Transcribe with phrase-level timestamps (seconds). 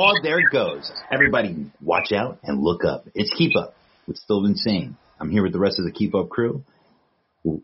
[0.00, 0.90] oh, there it goes.
[1.10, 3.06] Everybody, watch out and look up.
[3.14, 3.74] It's Keep Up
[4.06, 4.96] with Still Insane.
[5.20, 6.64] I'm here with the rest of the Keep Up crew.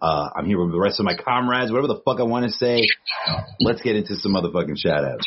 [0.01, 2.53] Uh, I'm here with the rest of my comrades, whatever the fuck I want to
[2.53, 2.81] say.
[3.61, 5.27] Let's get into some motherfucking shout outs.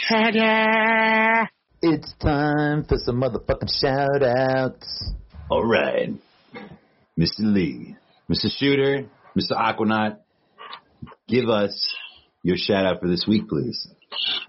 [1.82, 5.12] It's time for some motherfucking shout outs.
[5.50, 6.10] All right.
[7.18, 7.40] Mr.
[7.40, 7.96] Lee,
[8.32, 8.48] Mr.
[8.50, 9.08] Shooter,
[9.38, 9.52] Mr.
[9.52, 10.18] Aquanaut,
[11.28, 11.96] give us
[12.44, 13.88] your shout out for this week, please.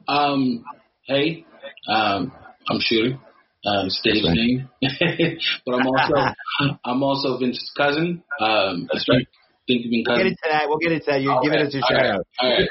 [0.08, 0.64] Um,
[1.04, 1.45] hey,
[1.88, 2.32] um,
[2.70, 3.19] I'm Shooter.
[3.62, 6.34] Um, stage name, but I'm also
[6.83, 8.23] I'm also Vince's cousin.
[8.41, 9.27] Um, that's right.
[9.69, 10.27] Think you've been We'll get cousin.
[10.33, 10.69] into that.
[10.69, 11.20] We'll get into that.
[11.20, 12.27] You're giving us your All shout right, out.
[12.41, 12.69] all right.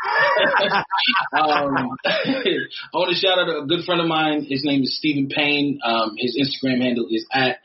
[1.37, 4.45] um, I want to shout out a good friend of mine.
[4.49, 5.79] His name is Stephen Payne.
[5.85, 7.59] Um, his Instagram handle is at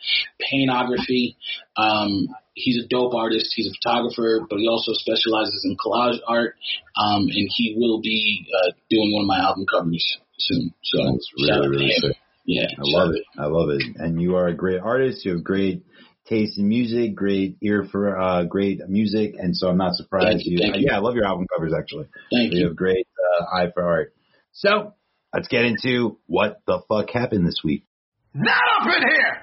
[0.44, 1.36] Payneography.
[1.78, 3.54] Um, he's a dope artist.
[3.56, 6.56] He's a photographer, but he also specializes in collage art.
[6.94, 10.74] Um, and he will be uh, doing one of my album covers soon.
[10.82, 12.00] So That's really, really him.
[12.00, 12.16] sick.
[12.46, 13.24] Yeah, I love it.
[13.38, 13.82] I love it.
[13.96, 15.24] And you are a great artist.
[15.24, 15.82] You have great
[16.28, 20.38] taste in music, great ear for uh, great music, and so I'm not surprised.
[20.38, 20.86] Thank you, thank you.
[20.88, 22.06] Yeah, I love your album covers actually.
[22.32, 22.66] Thank You you.
[22.68, 23.06] have great
[23.40, 24.14] uh, eye for art.
[24.52, 24.94] So
[25.32, 27.86] let's get into what the fuck happened this week.
[28.34, 29.42] Not up in here.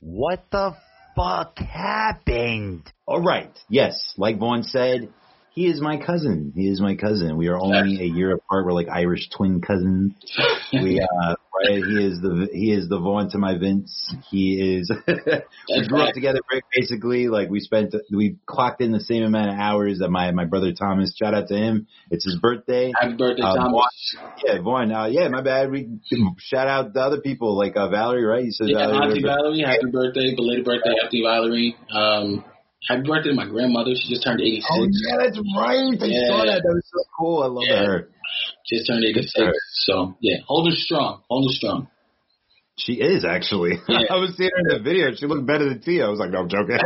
[0.00, 0.74] What the
[1.16, 2.90] fuck happened?
[3.06, 3.50] All right.
[3.68, 5.08] Yes, like Vaughn said,
[5.58, 6.52] he is my cousin.
[6.54, 7.36] He is my cousin.
[7.36, 8.64] We are only a year apart.
[8.64, 10.12] We're like Irish twin cousins.
[10.72, 11.82] We uh right.
[11.82, 14.14] He is the he is the Vaughn to my Vince.
[14.30, 14.88] He is.
[15.08, 16.38] we grew up together.
[16.72, 20.44] Basically, like we spent we clocked in the same amount of hours that my my
[20.44, 21.12] brother Thomas.
[21.18, 21.88] Shout out to him.
[22.08, 22.92] It's his birthday.
[22.96, 23.72] Happy birthday, Uh, Thomas.
[23.72, 24.92] Vaughn, yeah, Vaughn.
[24.92, 25.72] Uh, yeah, my bad.
[25.72, 25.88] We
[26.38, 28.44] shout out the other people like uh, Valerie, right?
[28.44, 29.08] You said Yeah, Valerie.
[29.08, 31.76] Auntie Valerie, happy birthday, belated birthday, Auntie Valerie.
[31.92, 32.44] Um,
[32.86, 33.90] happy birthday to my grandmother.
[33.94, 34.66] She just turned 86.
[34.70, 35.96] Oh yeah, that's right.
[36.00, 36.28] I Yeah.
[36.28, 36.62] saw that.
[36.62, 37.42] That was so cool.
[37.42, 37.84] I love Yeah.
[37.84, 38.08] her.
[38.68, 39.50] Just turned 86.
[39.86, 41.88] So, yeah, holding strong, holding strong.
[42.78, 43.72] She is actually.
[43.88, 44.00] Yeah.
[44.10, 45.12] I was seeing her in the video.
[45.16, 46.06] She looked better than Tia.
[46.06, 46.78] I was like, no, I'm joking.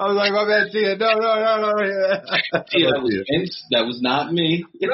[0.00, 0.96] I was like, my bad, Tia.
[0.96, 1.78] No, no, no, no.
[1.84, 2.18] Yeah,
[2.90, 3.62] that was Vince.
[3.70, 4.64] That was not me.
[4.80, 4.88] that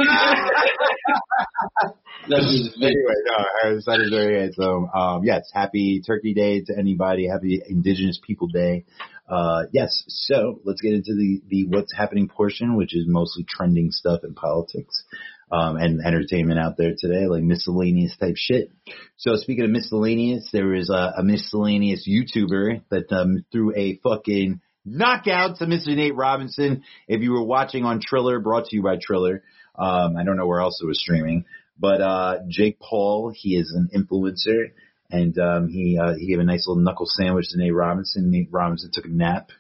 [2.28, 2.76] was Vince.
[2.76, 4.91] Anyway, no, son is very handsome.
[4.94, 7.28] Um, yes, happy Turkey Day to anybody.
[7.28, 8.84] Happy Indigenous People Day.
[9.28, 13.91] Uh, yes, so let's get into the, the what's happening portion, which is mostly trending
[13.91, 15.04] stuff in politics.
[15.50, 18.70] Um, and entertainment out there today, like miscellaneous type shit.
[19.16, 24.60] So speaking of miscellaneous, there is a, a miscellaneous YouTuber that um, threw a fucking
[24.84, 25.97] knockout to Mr.
[25.97, 26.82] Nate Robinson.
[27.06, 29.42] If you were watching on Triller, brought to you by Triller,
[29.78, 31.44] um, I don't know where else it was streaming,
[31.78, 34.72] but uh, Jake Paul, he is an influencer,
[35.10, 38.30] and um, he uh, he gave a nice little knuckle sandwich to Nate Robinson.
[38.30, 39.50] Nate Robinson took a nap,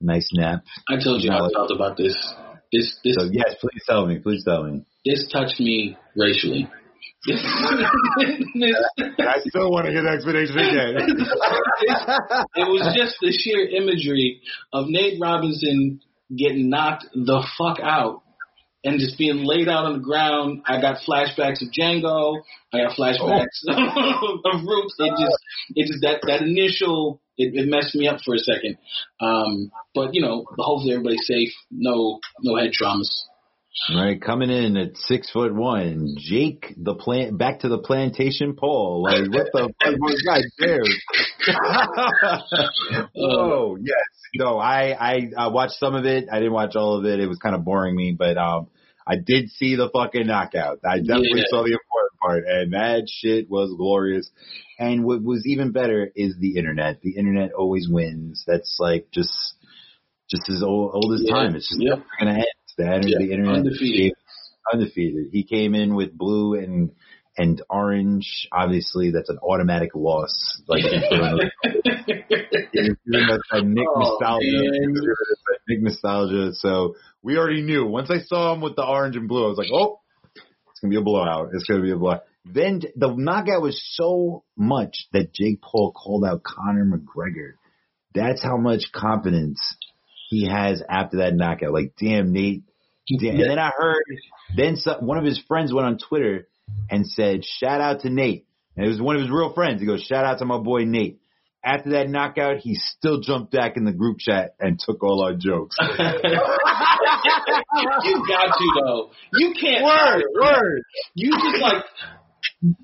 [0.00, 0.64] nice nap.
[0.88, 2.14] I told you I felt about this.
[2.72, 4.84] This this So yes, please tell me, please tell me.
[5.08, 6.68] This touched me racially.
[7.26, 7.34] I
[9.46, 10.96] still want to get an explanation again.
[12.54, 14.40] it was just the sheer imagery
[14.72, 16.00] of Nate Robinson
[16.36, 18.22] getting knocked the fuck out
[18.84, 20.62] and just being laid out on the ground.
[20.66, 22.42] I got flashbacks of Django.
[22.72, 24.94] I got flashbacks of Roots.
[24.98, 25.38] It just,
[25.74, 27.20] it just that that initial.
[27.40, 28.78] It, it messed me up for a second,
[29.20, 31.52] um, but you know, hopefully everybody's safe.
[31.70, 33.06] No, no head traumas.
[33.94, 39.02] Right, coming in at six foot one, Jake the plant back to the plantation pole.
[39.02, 41.00] Like what the fuck was that dude?
[43.16, 43.96] oh yes,
[44.34, 46.28] no, I I uh, watched some of it.
[46.30, 47.18] I didn't watch all of it.
[47.20, 48.68] It was kind of boring me, but um,
[49.06, 50.80] I did see the fucking knockout.
[50.84, 51.44] I definitely Yeah.
[51.48, 54.28] saw the important part, and that shit was glorious.
[54.78, 57.00] And what was even better is the internet.
[57.00, 58.44] The internet always wins.
[58.46, 59.54] That's like just
[60.30, 61.34] just as old, old as Yeah.
[61.34, 61.54] time.
[61.56, 62.44] It's just never gonna end.
[62.78, 63.18] Yeah.
[63.18, 64.12] the internet Undefeated.
[64.72, 65.26] undefeated.
[65.32, 66.90] He came in with blue and
[67.36, 68.48] and orange.
[68.52, 70.60] Obviously, that's an automatic loss.
[70.66, 71.50] Like that
[72.74, 74.46] Nick Oh, nostalgia.
[74.46, 74.94] man.
[74.96, 76.52] It's that Nick nostalgia.
[76.54, 77.86] So we already knew.
[77.86, 80.00] Once I saw him with the orange and blue, I was like, oh,
[80.70, 81.50] it's gonna be a blowout.
[81.54, 82.22] It's gonna be a blowout.
[82.44, 87.52] Then the knockout was so much that Jake Paul called out Conor McGregor.
[88.14, 89.60] That's how much confidence
[90.28, 91.72] he has after that knockout.
[91.72, 92.62] Like, damn, Nate.
[93.20, 93.40] Damn.
[93.40, 94.02] And then I heard,
[94.56, 96.48] then some, one of his friends went on Twitter
[96.90, 98.46] and said, shout out to Nate.
[98.76, 99.80] And it was one of his real friends.
[99.80, 101.20] He goes, shout out to my boy Nate.
[101.64, 105.34] After that knockout, he still jumped back in the group chat and took all our
[105.34, 105.76] jokes.
[105.80, 105.90] you
[108.28, 109.10] got to though.
[109.34, 109.84] You can't.
[109.84, 110.82] word, word.
[111.14, 111.84] You just like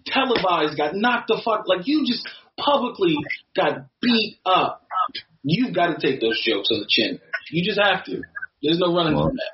[0.07, 1.69] televised, got knocked the fuck.
[1.69, 2.29] Like you just
[2.59, 3.17] publicly
[3.57, 4.83] got beat up.
[5.43, 7.21] You've got to take those jokes on the chin.
[7.51, 8.23] You just have to.
[8.63, 9.53] There's no running Well, from that.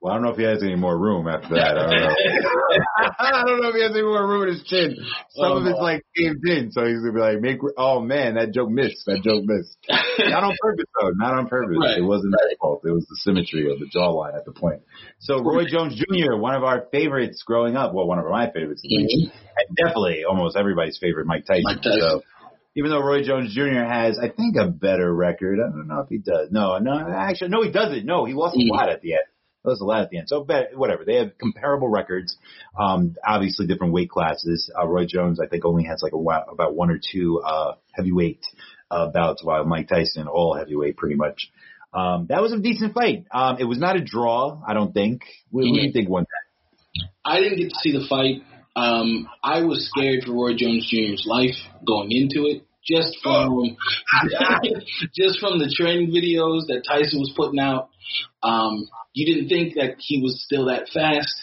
[0.00, 1.78] Well, I don't know if he has any more room after that.
[1.78, 2.14] I don't know.
[3.18, 4.94] I don't know if he has any more room in his chin.
[5.30, 5.82] Some Oh, of it's no.
[5.82, 9.02] like caved in, so he's gonna be like, "Make." Oh man, that joke missed.
[9.06, 9.74] That joke missed.
[9.88, 11.10] Not on purpose though.
[11.16, 11.78] Not on purpose.
[11.80, 11.98] Right.
[11.98, 12.82] It wasn't his fault.
[12.84, 14.82] It was the symmetry of the jawline at the point.
[15.20, 17.94] So Roy Jones Jr., one of our favorites growing up.
[17.94, 19.32] Well, one of my favorites, least.
[19.32, 19.36] Mm-hmm.
[19.58, 21.64] and definitely almost everybody's favorite, Mike Tyson.
[21.64, 22.00] Mike Tyson.
[22.00, 22.22] So
[22.76, 23.82] even though Roy Jones Jr.
[23.88, 25.58] has, I think, a better record.
[25.58, 26.48] I don't know if he does.
[26.52, 28.04] No, no, actually, no, he doesn't.
[28.04, 29.22] No, he lost a lot at the end.
[29.66, 30.28] Lost a lot at the end.
[30.28, 31.04] So, whatever.
[31.04, 32.36] They have comparable records.
[32.78, 34.70] Um, obviously, different weight classes.
[34.78, 38.40] Uh, Roy Jones, I think, only has like a, about one or two uh, heavyweight
[38.90, 41.50] uh, bouts, while Mike Tyson all heavyweight pretty much.
[41.92, 43.26] Um, that was a decent fight.
[43.32, 45.22] Um, it was not a draw, I don't think.
[45.50, 47.08] What, what do you think won that?
[47.24, 48.42] I didn't get to see the fight.
[48.76, 53.76] Um, I was scared for Roy Jones Jr.'s life going into it, just from
[55.14, 57.90] just from the training videos that Tyson was putting out.
[58.42, 61.34] Um, you didn't think that he was still that fast,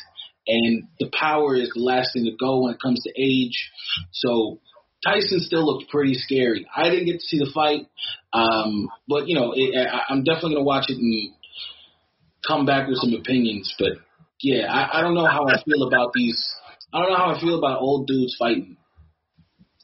[0.48, 3.72] and the power is the last thing to go when it comes to age.
[4.12, 4.60] So
[5.04, 6.66] Tyson still looked pretty scary.
[6.74, 7.88] I didn't get to see the fight,
[8.32, 11.32] um, but you know, it, I, I'm definitely gonna watch it and
[12.48, 13.74] come back with some opinions.
[13.78, 13.94] But
[14.42, 16.42] yeah, I, I don't know how I feel about these.
[16.94, 18.78] I don't know how I feel about old dudes fighting.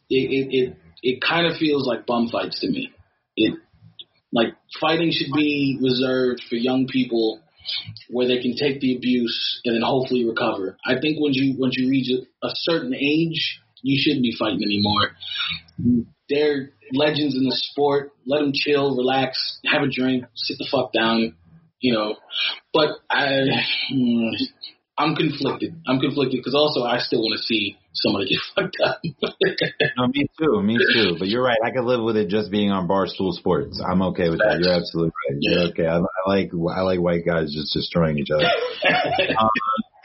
[0.09, 2.91] It it it, it kind of feels like bum fights to me.
[3.35, 3.55] It
[4.31, 7.41] like fighting should be reserved for young people
[8.09, 10.77] where they can take the abuse and then hopefully recover.
[10.85, 12.09] I think once you once you reach
[12.43, 16.05] a, certain age, you shouldn't be fighting anymore.
[16.29, 18.11] They're legends in the sport.
[18.25, 21.35] Let them chill, relax, have a drink, sit the fuck down,
[21.79, 22.17] you know.
[22.73, 23.45] But I,
[24.97, 25.81] I'm conflicted.
[25.87, 29.01] I'm conflicted because also I still want to see somebody get fucked up.
[29.97, 31.15] No, me too, me too.
[31.19, 31.57] But you're right.
[31.63, 33.81] I could live with it just being on Barstool Sports.
[33.85, 34.59] I'm okay with that.
[34.61, 35.37] You're absolutely right.
[35.39, 35.85] You're okay.
[35.87, 38.45] I, I like I like white guys just destroying each other.
[39.39, 39.49] um,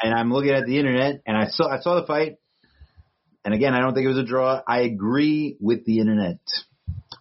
[0.03, 2.37] and I'm looking at the internet, and I saw I saw the fight.
[3.45, 4.61] And again, I don't think it was a draw.
[4.67, 6.39] I agree with the internet.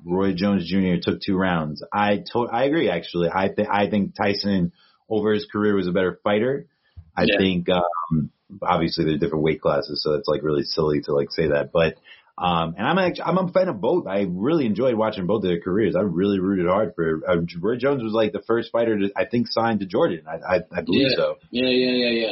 [0.05, 0.95] Roy Jones Jr.
[1.01, 1.83] took two rounds.
[1.93, 2.89] I to- I agree.
[2.89, 4.71] Actually, I think I think Tyson
[5.09, 6.67] over his career was a better fighter.
[7.15, 7.37] I Yeah.
[7.37, 8.31] think um,
[8.61, 11.71] obviously they're different weight classes, so it's like really silly to like say that.
[11.71, 11.95] But
[12.35, 14.07] um, and I'm actually I'm a fan of both.
[14.07, 15.95] I really enjoyed watching both of their careers.
[15.95, 19.25] I really rooted hard for uh, Roy Jones was like the first fighter to I
[19.25, 20.23] think signed to Jordan.
[20.27, 21.15] I I, I believe Yeah.
[21.15, 21.37] so.
[21.51, 22.31] yeah, yeah, yeah, yeah.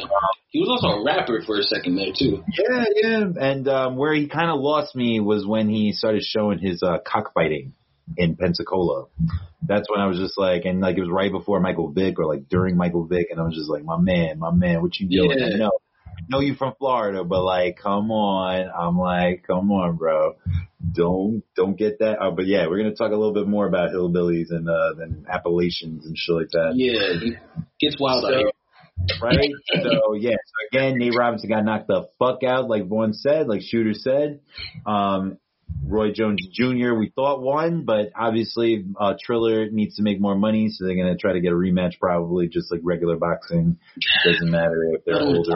[0.50, 2.42] He was also a rapper for a second there too.
[2.58, 3.24] Yeah, yeah.
[3.40, 6.98] And um, where he kind of lost me was when he started showing his uh,
[7.06, 7.72] cockfighting
[8.18, 9.06] in Pensacola.
[9.64, 12.26] That's when I was just like, and like it was right before Michael Vick or
[12.26, 15.08] like during Michael Vick, and I was just like, my man, my man, what you
[15.08, 15.38] doing?
[15.38, 15.56] Yeah.
[15.56, 15.70] Know,
[16.28, 18.70] know you from Florida, but like, come on.
[18.78, 20.36] I'm like, come on, bro.
[20.92, 22.18] Don't don't get that.
[22.20, 25.26] Oh, but yeah, we're gonna talk a little bit more about hillbillies and uh, and
[25.28, 27.30] Appalachians and shit like that Yeah,
[27.80, 28.50] gets wild out here.
[29.22, 29.50] right?
[29.82, 30.30] so yeah.
[30.34, 34.40] So again, Nate Robinson got knocked the fuck out, like Vaughn said, like Shooter said.
[34.86, 35.38] Um,
[35.84, 36.94] Roy Jones Jr.
[36.94, 41.16] we thought won, but obviously uh, Triller needs to make more money, so they're gonna
[41.16, 43.78] try to get a rematch, probably just like regular boxing.
[44.24, 45.52] Doesn't matter if they're older.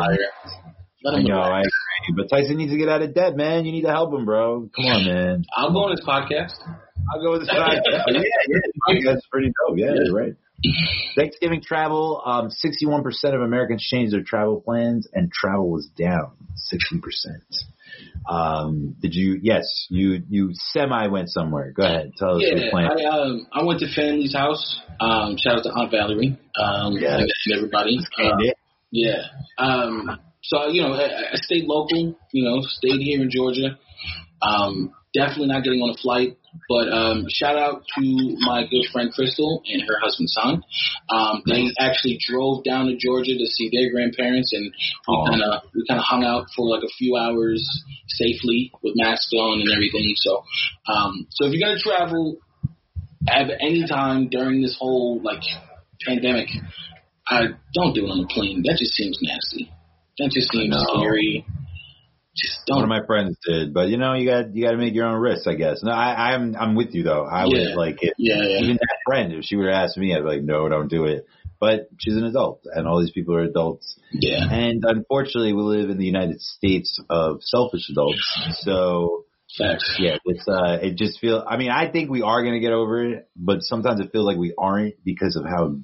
[1.06, 1.38] I know.
[1.38, 3.64] I agree, but Tyson needs to get out of debt, man.
[3.64, 4.68] You need to help him, bro.
[4.74, 5.44] Come on, man.
[5.56, 6.54] I'll go on his podcast.
[7.14, 7.80] I'll go with the side.
[7.86, 8.20] yeah,
[8.88, 9.78] yeah, that's pretty dope.
[9.78, 10.00] Yeah, Yeah.
[10.06, 10.34] you're right.
[11.14, 16.32] Thanksgiving travel, um, 61% of Americans changed their travel plans and travel was down
[16.74, 17.00] 60%.
[18.28, 21.72] Um, did you, yes, you, you semi went somewhere.
[21.72, 22.12] Go ahead.
[22.18, 22.90] Tell us your Yeah, plan.
[22.90, 24.80] I um I went to family's house.
[25.00, 26.38] Um, shout out to Aunt Valerie.
[26.60, 27.18] Um, Yeah.
[27.18, 27.98] and, everybody.
[28.18, 28.52] Yeah.
[28.90, 29.22] yeah.
[29.58, 32.16] Um, so you know, I, I stayed local.
[32.32, 33.78] You know, stayed here in Georgia.
[34.42, 36.38] Um, definitely not getting on a flight.
[36.68, 40.62] But um, shout out to my good friend Crystal and her husband Son.
[41.10, 44.72] Um, they actually drove down to Georgia to see their grandparents, and
[45.08, 47.62] we kind of we kind of hung out for like a few hours
[48.08, 50.14] safely with masks on and everything.
[50.16, 50.44] So,
[50.88, 52.38] um, so if you're gonna travel
[53.28, 55.42] at any time during this whole like
[56.04, 56.48] pandemic,
[57.28, 58.62] I don't do it on a plane.
[58.64, 59.70] That just seems nasty.
[60.18, 61.44] That just seems scary.
[62.36, 64.94] Just One of my friends did, but you know, you got, you got to make
[64.94, 65.82] your own risks, I guess.
[65.82, 67.24] No, I, I'm, I'm with you though.
[67.24, 67.68] I Yeah.
[67.70, 68.14] would like it.
[68.18, 68.60] Yeah, yeah.
[68.62, 71.06] Even that friend, if she would have asked me, I'd be like, no, don't do
[71.06, 71.26] it.
[71.58, 73.98] But she's an adult and all these people are adults.
[74.12, 74.44] Yeah.
[74.50, 78.20] And unfortunately, we live in the United States of selfish adults.
[78.60, 79.24] So
[79.56, 79.96] Facts.
[79.98, 81.42] yeah, it's uh, it just feel.
[81.48, 84.36] I mean, I think we are gonna get over it, but sometimes it feels like
[84.36, 85.76] we aren't because of how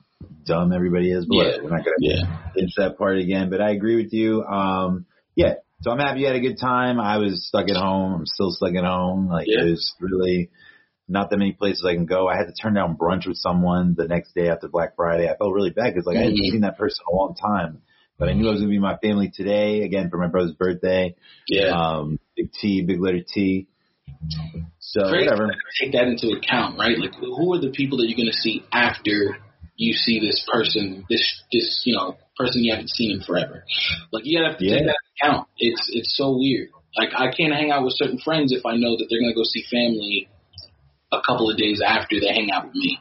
[0.44, 1.25] dumb everybody is.
[1.25, 1.52] But Yeah.
[1.62, 2.16] we're not gonna Yeah.
[2.54, 3.49] get into that part again.
[3.49, 4.44] But I agree with you.
[4.44, 5.54] Um, yeah.
[5.83, 7.01] So I'm happy you had a good time.
[7.01, 8.15] I was stuck at home.
[8.15, 9.29] I'm still stuck at home.
[9.29, 9.65] Like Yeah.
[9.65, 10.51] was really
[11.09, 12.29] not that many places I can go.
[12.29, 15.29] I had to turn down brunch with someone the next day after Black Friday.
[15.29, 16.51] I felt really bad because like I hadn't Mhm.
[16.53, 17.83] seen that person in a long time,
[18.17, 21.17] but I knew I was gonna be my family today again for my brother's birthday.
[21.49, 21.73] Yeah.
[21.73, 23.67] Um, big T, big letter T.
[24.79, 25.49] So Crazy whatever.
[25.81, 26.99] take that into account, right?
[26.99, 29.39] Like, who are the people that you're going to see after
[29.77, 33.65] you see this person, this this you know person you haven't seen in forever?
[34.12, 34.77] Like, you have to Yeah.
[34.77, 35.49] take that account.
[35.59, 36.69] It's it's so weird.
[36.97, 39.37] Like, I can't hang out with certain friends if I know that they're going to
[39.37, 40.28] go see family
[41.11, 42.99] a couple of days after they hang out with me.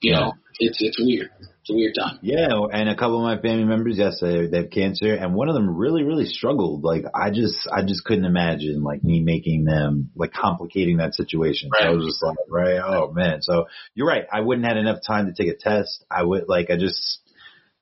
[0.00, 1.30] You know, it's it's weird.
[1.40, 2.20] It's a weird time.
[2.22, 5.48] Yeah, and a couple of my family members, yes, they, they have cancer, and one
[5.48, 6.84] of them really, really struggled.
[6.84, 11.70] Like, I just, I just couldn't imagine like me making them like complicating that situation.
[11.76, 11.96] So I Right.
[11.96, 13.42] was just like, right, oh man.
[13.42, 13.64] So
[13.96, 14.26] you're right.
[14.32, 16.04] I wouldn't had enough time to take a test.
[16.08, 17.18] I would like, I just,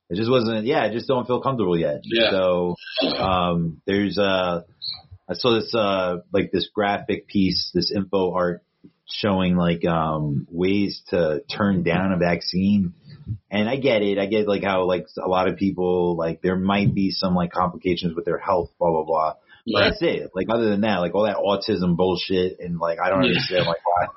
[0.09, 0.65] it just wasn't.
[0.65, 2.01] Yeah, I just don't feel comfortable yet.
[2.03, 2.31] Yeah.
[2.31, 2.75] So,
[3.17, 4.61] um, there's uh,
[5.29, 8.61] I saw this uh, like this graphic piece, this info art
[9.07, 12.93] showing like um ways to turn down a vaccine
[13.51, 14.17] and I get it.
[14.17, 17.51] I get like how like a lot of people like there might be some like
[17.51, 19.33] complications with their health, blah blah blah.
[19.71, 20.29] But that's it.
[20.35, 23.29] Like other than that, like all that autism bullshit and like I don't Yeah.
[23.29, 24.07] understand like why.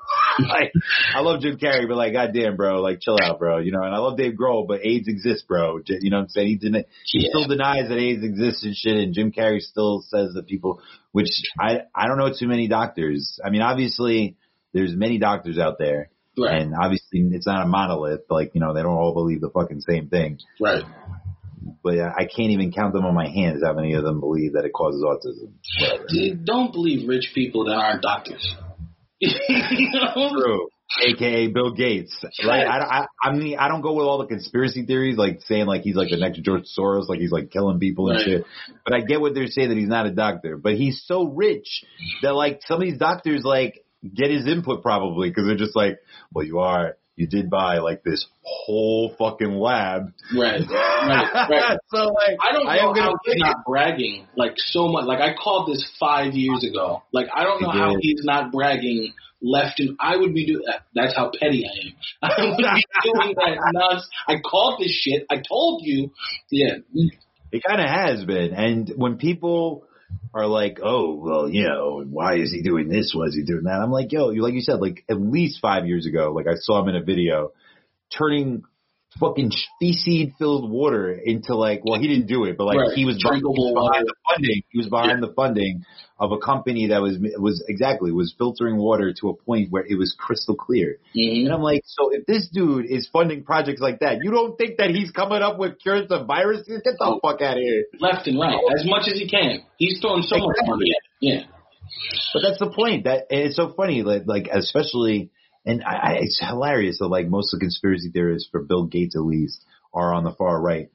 [0.47, 0.71] like
[1.15, 3.57] I love Jim Carrey, but like goddamn, bro, like chill out, bro.
[3.59, 5.79] You know, and I love Dave Grohl, but AIDS exists, bro.
[5.85, 6.47] You know what I'm saying?
[6.47, 6.85] He didn't.
[7.05, 7.29] He Yeah.
[7.29, 8.97] still denies that AIDS exists and shit.
[8.97, 10.81] And Jim Carrey still says that people,
[11.11, 11.29] which
[11.59, 13.39] I I don't know too many doctors.
[13.43, 14.37] I mean, obviously
[14.73, 16.09] there's many doctors out there.
[16.37, 16.61] Right.
[16.61, 18.21] And obviously, it's not a monolith.
[18.29, 20.39] Like you know, they don't all believe the fucking same thing.
[20.61, 20.83] Right.
[21.83, 24.63] But I can't even count them on my hands how many of them believe that
[24.65, 25.51] it causes autism.
[25.81, 26.05] Whatever.
[26.07, 28.55] Dude, Don't believe rich people that aren't doctors.
[29.19, 30.29] You know?
[30.31, 30.67] True.
[31.05, 32.65] AKA Bill Gates, right?
[32.65, 35.81] I, I, I mean, I don't go with all the conspiracy theories, like saying like
[35.83, 38.25] he's like the next George Soros, like he's like killing people and Right.
[38.25, 38.45] shit.
[38.85, 41.83] But I get what they're saying that he's not a doctor, but he's so rich
[42.23, 43.85] that like some of these doctors like
[44.15, 45.99] get his input probably because they're just like,
[46.33, 50.13] well, you are, you did buy like this whole fucking lab.
[50.35, 50.61] Right.
[50.99, 51.49] Right.
[51.49, 51.77] Right.
[51.93, 55.05] so like, I don't know I am gonna how he's not bragging like so much.
[55.05, 57.03] Like I called this five years ago.
[57.13, 60.83] Like I don't know how he's not bragging left and I would be doing that.
[60.93, 62.31] That's how petty I am.
[62.37, 62.63] I would be
[63.03, 64.09] doing that nuts.
[64.27, 65.25] I called this shit.
[65.29, 66.11] I told you.
[66.49, 66.75] Yeah.
[67.51, 68.53] It kind of has been.
[68.53, 69.85] And when people
[70.33, 73.13] are like, oh, well, you know, why is he doing this?
[73.15, 73.81] Why is he doing that?
[73.81, 76.81] I'm like, yo, like you said, like at least five years ago, like I saw
[76.81, 77.51] him in a video
[78.15, 78.63] turning
[79.19, 82.93] fucking feces filled water into like, well, he didn't do it, but like Right.
[82.95, 84.61] he was behind, behind the funding.
[84.69, 85.83] He was behind the funding
[86.19, 89.97] of a company that was, was exactly, was filtering water to a point where it
[89.97, 90.99] was crystal clear.
[91.15, 91.45] Mhm.
[91.45, 94.77] And I'm like, so if this dude is funding projects like that, you don't think
[94.77, 96.81] that he's coming up with cures to viruses?
[96.83, 97.85] Get the fuck out of here.
[97.99, 99.63] Left and right, as much as he can.
[99.77, 101.03] He's throwing so much money at it.
[101.21, 101.43] Yeah.
[102.33, 103.05] But that's the point.
[103.05, 105.31] That it's so funny, like, like especially,
[105.65, 109.15] and I, I, it's hilarious that like most of the conspiracy theorists for Bill Gates
[109.15, 109.63] at least
[109.93, 110.89] are on the far right.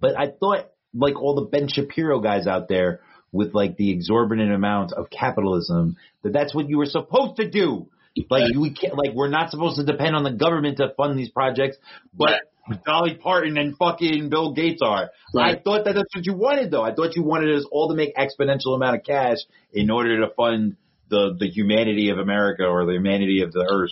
[0.00, 3.00] But I thought like all the Ben Shapiro guys out there
[3.32, 7.88] with like the exorbitant amount of capitalism that that's what you were supposed to do.
[8.30, 11.28] Like we can't, like we're not supposed to depend on the government to fund these
[11.28, 11.76] projects,
[12.14, 12.40] but
[12.86, 15.10] Dolly Parton and fucking Bill Gates are.
[15.34, 15.58] Right.
[15.58, 16.82] I thought that that's what you wanted though.
[16.82, 19.38] I thought you wanted us all to make exponential amount of cash
[19.72, 20.76] in order to fund
[21.08, 23.90] the the humanity of America or the humanity of the earth.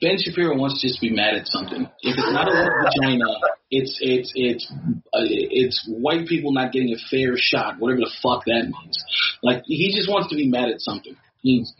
[0.00, 1.82] Ben Shapiro wants to just be mad at something.
[2.00, 3.24] If it's not a love vagina,
[3.70, 4.72] it's it's it's
[5.12, 8.96] uh, it's white people not getting a fair shot, whatever the fuck that means.
[9.42, 11.16] Like he just wants to be mad at something.
[11.42, 11.72] He's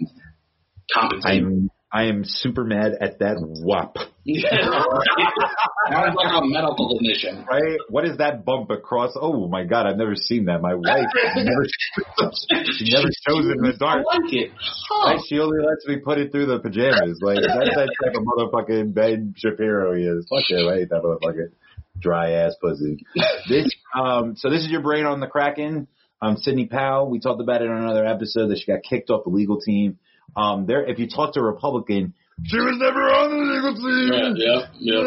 [0.92, 1.70] compensating.
[1.92, 3.96] I'm super mad at that WAP.
[3.96, 4.14] Sounds
[6.14, 7.44] like a medical clinician.
[7.46, 7.78] Right?
[7.88, 9.14] What is that bump across?
[9.20, 10.60] Oh my god, I've never seen that.
[10.62, 11.64] My wife never
[12.78, 14.04] she never shows it in the dark.
[14.06, 14.52] I like it.
[14.88, 15.14] Huh.
[15.14, 15.20] Right?
[15.26, 17.18] She only lets me put it through the pajamas.
[17.20, 20.28] Like that's that type of motherfucking Ben Shapiro he is.
[20.30, 21.50] Fuck him, I hate that motherfucker.
[21.98, 23.04] Dry ass pussy.
[23.48, 23.68] This
[23.98, 25.88] um so this is your brain on the Kraken.
[26.22, 29.24] Um Sidney Powell, we talked about it on another episode that she got kicked off
[29.24, 29.98] the legal team.
[30.36, 34.36] Um there if you talk to a Republican, she was never on the legal team.
[34.36, 35.02] Yeah, yeah,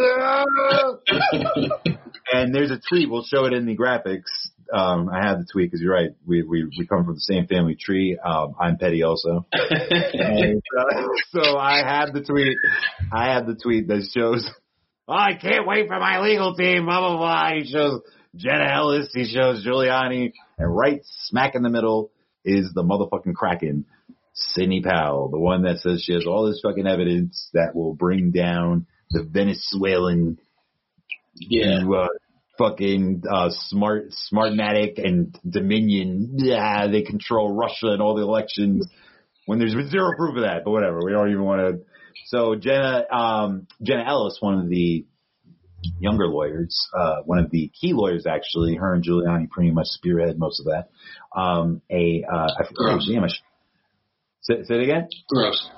[1.57, 1.93] yeah.
[2.31, 3.09] And there's a tweet.
[3.09, 4.29] We'll show it in the graphics.
[4.73, 6.11] Um, I have the tweet because you're right.
[6.25, 8.17] We, we we come from the same family tree.
[8.17, 9.45] Um, I'm petty also.
[9.51, 12.55] And, uh, so I have the tweet.
[13.11, 14.49] I have the tweet that shows.
[15.07, 16.85] Oh, I can't wait for my legal team.
[16.85, 17.51] Blah blah blah.
[17.59, 18.01] He shows
[18.35, 19.11] Jenna Ellis.
[19.13, 22.11] He shows Giuliani, and right smack in the middle
[22.45, 23.85] is the motherfucking Kraken,
[24.33, 28.31] Sidney Powell, the one that says she has all this fucking evidence that will bring
[28.31, 30.39] down the Venezuelan
[31.35, 31.83] yeah.
[31.87, 32.07] uh,
[32.57, 36.35] fucking uh, smart Smartmatic and Dominion.
[36.37, 38.87] Yeah, they control Russia and all the elections.
[39.45, 40.63] when there's zero proof of that.
[40.65, 41.85] But whatever, we don't even want to.
[42.25, 45.05] So Jenna, um, Jenna Ellis, one of the
[45.99, 50.39] younger lawyers, uh, one of the key lawyers actually, her and Giuliani pretty much spearhead
[50.39, 50.89] most of that.
[51.37, 53.23] Um, a uh, I forgot her name.
[53.23, 53.43] I sh-
[54.43, 55.07] Say, say it again.
[55.29, 55.69] Gross.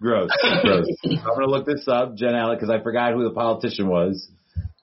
[0.00, 0.30] Gross.
[0.62, 0.86] Gross.
[1.04, 4.28] I'm gonna look this up, Jen Allen, because I forgot who the politician was.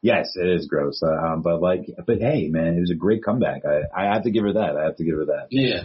[0.01, 1.01] Yes, it is gross.
[1.01, 3.61] Uh, um, but like, but hey, man, it was a great comeback.
[3.65, 4.75] I, I have to give her that.
[4.77, 5.47] I have to give her that.
[5.49, 5.83] Yeah.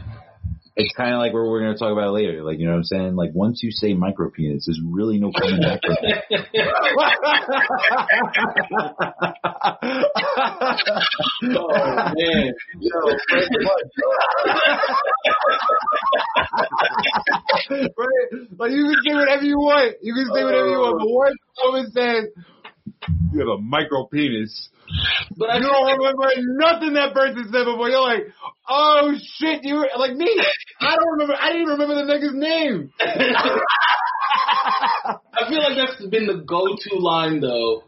[0.80, 2.44] It's kind of like what we're going to talk about later.
[2.44, 3.16] Like, you know what I'm saying?
[3.16, 6.22] Like, once you say micro penis, there's really no coming back from that.
[11.58, 12.54] oh man.
[12.78, 12.94] Yo,
[17.96, 18.28] right?
[18.58, 19.96] Like you can say whatever you want.
[20.00, 21.00] You can say whatever you want.
[21.00, 22.26] But once someone says
[23.32, 24.68] you have a micro penis,
[25.36, 27.88] But I you don't remember like, nothing that person said before.
[27.88, 28.24] You're like,
[28.68, 30.28] oh shit, you were like me.
[30.80, 31.36] I don't remember.
[31.38, 32.90] I didn't even remember the nigga's name.
[35.34, 37.84] I feel like that's been the go-to line though.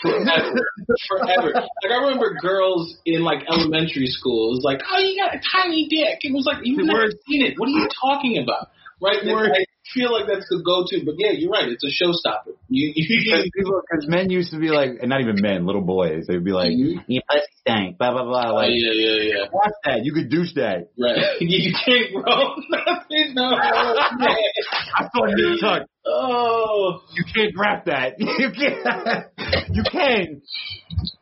[0.00, 0.56] Forever,
[1.08, 1.52] forever.
[1.52, 4.48] Like I remember girls in like elementary school.
[4.48, 7.44] It was like, "Oh, you got a tiny dick." It was like, "You've never seen
[7.44, 7.58] it.
[7.58, 8.70] What are you talking about?"
[9.02, 9.18] Right?
[9.20, 11.04] I feel like that's the go-to.
[11.04, 11.68] But yeah, you're right.
[11.68, 12.54] It's a showstopper.
[12.68, 16.26] You, Because you, because men used to be like, and not even men, little boys,
[16.28, 17.04] they'd be like, Mhm.
[17.08, 18.50] "You pussy stank," blah blah blah.
[18.50, 19.44] oh, Like, yeah, yeah, yeah.
[19.52, 20.04] watch that.
[20.04, 20.88] You could douche that.
[20.98, 21.18] Right.
[21.40, 23.34] you can't grow nothing.
[23.34, 23.50] No.
[23.56, 25.86] I saw you tuck.
[26.06, 27.00] Oh.
[27.14, 28.18] You can't grab that.
[28.18, 29.26] You can't.
[29.74, 30.42] You can,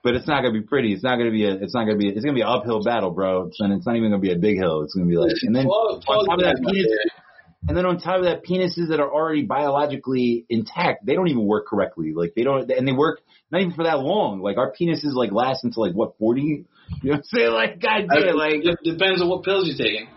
[0.03, 0.93] but it's not gonna be pretty.
[0.93, 1.53] It's not gonna be a.
[1.55, 2.09] It's not gonna be.
[2.09, 3.47] It's gonna be an uphill battle, bro.
[3.49, 4.83] It's, and it's not even gonna be a big hill.
[4.83, 7.13] It's gonna be like, and then Paul- on top of that, back penis, there.
[7.69, 11.45] And then on top of that, penises that are already biologically intact, they don't even
[11.47, 12.13] work correctly.
[12.15, 14.41] Like they don't, and they work not even for that long.
[14.41, 16.41] Like our penises like last until like what forty.
[16.43, 16.65] You
[17.05, 17.53] know what I'm saying?
[17.53, 20.09] Like, god damn, like it depends on what pills you're taking.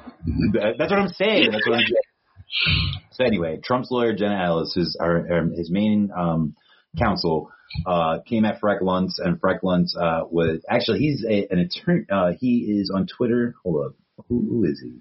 [0.53, 1.51] that- that's what I'm saying.
[1.51, 2.93] That's what I'm saying.
[3.11, 6.55] So anyway, Trump's lawyer Jenna Ellis, his our, um, his main um,
[6.97, 7.51] counsel,
[7.85, 12.05] uh, came at Frank Luntz, and Frank Luntz uh, was actually he's a, an attorney.
[12.11, 13.55] Uh, he is on Twitter.
[13.63, 13.95] Hold up,
[14.29, 14.99] who, who is he?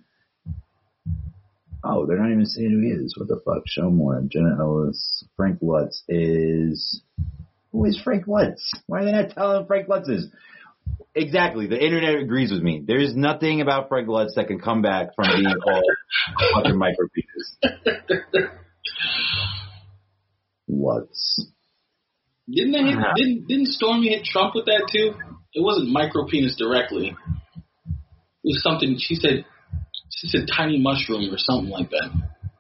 [1.84, 3.14] Oh, they're not even saying who he is.
[3.18, 3.64] What the fuck?
[3.66, 4.22] Show more.
[4.30, 5.24] Jenna Ellis.
[5.36, 7.02] Frank Lutz is.
[7.72, 8.70] Who is Frank Lutz?
[8.86, 10.28] Why are they not telling Frank Lutz is?
[11.14, 11.66] Exactly.
[11.66, 12.82] The internet agrees with me.
[12.86, 15.84] There's nothing about Frank Lutz that can come back from being called
[16.38, 18.50] a fucking micro penis.
[20.68, 21.46] Lutz.
[22.50, 23.12] Didn't they hit, Yeah.
[23.16, 25.14] didn't didn't Stormy hit Trump with that too?
[25.54, 27.08] It wasn't micro penis directly.
[27.08, 29.44] It was something she said.
[30.16, 32.10] She a tiny mushroom or something like that.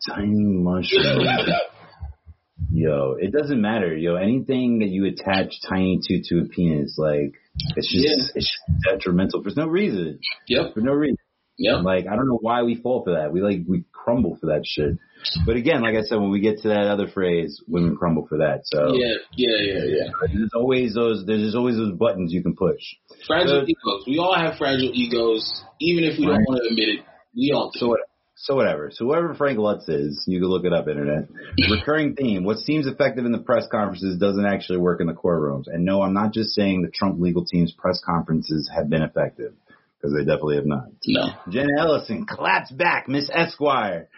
[0.08, 1.26] Tiny mushroom.
[2.72, 4.14] Yo, it doesn't matter, yo.
[4.14, 7.34] Anything that you attach tiny to to a penis, like
[7.76, 8.32] it's just Yeah.
[8.36, 10.20] it's just detrimental for no reason.
[10.48, 10.74] Yep.
[10.74, 11.16] For no reason.
[11.58, 11.82] Yep.
[11.82, 13.30] Like I don't know why we fall for that.
[13.32, 14.96] We like we crumble for that shit.
[15.44, 18.38] But again, like I said, when we get to that other phrase, women crumble for
[18.38, 18.60] that.
[18.64, 19.14] So Yeah.
[19.36, 19.58] Yeah.
[19.60, 19.84] Yeah.
[19.84, 20.10] Yeah.
[20.32, 22.80] there's always those there's always those buttons you can push.
[23.26, 24.04] Fragile Uh, egos.
[24.06, 25.44] We all have fragile egos,
[25.80, 26.34] even if we Right.
[26.36, 27.00] don't want to admit it.
[27.36, 27.78] We all do.
[27.78, 27.96] So?
[28.34, 28.90] So whatever.
[28.92, 31.28] So whoever Frank Lutz is, you can look it up, internet.
[31.70, 35.64] Recurring theme: What seems effective in the press conferences doesn't actually work in the courtrooms.
[35.66, 39.52] And no, I'm not just saying the Trump legal team's press conferences have been effective
[39.96, 40.86] because they definitely have not.
[41.06, 41.26] no.
[41.50, 44.08] Jen Ellison claps back, Miss Esquire.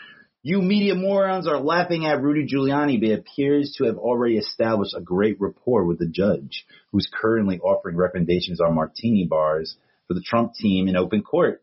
[0.42, 5.00] You media morons are laughing at Rudy Giuliani, but appears to have already established a
[5.00, 10.53] great rapport with the judge, who's currently offering recommendations on martini bars for the Trump
[10.55, 11.62] team in open court.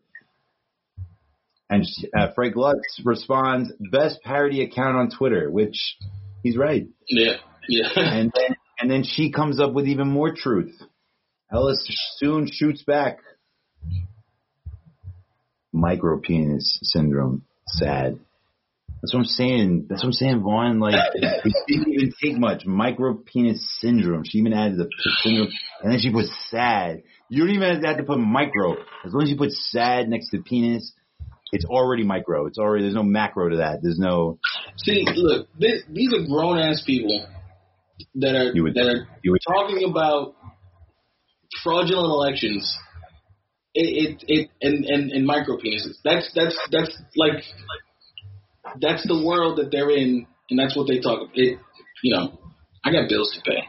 [1.72, 5.96] And uh, Frank Lutz responds, best parody account on Twitter, which
[6.42, 6.86] he's right.
[7.08, 7.36] Yeah.
[7.66, 7.88] Yeah.
[7.96, 10.74] And then, and then she comes up with even more truth.
[11.50, 11.82] Ellis
[12.18, 13.20] soon shoots back.
[15.72, 17.44] Micro penis syndrome.
[17.66, 18.18] Sad.
[19.00, 19.86] That's what I'm saying.
[19.88, 20.78] That's what I'm saying, Vaughn.
[20.78, 22.66] Like, it didn't even take much.
[22.66, 24.24] Micro penis syndrome.
[24.24, 24.88] She even added the
[25.22, 25.48] syndrome,
[25.82, 27.02] and then she put sad.
[27.30, 28.74] You don't even have to put micro.
[29.06, 30.92] As long as you put sad next to penis,
[31.52, 32.46] it's already micro.
[32.46, 33.80] It's already there's no macro to that.
[33.82, 34.38] There's no
[34.78, 37.26] See, look, this, these are grown ass people
[38.16, 40.34] that are You would- that are you would talking about
[41.62, 42.76] fraudulent elections.
[43.74, 45.96] It, it, it and, and, and micro penises.
[46.04, 47.42] That's that's that's like
[48.80, 51.22] that's the world that they're in, and that's what they talk.
[51.22, 51.30] About.
[51.34, 51.58] It,
[52.02, 52.38] you know,
[52.84, 53.62] I got bills to pay.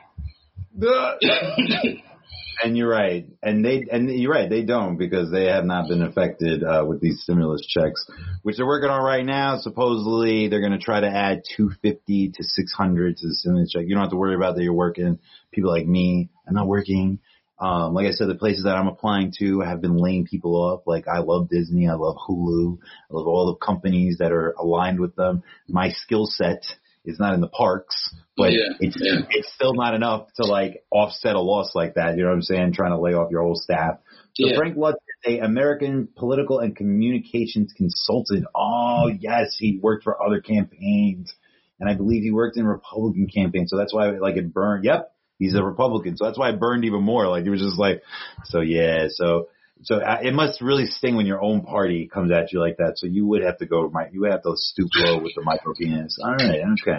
[2.62, 6.02] And you're right, and they and you're right, they don't because they have not been
[6.04, 8.06] affected uh, with these stimulus checks,
[8.44, 9.58] which they're working on right now.
[9.60, 13.84] Supposedly, they're going to try to add 250 to 600 to the stimulus check.
[13.86, 15.20] You don't have to worry about that you're working.
[15.52, 17.20] People like me, I'm not working,
[17.60, 20.82] Um, like I said, the places that I'm applying to have been laying people off.
[20.86, 22.78] Like I love Disney, I love Hulu,
[23.10, 25.44] I love all the companies that are aligned with them.
[25.68, 26.64] My skill set
[27.06, 29.22] is not in the parks, but Yeah, it's yeah.
[29.30, 32.16] it's still not enough to like offset a loss like that.
[32.18, 32.74] You know what I'm saying?
[32.74, 33.98] Trying to lay off your whole staff.
[34.36, 34.58] So Yeah.
[34.58, 38.46] Frank Lutz is a American political and communications consultant.
[38.56, 41.34] Oh yes, he worked for other campaigns,
[41.80, 43.70] and I believe he worked in Republican campaigns.
[43.70, 44.86] So that's why like it burned.
[44.86, 46.18] Yep, he's a Republican.
[46.18, 47.28] So that's why it burned even more.
[47.28, 48.02] Like it was just like,
[48.46, 49.48] so yeah, so.
[49.84, 52.94] So uh, it must really sting when your own party comes at you like that.
[52.96, 55.74] So you would have to go, you would have to stoop low with the micro
[55.74, 56.18] penis.
[56.24, 56.98] All right, okay.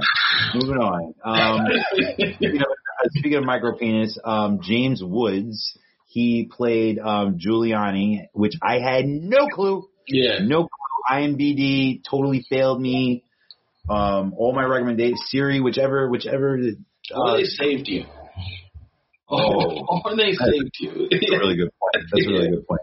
[0.55, 1.15] Moving on.
[1.25, 1.67] Um,
[2.35, 8.55] speaking of, uh, speaking of micro penis, um, James Woods, he played um, Giuliani, which
[8.63, 9.89] I had no clue.
[10.07, 10.39] yeah.
[10.43, 10.69] No clue.
[11.11, 13.25] IMBD totally failed me.
[13.91, 16.59] Um, all my recommendations, Siri, whichever, whichever.
[17.15, 18.05] Uh, they saved you.
[19.35, 20.01] Oh.
[20.05, 21.09] Or they saved you.
[21.11, 22.07] That's a really good point.
[22.13, 22.81] That's a really good point.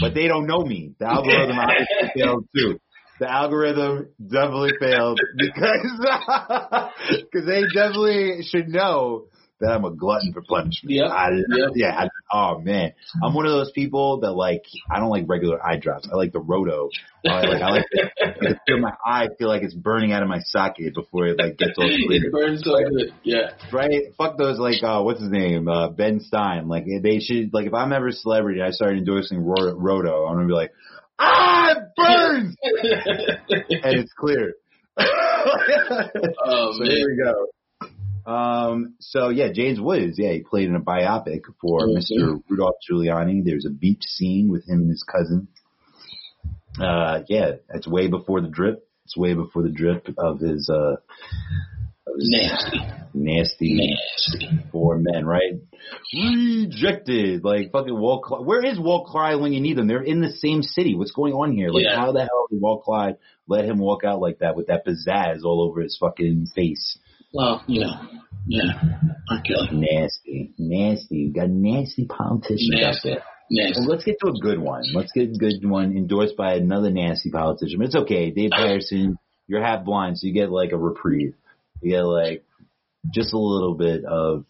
[0.00, 0.94] But they don't know me.
[0.98, 2.80] The algorithm obviously failed too.
[3.20, 6.00] The algorithm definitely failed because
[7.30, 9.26] because they definitely should know
[9.60, 10.90] that I'm a glutton for punishment.
[10.90, 11.06] Yep.
[11.08, 11.70] I, Yep.
[11.76, 11.94] Yeah.
[11.96, 12.92] I, oh man,
[13.22, 16.08] I'm one of those people that like I don't like regular eye drops.
[16.10, 16.88] I like the Rohto.
[17.26, 20.40] I like I like to, feel my eye feel like it's burning out of my
[20.40, 23.14] socket before it like gets all clear it burns so good.
[23.22, 23.50] Yeah.
[23.72, 24.12] right?
[24.18, 25.68] Fuck those like uh what's his name?
[25.68, 26.68] Uh Ben Stein.
[26.68, 30.28] Like they should like if I'm ever a celebrity and I start endorsing Ro- Rohto,
[30.28, 30.72] I'm gonna be like,
[31.18, 34.54] Ah it burns and it's clear.
[34.98, 36.90] oh so man.
[36.90, 37.46] here we go.
[38.26, 41.80] Um so yeah, James Woods, yeah, he played in a biopic for.
[41.88, 42.40] Mr.
[42.48, 43.44] Rudolph Giuliani.
[43.44, 45.48] There's a beach scene with him and his cousin.
[46.80, 48.86] Uh yeah, it's way before the drip.
[49.04, 50.96] It's way before the drip of his uh
[52.06, 52.78] of his Nasty.
[53.14, 53.96] nasty
[54.30, 54.58] Nasty.
[54.70, 55.54] four men, right?
[56.14, 57.44] Rejected.
[57.44, 58.46] Like fucking Walt Clyde.
[58.46, 59.86] Where is Walt Clyde when you need them?
[59.88, 60.94] They're in the same city.
[60.94, 61.68] What's going on here?
[61.70, 61.96] Like Yeah.
[61.96, 65.44] how the hell did Walt Clyde let him walk out like that with that pizzazz
[65.44, 66.98] all over his fucking face?
[67.32, 67.94] Well, you know.
[68.46, 68.72] Yeah.
[69.30, 69.40] R.
[69.42, 69.68] Kelly.
[69.72, 70.52] Nasty.
[70.58, 71.16] Nasty.
[71.16, 73.08] You got nasty politicians out Nasty.
[73.10, 73.22] there.
[73.76, 74.82] Well, let's get to a good one.
[74.94, 77.78] Let's get a good one endorsed by another nasty politician.
[77.78, 78.30] But it's okay.
[78.30, 81.34] Dave Patterson, you're half blind, so you get like a reprieve.
[81.82, 82.44] You get like
[83.12, 84.44] just a little bit of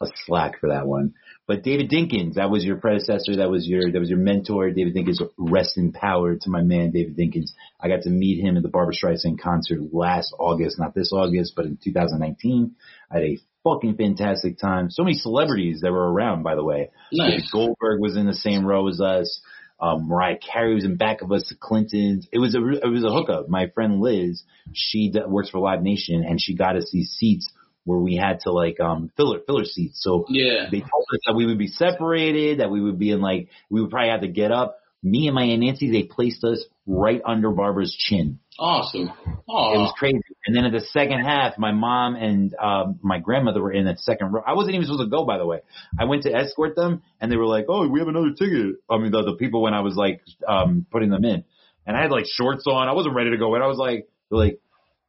[0.00, 1.14] a slack for that one.
[1.46, 3.36] But David Dinkins, that was your predecessor.
[3.36, 4.70] That was your that was your mentor.
[4.70, 7.50] David Dinkins, rest in power to my man David Dinkins.
[7.80, 11.52] I got to meet him at the Barbra Streisand concert last August, not this August,
[11.54, 12.74] but in 2019.
[13.10, 14.90] I had a fucking fantastic time.
[14.90, 16.90] So many celebrities that were around, by the way.
[17.12, 17.48] Nice.
[17.52, 19.40] Goldberg was in the same row as us.
[19.78, 21.48] Um, Mariah Carey was in back of us.
[21.48, 22.26] The Clintons.
[22.32, 23.48] It was a it was a hookup.
[23.48, 27.48] My friend Liz, she d- works for Live Nation, and she got us these seats
[27.86, 30.02] where we had to like um filler filler seats.
[30.02, 30.66] So Yeah.
[30.70, 33.80] they told us that we would be separated, that we would be in like we
[33.80, 34.78] would probably have to get up.
[35.02, 38.40] Me and my aunt Nancy, they placed us right under Barbra's chin.
[38.58, 39.08] Awesome.
[39.08, 39.78] It Oh.
[39.82, 40.18] was crazy.
[40.46, 44.00] And then at the second half, my mom and um, my grandmother were in that
[44.00, 44.42] second row.
[44.44, 45.60] I wasn't even supposed to go, by the way.
[45.98, 48.98] I went to escort them, and they were like, "Oh, we have another ticket." I
[48.98, 51.44] mean, the, the people when I was like um, putting them in,
[51.86, 52.88] and I had like shorts on.
[52.88, 53.62] I wasn't ready to go in.
[53.62, 54.58] I was like, like,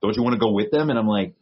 [0.04, 1.34] don't you want to go with them?" And I'm like,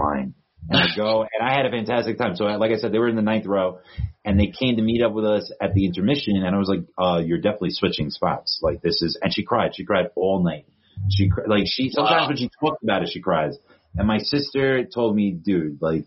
[0.00, 0.34] "Fine."
[0.68, 2.36] And I go, and I had a fantastic time.
[2.36, 3.78] So, I, like I said, they were in the ninth row,
[4.24, 6.84] and they came to meet up with us at the intermission, and I was like,
[6.98, 8.60] uh, "You're definitely switching spots.
[8.62, 9.74] Like this is." And she cried.
[9.74, 10.66] She cried all night.
[11.10, 13.56] She like she sometimes when she talks about it, she cries.
[13.96, 16.04] And my sister told me, "Dude, like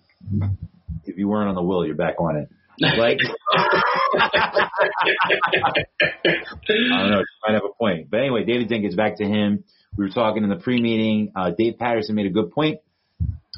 [1.06, 3.19] if you weren't on the wheel, you're back on it." Like
[5.53, 5.73] I
[6.69, 7.21] don't know.
[7.21, 8.10] She might have a point.
[8.10, 9.63] But anyway, David Dinkins, back to him.
[9.97, 11.34] We were talking in the pre-meeting.
[11.36, 12.79] Uh, Dave Paterson made a good point,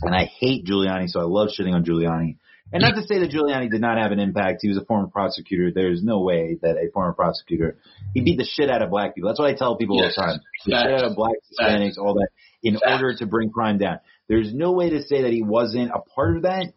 [0.04, 2.38] and I hate Giuliani, so I love shitting on Giuliani.
[2.74, 4.60] And not to say that Giuliani did not have an impact.
[4.64, 5.72] He was a former prosecutor.
[5.74, 7.78] There's no way that a former prosecutor
[8.14, 9.30] he beat the shit out of black people.
[9.30, 10.16] That's what I tell people Yes.
[10.18, 10.40] all the time.
[10.66, 10.84] The Facts.
[10.84, 12.28] shit out of black Hispanics, all that,
[12.64, 12.84] in Facts.
[12.88, 14.00] order to bring crime down.
[14.28, 16.74] There's no way to say that he wasn't a part of that.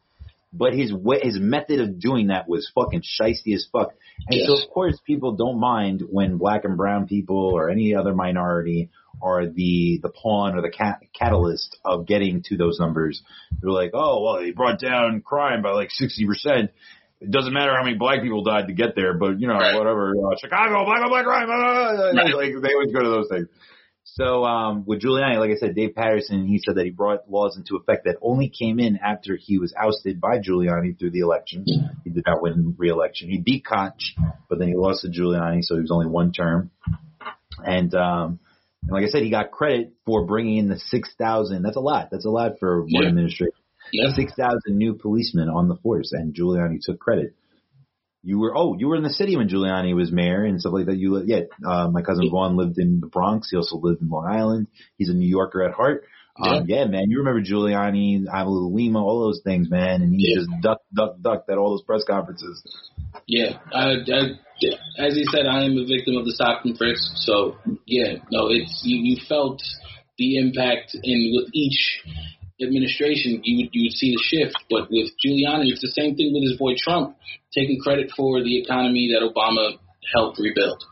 [0.53, 3.93] But his way, his method of doing that was fucking shisty as fuck.
[4.29, 8.15] And so of course people don't mind when black and brown people or any other
[8.15, 8.89] minority
[9.21, 13.23] are the the pawn or the cat, catalyst of getting to those numbers.
[13.61, 16.71] They're like, oh well, he brought down crime by like sixty percent.
[17.21, 19.75] It doesn't matter how many black people died to get there, but you know Right.
[19.77, 20.13] whatever.
[20.17, 21.47] Uh, Chicago, black on black crime.
[21.47, 22.23] blah, blah, blah.
[22.23, 22.35] Right.
[22.35, 23.49] Like they always go to those things.
[24.19, 27.57] So um, with Giuliani, like I said, Dave Paterson, he said that he brought laws
[27.57, 31.65] into effect that only came in after he was ousted by Giuliani through the election.
[32.03, 33.31] He did not win re-election.
[33.31, 34.17] He beat Koch,
[34.49, 36.73] but then he lost to Giuliani, so he was only one term.
[37.65, 38.41] And um,
[38.83, 41.63] and like I said, he got credit for bringing in the six thousand.
[41.63, 42.09] That's a lot.
[42.11, 43.09] That's a lot for one Yeah.
[43.09, 43.55] administration.
[43.93, 44.11] Yeah.
[44.17, 47.37] Six thousand new policemen on the force, and Giuliani took credit.
[48.23, 50.87] You were oh you were in the city when Giuliani was mayor and stuff like
[50.87, 50.97] that.
[50.97, 53.49] You yeah, uh, my cousin Vaughn lived in the Bronx.
[53.51, 54.67] He also lived in Long Island.
[54.97, 56.05] He's a New Yorker at heart.
[56.41, 60.37] Um, yeah, man, you remember Giuliani, Abner Louima, all those things, man, and he Yeah.
[60.37, 62.63] just duck, duck, ducked at all those press conferences.
[63.27, 67.11] Yeah, I, I, as he said, I am a victim of the and frisk.
[67.17, 69.61] So yeah, no, it's you, you felt
[70.17, 72.03] the impact, in with each
[72.61, 74.57] administration, you would you would see the shift.
[74.71, 77.17] But with Giuliani, it's the same thing with his boy Trump,
[77.55, 79.79] taking credit for the economy that Obama
[80.15, 80.83] helped rebuild.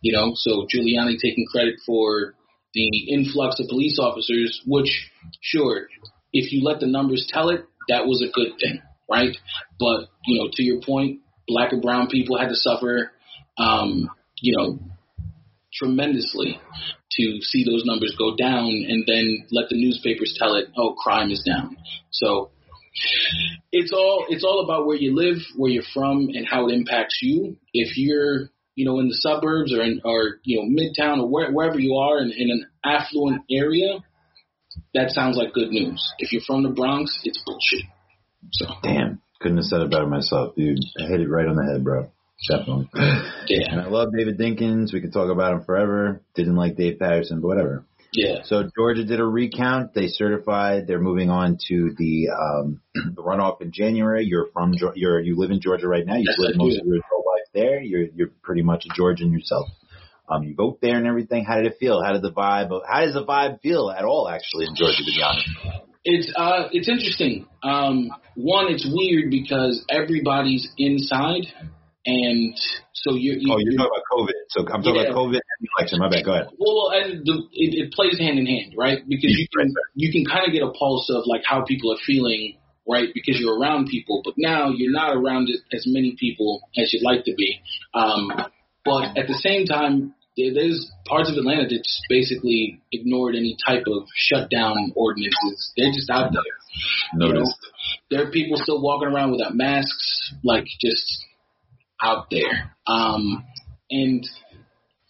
[0.00, 2.34] You know, so Giuliani taking credit for
[2.74, 5.88] the influx of police officers, which sure,
[6.32, 9.36] if you let the numbers tell it, that was a good thing, right?
[9.78, 13.12] But you know, to your point, black and brown people had to suffer,
[13.58, 14.08] um,
[14.40, 14.78] you know,
[15.74, 16.60] tremendously
[17.12, 21.30] to see those numbers go down, and then let the newspapers tell it, oh, crime
[21.30, 21.76] is down.
[22.10, 22.50] So
[23.72, 27.18] it's all it's all about where you live, where you're from, and how it impacts
[27.22, 27.56] you.
[27.72, 31.50] If you're you know in the suburbs or in or you know midtown or where,
[31.52, 33.98] wherever you are in, in an affluent area,
[34.94, 36.02] that sounds like good news.
[36.18, 37.86] If you're from the Bronx, it's bullshit.
[38.52, 40.78] So Damn, couldn't have said it better myself, dude.
[40.98, 42.10] I hit it right on the head, bro.
[42.48, 42.88] Definitely.
[43.46, 43.72] Yeah.
[43.72, 44.92] And I love David Dinkins.
[44.92, 46.22] We could talk about him forever.
[46.34, 47.84] Didn't like Dave Paterson, but whatever.
[48.12, 49.94] yeah, So Georgia did a recount.
[49.94, 50.86] They certified.
[50.86, 54.24] They're moving on to the um, the runoff in January.
[54.24, 56.16] You're from you're you live in Georgia right now.
[56.16, 57.80] You've Yes, lived most of your adult life there.
[57.80, 59.68] You're you're pretty much a Georgian yourself.
[60.28, 61.44] Um, you vote there and everything.
[61.44, 62.02] How did it feel?
[62.02, 62.70] How did the vibe?
[62.88, 64.28] How does the vibe feel at all?
[64.28, 65.48] Actually, in Georgia, to be honest.
[66.04, 67.46] It's uh, it's interesting.
[67.62, 71.46] Um, one, it's weird because everybody's inside,
[72.06, 72.54] and
[72.92, 73.36] so you're.
[73.36, 74.38] you Oh, you're talking about COVID.
[74.50, 75.10] So I'm talking Yeah.
[75.10, 75.98] about COVID and election.
[75.98, 76.24] My bad.
[76.24, 76.48] Go ahead.
[76.58, 78.98] Well, and the, it, it plays hand in hand, right?
[79.06, 82.00] Because you can you can kind of get a pulse of like how people are
[82.06, 82.56] feeling,
[82.88, 83.08] right?
[83.12, 87.24] Because you're around people, but now you're not around as many people as you'd like
[87.24, 87.60] to be.
[87.94, 88.30] Um,
[88.84, 93.84] but at the same time, there, there's parts of Atlanta that's basically ignored any type
[93.86, 95.72] of shutdown ordinances.
[95.76, 96.42] They're just out there.
[97.14, 97.54] Noticed.
[98.10, 101.24] There are people still walking around without masks, like just
[102.02, 102.74] out there.
[102.86, 103.44] Um,
[103.90, 104.26] and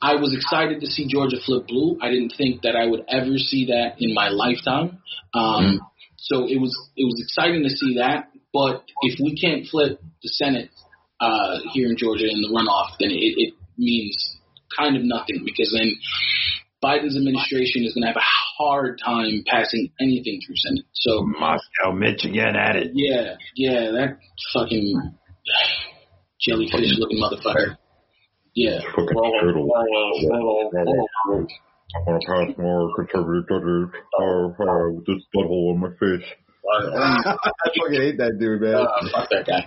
[0.03, 1.99] I was excited to see Georgia flip blue.
[2.03, 4.99] I didn't think that I would ever see that in my lifetime.
[5.33, 5.81] Um,
[6.17, 8.29] so it was it was exciting to see that.
[8.53, 10.71] But if we can't flip the Senate
[11.21, 14.37] uh, here in Georgia in the runoff, then it, it means
[14.77, 15.97] kind of nothing because then
[16.83, 20.85] Biden's administration is going to have a hard time passing anything through Senate.
[20.93, 22.93] So Moscow Mitch again at it.
[22.95, 24.19] yeah, yeah, that
[24.53, 25.15] fucking
[26.41, 27.77] jellyfish looking motherfucker.
[28.55, 28.81] Yeah.
[28.95, 29.09] Fucking
[29.41, 29.69] turtle.
[29.75, 29.79] I
[32.07, 33.89] want to pass more conservative judges
[34.21, 34.49] uh,
[34.95, 36.27] with this butthole on my face.
[36.67, 37.37] I
[37.79, 38.75] fucking hate that dude, man.
[38.75, 39.67] Uh, fuck that guy.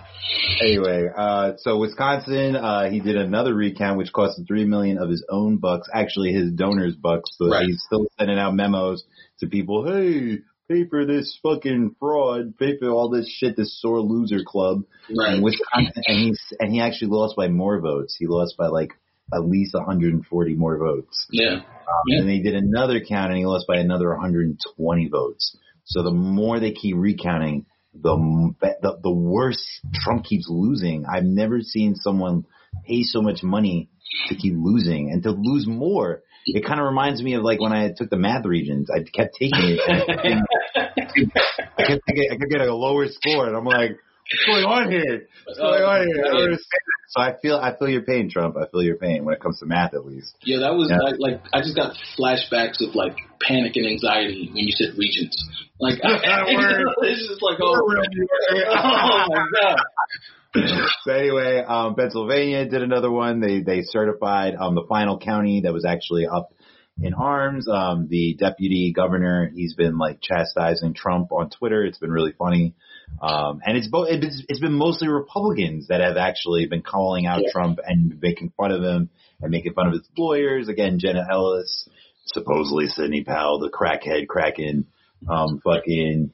[0.60, 5.08] Anyway, uh, so Wisconsin, uh, he did another recount, which cost him three million of
[5.08, 7.30] his own bucks, actually his donors' bucks.
[7.38, 7.66] So Right.
[7.66, 9.04] he's still sending out memos
[9.40, 9.86] to people.
[9.86, 12.56] Hey, pay for this fucking fraud.
[12.58, 13.56] Pay for all this shit.
[13.56, 14.82] This sore loser club.
[15.16, 15.34] Right.
[15.34, 18.16] And Wisconsin, and he's and he actually lost by more votes.
[18.18, 18.92] He lost by like
[19.34, 21.26] at least 140 more votes.
[21.30, 21.56] Yeah.
[21.56, 21.64] Um,
[22.06, 22.20] Yeah.
[22.20, 25.56] And they did another count, and he lost by another 120 votes.
[25.84, 31.04] So the more they keep recounting, the the, the worse Trump keeps losing.
[31.06, 32.44] I've never seen someone
[32.86, 33.88] pay so much money
[34.28, 36.22] to keep losing and to lose more.
[36.54, 38.90] It kind of reminds me of like when I took the math regents.
[38.90, 39.80] I kept taking it.
[39.86, 40.42] And
[40.76, 44.90] I kept taking, I kept getting a lower score, and I'm like, what's going on
[44.90, 45.28] here?
[45.44, 46.52] What's going on here?
[46.52, 46.56] I.
[47.10, 48.56] So I feel I feel your pain, Trump.
[48.60, 50.34] I feel your pain when it comes to math, at least.
[50.42, 51.00] Yeah, that was Yeah.
[51.00, 55.36] like, like I just got flashbacks of like panic and anxiety when you said regents.
[55.80, 56.84] Like Word.
[57.08, 59.78] it's just like oh, oh my god.
[61.04, 63.40] so anyway, um, Pennsylvania did another one.
[63.40, 66.52] They they certified um, the final county that was actually up
[67.00, 67.68] in arms.
[67.68, 71.84] Um, the deputy governor, he's been like chastising Trump on Twitter.
[71.84, 72.74] It's been really funny.
[73.22, 77.40] Um, and it's both, it's, it's been mostly Republicans that have actually been calling out
[77.42, 77.52] Yeah.
[77.52, 80.68] Trump and making fun of him and making fun of his lawyers.
[80.68, 81.88] Again, Jenna Ellis,
[82.26, 84.86] supposedly Sidney Powell, the crackhead, cracking,
[85.28, 86.32] um, fucking,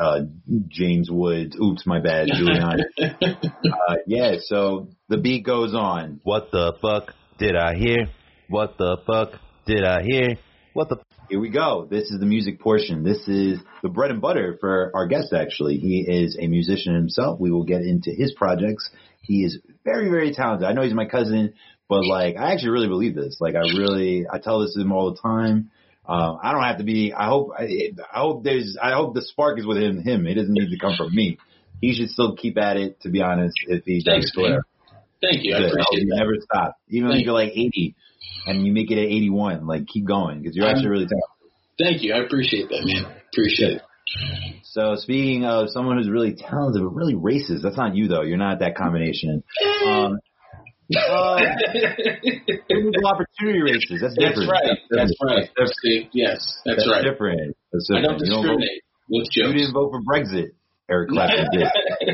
[0.00, 0.20] uh,
[0.68, 1.56] James Woods.
[1.60, 2.82] Oops, my bad, Giuliani.
[3.00, 6.20] uh, yeah, so the beat goes on.
[6.22, 8.08] What the fuck did I hear?
[8.48, 10.36] What the fuck did I hear?
[10.72, 11.86] What the fuck Here we go.
[11.90, 13.02] This is the music portion.
[13.02, 15.78] This is the bread and butter for our guest, actually.
[15.78, 17.40] He is a musician himself.
[17.40, 18.88] We will get into his projects.
[19.22, 20.68] He is very, very talented.
[20.68, 21.54] I know he's my cousin,
[21.88, 23.38] but like, I actually really believe this.
[23.40, 25.70] Like, I really, I tell this to him all the time.
[26.08, 29.22] Uh, I don't have to be, I hope, I, I hope there's, I hope the
[29.22, 30.26] spark is within him.
[30.26, 31.38] It doesn't need to come from me.
[31.80, 34.62] He should still keep at it, to be honest, if he Thanks, does whatever.
[35.20, 35.54] Thank you.
[35.54, 36.16] I appreciate you that.
[36.16, 36.76] never stop.
[36.88, 37.94] Even Thank if you're like 80
[38.46, 41.22] and you make it at 81, like keep going because you're I'm- actually really talented.
[41.78, 42.14] Thank you.
[42.14, 43.12] I appreciate that, man.
[43.32, 43.82] Appreciate it.
[44.62, 48.22] So speaking of someone who's really talented but really racist, that's not you though.
[48.22, 49.42] You're not that combination.
[49.86, 50.18] Um,
[50.94, 51.38] uh,
[53.04, 54.00] opportunity racist.
[54.00, 54.78] That's That's right.
[54.90, 55.48] That's right.
[55.56, 57.02] That's, See, yes, that's, that's right.
[57.02, 57.56] different.
[57.72, 60.50] That's I don't You don't vote- discriminate You didn't vote for Brexit.
[60.88, 61.66] Eric Clapton did.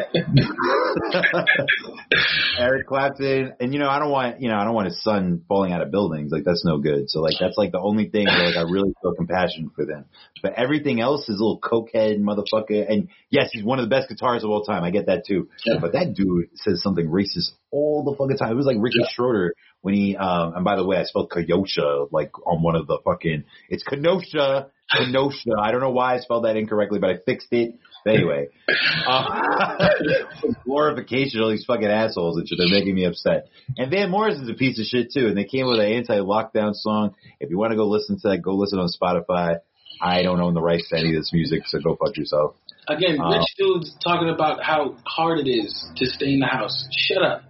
[2.58, 5.42] Eric Clapton, and you know, I don't want, you know, I don't want his son
[5.48, 6.30] falling out of buildings.
[6.32, 7.10] Like that's no good.
[7.10, 10.04] So like that's like the only thing where like I really feel compassion for them.
[10.42, 12.90] But everything else is a little cokehead motherfucker.
[12.90, 14.84] And yes, he's one of the best guitarists of all time.
[14.84, 15.48] I get that too.
[15.64, 15.78] Yeah.
[15.80, 18.52] But that dude says something racist all the fucking time.
[18.52, 19.08] It was like Ricky Yeah.
[19.14, 22.86] Schroder when he, um, and by the way, I spelled Kenosha like on one of
[22.86, 25.50] the fucking, it's Kenosha, Kenosha.
[25.60, 27.74] I don't know why I spelled that incorrectly, but I fixed it.
[28.06, 28.48] Anyway,
[29.06, 29.88] uh,
[30.64, 32.58] glorification of all these fucking assholes and shit.
[32.58, 33.48] They're making me upset.
[33.78, 35.26] And Van Morrison's a piece of shit too.
[35.28, 37.14] And they came with an anti-lockdown song.
[37.40, 39.58] If you want to go listen to that, go listen on Spotify.
[40.00, 42.56] I don't own the rights to any of this music, so go fuck yourself.
[42.88, 46.88] Again, Uh, rich dudes talking about how hard it is to stay in the house.
[46.90, 47.42] Shut up.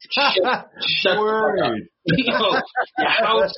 [0.10, 1.18] Shut, shut fuck up.
[1.20, 1.88] Word.
[2.06, 2.52] Yo,
[2.98, 3.52] your house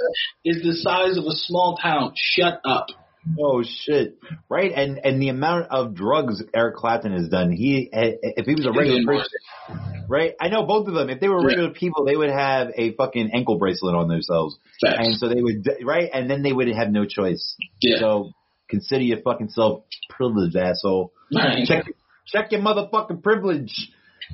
[0.44, 2.12] is the size of a small town.
[2.16, 2.86] Shut up.
[3.38, 4.18] Oh shit!
[4.48, 7.52] Right, and and the amount of drugs Eric Clapton has done.
[7.52, 10.34] He, eh, eh, if he was a regular person, right?
[10.40, 11.08] I know both of them.
[11.08, 11.46] If they were Yeah.
[11.46, 15.06] regular people, they would have a fucking ankle bracelet on themselves, Facts.
[15.06, 17.56] and so they would, right, and then they would have no choice.
[17.80, 18.00] Yeah.
[18.00, 18.30] So
[18.68, 21.12] consider your fucking self privileged, asshole.
[21.66, 21.86] Check
[22.26, 23.90] check your motherfucking privilege.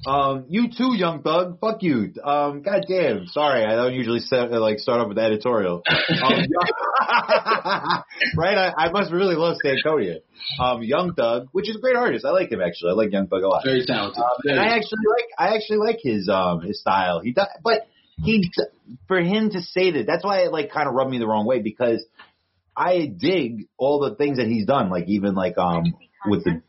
[0.06, 1.58] Um, you too, young thug.
[1.60, 2.12] Fuck you.
[2.22, 3.26] Um, goddamn.
[3.26, 5.82] Sorry, I don't usually set, like start off with the editorial.
[5.88, 6.32] Um,
[8.36, 8.58] right?
[8.58, 10.20] I, I must really love Stankonia.
[10.60, 12.24] Um, Young Thug, which is a great artist.
[12.24, 12.92] I like him actually.
[12.92, 13.64] I like Young Thug a lot.
[13.64, 14.22] Very talented.
[14.22, 17.20] Um, and I actually like I actually like his um his style.
[17.20, 17.88] He does, but
[18.22, 18.50] he
[19.06, 21.46] for him to say that that's why it like kind of rubbed me the wrong
[21.46, 22.04] way because
[22.76, 24.90] I dig all the things that he's done.
[24.90, 25.94] Like even like um
[26.26, 26.62] with the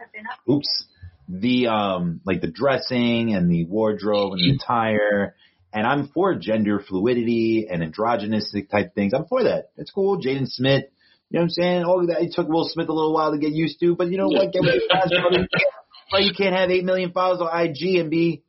[0.50, 0.86] oops
[1.30, 5.36] the um like the dressing and the wardrobe and the attire.
[5.72, 9.13] And I'm for gender fluidity and androgynistic type things.
[9.13, 9.70] I'm for that.
[9.78, 10.20] It's cool.
[10.20, 10.86] Jaden Smith,
[11.30, 11.84] you know what I'm saying?
[11.84, 12.24] All that.
[12.24, 14.52] It took Will Smith a little while to get used to, but you know what?
[14.52, 15.48] Get with guys, brother.
[16.10, 18.42] Why you can't have eight million followers on IG and be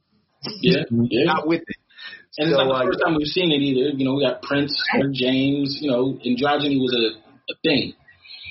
[0.62, 1.24] yeah, yeah.
[1.26, 1.76] not with it?
[2.38, 3.90] And it's So, not uh, the first time we've seen it either.
[3.92, 4.72] You know, we got Prince,
[5.12, 5.76] James.
[5.82, 7.20] You know, androgyny was a,
[7.52, 7.92] a thing.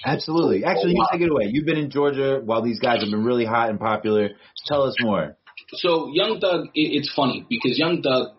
[0.05, 0.63] Absolutely.
[0.63, 1.49] Actually, you take it away.
[1.51, 4.29] You've been in Georgia while these guys have been really hot and popular.
[4.65, 5.37] Tell us more.
[5.73, 8.29] So Young Thug, it's funny because Young Thug,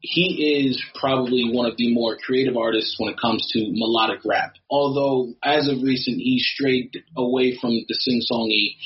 [0.00, 4.52] he is probably one of the more creative artists when it comes to melodic rap.
[4.70, 8.76] Although as of recent, he strayed away from the sing-songy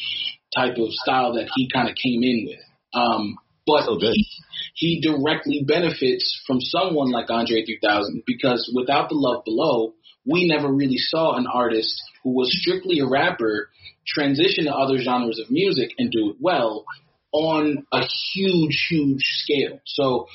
[0.54, 2.60] type of style that he kind of came in with.
[2.94, 4.26] Um, but So he,
[4.74, 9.94] he directly benefits from someone like Andre 3000 because without the love below,
[10.26, 13.68] we never really saw an artist who was strictly a rapper
[14.06, 16.84] transition to other genres of music and do it well
[17.32, 18.02] on a
[18.34, 19.80] huge, huge scale.
[19.86, 20.26] So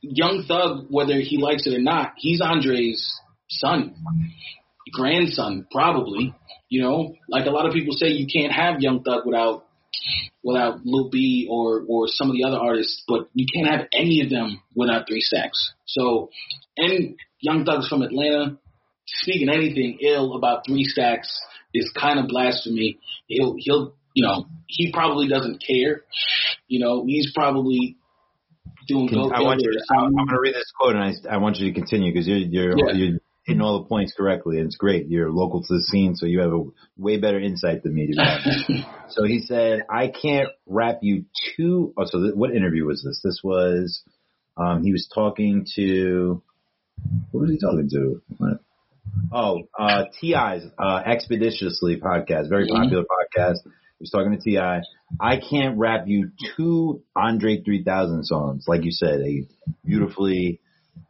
[0.00, 3.94] Young Thug, whether he likes it or not, he's Andre's son,
[4.92, 6.34] grandson, probably.
[6.68, 9.66] You know, like a lot of people say, you can't have Young Thug without
[10.42, 14.20] without Lil B or or some of the other artists, but you can't have any
[14.22, 15.72] of them without Three Stacks.
[15.86, 16.30] So,
[16.76, 18.58] and Young Thug's from Atlanta.
[19.06, 21.40] Speaking anything ill about Three Stacks
[21.72, 22.98] is kind of blasphemy.
[23.26, 26.02] He'll he'll you know he probably doesn't care.
[26.68, 27.96] You know he's probably
[28.86, 29.70] doing Can- I want you.
[29.72, 32.26] To, I'm going to read this quote, and I, I want you to continue because
[32.26, 32.94] you're you're Yeah.
[32.94, 35.06] you're hitting all the points correctly, and it's great.
[35.08, 36.62] You're local to the scene, so you have a
[36.96, 38.06] way better insight than me.
[38.06, 38.88] To be honest.
[39.14, 43.20] so he said, "I can't wrap you too." Oh, so th- what interview was this?
[43.22, 44.02] This was
[44.56, 46.42] um, he was talking to.
[47.32, 48.22] What was he talking to?
[49.32, 52.82] Oh, uh, T.I.'s uh, Expeditiously podcast, very Mhm.
[52.82, 53.56] popular podcast.
[53.64, 54.58] He was talking to Ti.
[55.20, 59.46] I can't rap you two Andre 3000 songs, like you said, a
[59.84, 60.60] beautifully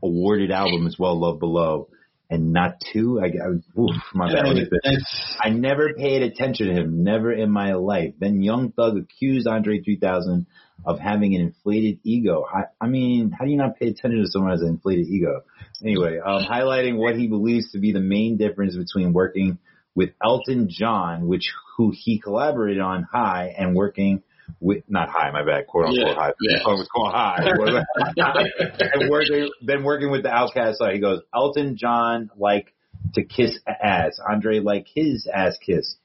[0.02, 1.88] awarded album as well, Love Below,
[2.30, 3.20] and not two.
[3.20, 4.46] I, I oof, my bad.
[4.46, 4.70] Let me finish.
[4.84, 8.14] That's I never paid attention to him, never in my life.
[8.18, 10.46] Then Young Thug accused Andre 3000
[10.84, 12.44] of having an inflated ego.
[12.52, 15.06] I, I mean, how do you not pay attention to someone who has an inflated
[15.06, 15.42] ego?
[15.82, 19.58] Anyway, um, highlighting what he believes to be the main difference between working
[19.94, 24.22] with Elton John, which who he collaborated on High, and working
[24.60, 26.32] with not High, my bad, quote unquote Yeah, High.
[26.40, 26.58] yeah.
[26.58, 27.44] It was called High.
[29.00, 32.74] and working, then working with the OutKast side, he goes, Elton John like
[33.14, 34.18] to kiss ass.
[34.30, 35.96] Andre like his ass kiss.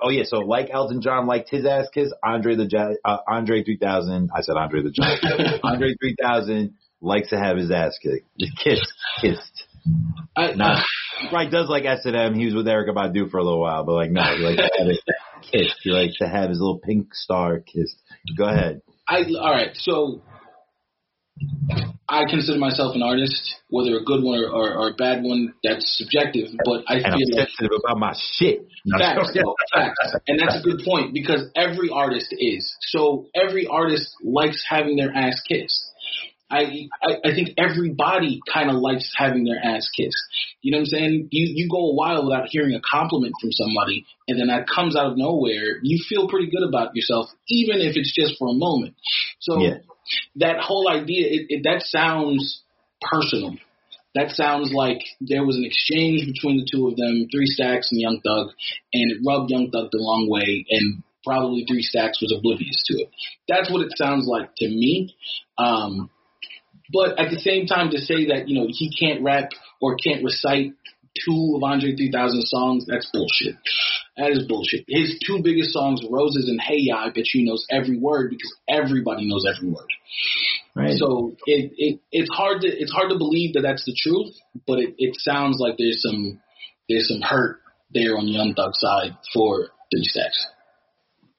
[0.00, 3.64] Oh yeah, so like Elton John liked his ass kiss, Andre the Gi- uh, Andre
[3.64, 4.30] 3000.
[4.34, 5.60] I said Andre the Giant.
[5.64, 8.26] Andre 3000 likes to have his ass kicked,
[8.62, 9.64] kissed, kissed.
[10.36, 10.84] I, Not
[11.32, 11.50] right.
[11.50, 12.34] Does like S and M.
[12.34, 14.70] He was with Erykah Badu for a little while, but like no, he likes to
[14.78, 15.00] have it
[15.50, 15.80] kissed.
[15.82, 17.96] He likes to have his little pink star kissed.
[18.36, 18.82] Go ahead.
[19.08, 19.70] I all right.
[19.74, 20.22] So
[22.10, 25.54] I consider myself an artist, whether a good one or, or, or a bad one.
[25.62, 28.66] That's subjective, but I And I'm feel like sensitive about my shit.
[28.98, 30.16] Facts, no, facts.
[30.26, 32.74] And that's a good point because every artist is.
[32.80, 35.89] So every artist likes having their ass kissed.
[36.50, 40.16] I I, I think everybody kind of likes having their ass kissed.
[40.62, 41.28] You know what I'm saying?
[41.30, 44.96] You you go a while without hearing a compliment from somebody, and then that comes
[44.96, 45.78] out of nowhere.
[45.82, 48.94] You feel pretty good about yourself, even if it's just for a moment.
[49.38, 49.78] So Yeah.
[50.36, 52.62] that whole idea, it, it, that sounds
[53.00, 53.56] personal.
[54.16, 58.00] That sounds like there was an exchange between the two of them, Three Stacks and
[58.00, 58.48] Young Thug,
[58.92, 63.02] and it rubbed Young Thug the wrong way, and probably Three Stacks was oblivious to
[63.02, 63.10] it.
[63.46, 65.14] That's what it sounds like to me.
[65.58, 66.10] Um,
[66.92, 70.24] but at the same time, to say that you know he can't rap or can't
[70.24, 70.74] recite
[71.24, 73.56] two of Andre 3000 songs, that's bullshit.
[74.16, 74.84] That is bullshit.
[74.88, 78.30] His two biggest songs, Roses and Hey Ya, I bet you he knows every word
[78.30, 79.88] because everybody knows every word.
[80.74, 80.96] Right.
[80.96, 84.34] So it, it it's hard to it's hard to believe that that's the truth,
[84.66, 86.40] but it, it sounds like there's some
[86.88, 87.60] there's some hurt
[87.92, 90.46] there on Young Thug's side for Three Stacks.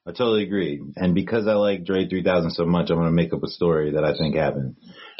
[0.06, 0.82] I totally agree.
[0.96, 3.92] And because I like Dre 3000 so much, I'm going to make up a story
[3.92, 4.76] that I think happened.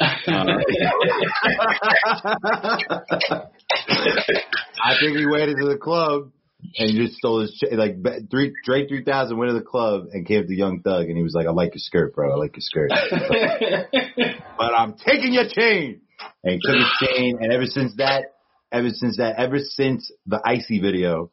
[4.84, 6.32] I think he went into the club
[6.76, 7.96] and just stole his ch- like
[8.28, 11.34] three Dre 3000 went to the club and came to Young Thug and he was
[11.34, 12.32] like, "I like your skirt, bro.
[12.32, 12.90] I like your skirt,
[14.58, 16.00] but I'm taking your chain."
[16.44, 18.34] And he took his chain, and ever since that,
[18.72, 21.30] ever since that, ever since the icy video,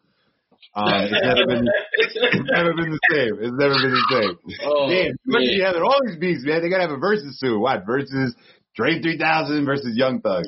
[0.76, 1.68] um, it's never been
[2.00, 3.34] it's never been the same.
[3.44, 4.34] It's never been the same.
[4.64, 5.42] Oh, Damn, you man.
[5.42, 6.62] be having all these beats, man.
[6.62, 7.60] They gotta have a versus soon.
[7.60, 8.36] What versus
[8.76, 10.46] Dre 3000 versus Young Thug?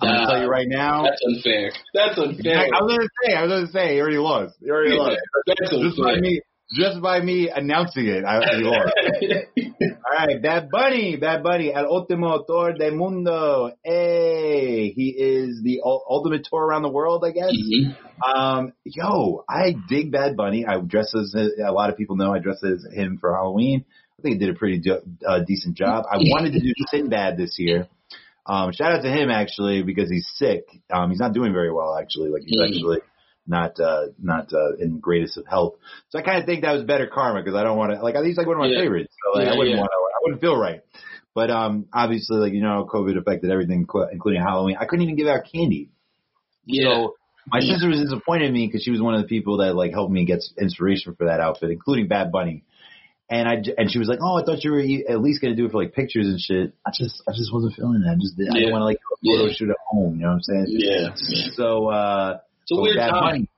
[0.00, 1.04] I'm gonna tell you right now.
[1.04, 1.70] That's unfair.
[1.94, 2.66] That's unfair.
[2.74, 4.54] I was gonna say, I was gonna say, he already lost.
[4.60, 5.18] He already lost.
[5.46, 6.20] That's unfair.
[6.20, 6.40] me,
[6.72, 8.92] just by me announcing it, I he lost.
[10.06, 13.72] All right, Bad Bunny, Bad Bunny, El Último Tour del Mundo.
[13.82, 17.52] Hey, he is the ul- ultimate tour around the world, I guess.
[17.52, 17.96] Mhm.
[18.26, 20.64] Um, yo, I dig Bad Bunny.
[20.66, 23.84] I dress as a lot of people know I dress as him for Halloween.
[24.18, 26.04] I think he did a pretty do, uh, decent job.
[26.10, 27.88] I wanted to do Sinbad this year.
[28.46, 30.64] Um, shout out to him actually because he's sick.
[30.92, 32.30] Um, he's not doing very well actually.
[32.30, 32.68] Like he's Mm.
[32.68, 32.98] actually
[33.46, 35.74] not uh not uh in greatest of health.
[36.10, 38.14] So I kind of think that was better karma because I don't want to like
[38.24, 38.80] he's like one of my Yeah.
[38.80, 39.14] favorites.
[39.24, 39.80] So like Yeah, I wouldn't yeah.
[39.80, 40.80] want to I wouldn't feel right.
[41.34, 44.76] But um obviously like you know COVID affected everything including Halloween.
[44.80, 45.90] I couldn't even give out candy.
[46.64, 46.84] Yeah.
[46.94, 47.14] So
[47.46, 49.92] my sister was disappointed in me because she was one of the people that like
[49.92, 52.64] helped me get inspiration for that outfit, including Bad Bunny.
[53.28, 55.64] And I and she was like, "Oh, I thought you were at least gonna do
[55.66, 58.12] it for like pictures and shit." I just I just wasn't feeling that.
[58.12, 58.60] I just did, I Yeah.
[58.60, 59.54] didn't want to like do a photo Yeah.
[59.54, 60.14] shoot at home.
[60.16, 60.66] You know what I'm saying?
[60.68, 61.14] yeah.
[61.54, 63.22] So uh, It's a so weird Bad time.
[63.22, 63.48] Bunny.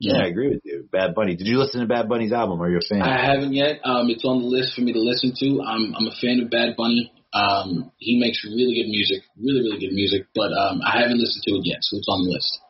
[0.00, 0.88] Yeah, I agree with you.
[0.90, 1.36] Bad Bunny.
[1.36, 2.60] Did you listen to Bad Bunny's album?
[2.62, 3.02] Are you a fan?
[3.02, 3.80] I haven't yet.
[3.84, 5.60] Um, it's on the list for me to listen to.
[5.60, 7.12] I'm I'm a fan of Bad Bunny.
[7.32, 10.26] Um, he makes really good music, really really good music.
[10.34, 12.60] But um, I haven't listened to it yet, so it's on the list.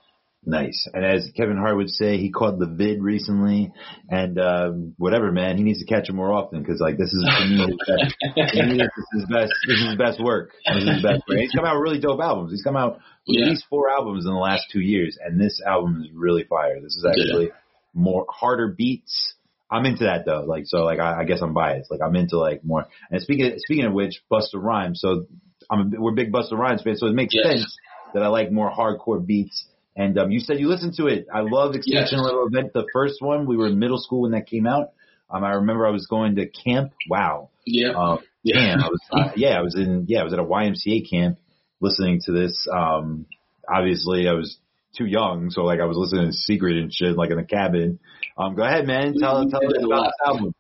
[0.45, 0.89] Nice.
[0.95, 3.73] And as Kevin Hart would say, he caught the vid recently,
[4.09, 7.23] and um, whatever, man, he needs to catch it more often because like this is
[7.23, 8.17] to me his best.
[8.35, 9.53] this is his best.
[9.69, 10.53] This is his best work.
[10.67, 11.39] This is his best work.
[11.39, 12.53] He's come out with really dope albums.
[12.53, 13.45] He's come out Yeah.
[13.47, 16.81] at least four albums in the last two years, and this album is really fire.
[16.81, 17.51] This is actually
[17.95, 19.35] more harder beats.
[19.71, 20.45] I'm into that though.
[20.47, 21.91] Like so, like I, I guess I'm biased.
[21.91, 22.87] Like I'm into like more.
[23.11, 25.01] And speaking speaking of which, Busta Rhymes.
[25.01, 25.27] So
[25.71, 27.47] I'm a, we're big Busta Rhymes fans, so it makes Yes.
[27.61, 27.77] sense
[28.15, 29.67] that I like more hardcore beats.
[29.97, 31.27] And um, you said you listened to it.
[31.33, 32.25] I love Extinction Yes.
[32.25, 33.47] Level Event, the first one.
[33.47, 34.93] We were in middle school when that came out.
[35.31, 36.93] Um, I remember I was going to camp.
[37.09, 37.51] Wow.
[37.67, 37.91] Yeah.
[37.91, 38.55] Um, Yeah.
[38.57, 41.39] damn, I was uh, yeah, I was in yeah, I was at a YMCA camp
[41.81, 42.67] listening to this.
[42.73, 43.27] Um,
[43.69, 44.59] obviously, I was
[44.97, 47.99] too young, so like I was listening to Secret and shit, like in the cabin.
[48.37, 49.15] Um, go ahead, man.
[49.19, 50.55] Tell tell us about this album.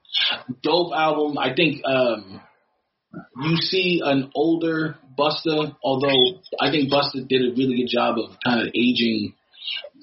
[0.62, 1.38] dope album.
[1.38, 2.40] I think um,
[3.42, 8.36] you see an older Busta, although I think Busta did a really good job of
[8.44, 9.34] kind of aging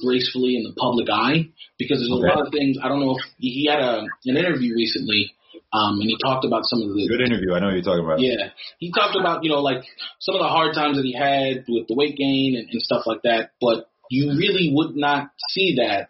[0.03, 1.49] gracefully in the public eye
[1.79, 2.27] because there's Okay.
[2.27, 2.77] a lot of things.
[2.83, 5.31] I don't know if he had a an interview recently,
[5.73, 7.53] um, and he talked about some of the Good interview.
[7.53, 8.19] I know what you're talking about.
[8.19, 9.83] yeah, he talked about you know like
[10.19, 13.03] some of the hard times that he had with the weight gain and, and stuff
[13.05, 13.51] like that.
[13.59, 16.09] But you really would not see that.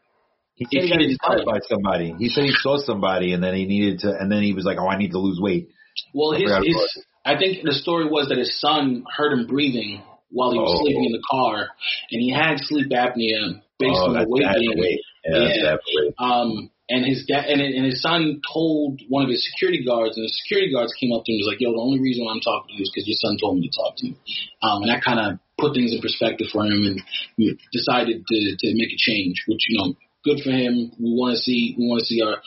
[0.55, 2.15] He said he got inspired by somebody.
[2.17, 4.77] He said he saw somebody, and then he needed to, and then he was like,
[4.79, 5.69] "Oh, I need to lose weight."
[6.13, 10.03] Well, I his, his I think the story was that his son heard him breathing
[10.29, 10.83] while he was Oh.
[10.83, 11.69] sleeping in the car,
[12.11, 14.99] and he had sleep apnea based oh, on the weight gain.
[15.25, 16.09] Yeah, Yeah.
[16.19, 20.23] Um, and his dad and, and his son told one of his security guards, and
[20.23, 22.31] the security guards came up to him and was like, "Yo, the only reason why
[22.31, 24.15] I'm talking to you is because your son told me to talk to you."
[24.63, 27.01] Um, and that kind of put things in perspective for him, and
[27.37, 29.93] we decided to to make a change, which you know.
[30.25, 30.91] Good for him.
[30.99, 32.41] We want to see we want to see our,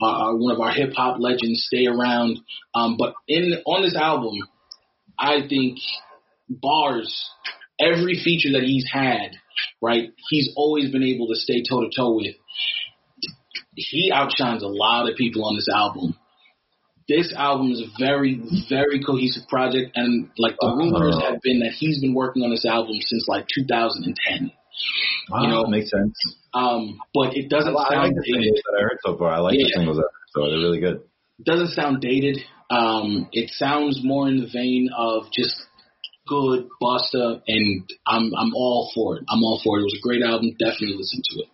[0.00, 2.38] our, our one of our hip hop legends stay around.
[2.74, 4.38] Um, but in on this album,
[5.18, 5.76] I think
[6.48, 7.28] bars
[7.78, 9.32] every feature that he's had,
[9.82, 10.10] right?
[10.30, 12.36] He's always been able to stay toe to toe with
[13.76, 16.16] he outshines a lot of people on this album.
[17.08, 21.72] This album is a very, very cohesive project, and like the rumors have been that
[21.78, 24.50] he's been working on this album since like 2010.
[25.30, 26.18] Wow, You know, makes sense.
[26.52, 29.30] Um, but it doesn't li- I like sound the singles that I heard so far.
[29.30, 29.76] I like the Yeah.
[29.78, 30.50] singles that I heard so far.
[30.50, 30.96] They're really good.
[31.38, 32.38] It doesn't sound dated.
[32.70, 35.54] Um, it sounds more in the vein of just
[36.26, 39.24] good Busta, and I'm I'm all for it.
[39.28, 39.82] I'm all for it.
[39.82, 40.50] It was a great album.
[40.58, 41.48] Definitely listen to it.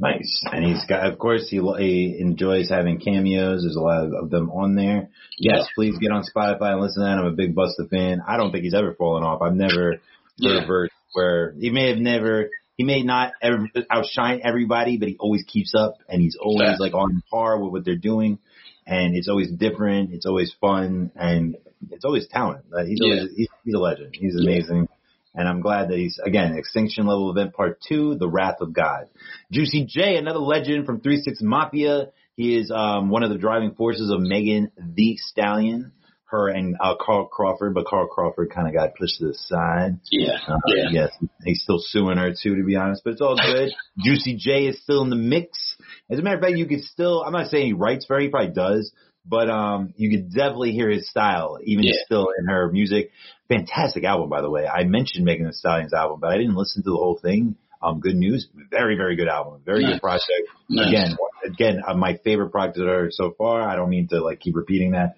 [0.00, 0.42] Nice.
[0.52, 3.62] And he's got, of course, he, he enjoys having cameos.
[3.62, 5.08] There's a lot of, of them on there.
[5.38, 7.18] Yes, please get on Spotify and listen to that.
[7.18, 8.22] I'm a big Busta fan.
[8.26, 9.42] I don't think he's ever fallen off.
[9.42, 10.00] I've never heard
[10.36, 10.66] Yeah.
[10.66, 15.42] verse where he may have never, he may not ever outshine everybody, but he always
[15.44, 16.80] keeps up and he's always Fact.
[16.80, 18.38] like on par with what they're doing.
[18.86, 20.12] And it's always different.
[20.12, 21.56] It's always fun and
[21.90, 22.64] it's always talent.
[22.70, 23.14] Like, he's, Yeah.
[23.16, 24.14] always, he's, he's a legend.
[24.18, 24.87] He's amazing.
[25.34, 29.08] And I'm glad that he's, again, Extinction Level Event Part 2, The Wrath of God.
[29.52, 32.08] Juicy J, another legend from 3-6 Mafia.
[32.34, 35.92] He is um, one of the driving forces of Megan Thee Stallion.
[36.30, 39.98] Her and uh, Carl Crawford, but Carl Crawford kind of got pushed to the side.
[40.10, 40.88] Yeah, Uh, yeah.
[40.90, 41.10] Yes,
[41.42, 43.70] he's still suing her too, to be honest, but it's all good.
[44.04, 45.76] Juicy J is still in the mix.
[46.10, 48.20] As a matter of fact, you could still, I'm not saying he writes for her,
[48.20, 48.92] he probably does,
[49.24, 51.92] but um, you could definitely hear his style, even Yeah.
[52.04, 53.10] still in her music.
[53.48, 54.66] Fantastic album, by the way.
[54.66, 57.56] I mentioned Megan Thee Stallion's album, but I didn't listen to the whole thing.
[57.80, 59.92] Um, good news, very, very good album, very Nice.
[59.94, 60.48] good project.
[60.68, 60.88] Nice.
[60.88, 62.78] Again, again, uh, my favorite project
[63.14, 63.62] so far.
[63.62, 65.14] I don't mean to like keep repeating that.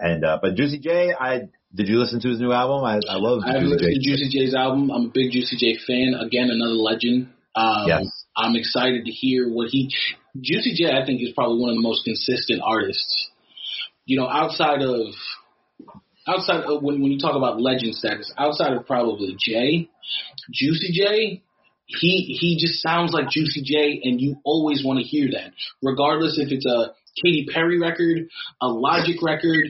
[0.00, 2.84] And uh, but Juicy J, I did you listen to his new album?
[2.84, 4.16] I, I love I haven't Juicy listened to J.
[4.16, 4.90] Juicy J's album.
[4.90, 6.14] I'm a big Juicy J fan.
[6.20, 7.28] Again, another legend.
[7.54, 8.06] Um, Yes.
[8.36, 9.88] I'm excited to hear what he.
[10.40, 13.28] Juicy J, I think, is probably one of the most consistent artists.
[14.04, 15.06] You know, outside of
[16.26, 19.88] outside of when when you talk about legend status, outside of probably Jay,
[20.52, 21.42] Juicy J,
[21.86, 25.52] he he just sounds like Juicy J, and you always want to hear that,
[25.82, 26.92] regardless if it's a
[27.24, 28.28] Katy Perry record,
[28.62, 29.66] a Logic record.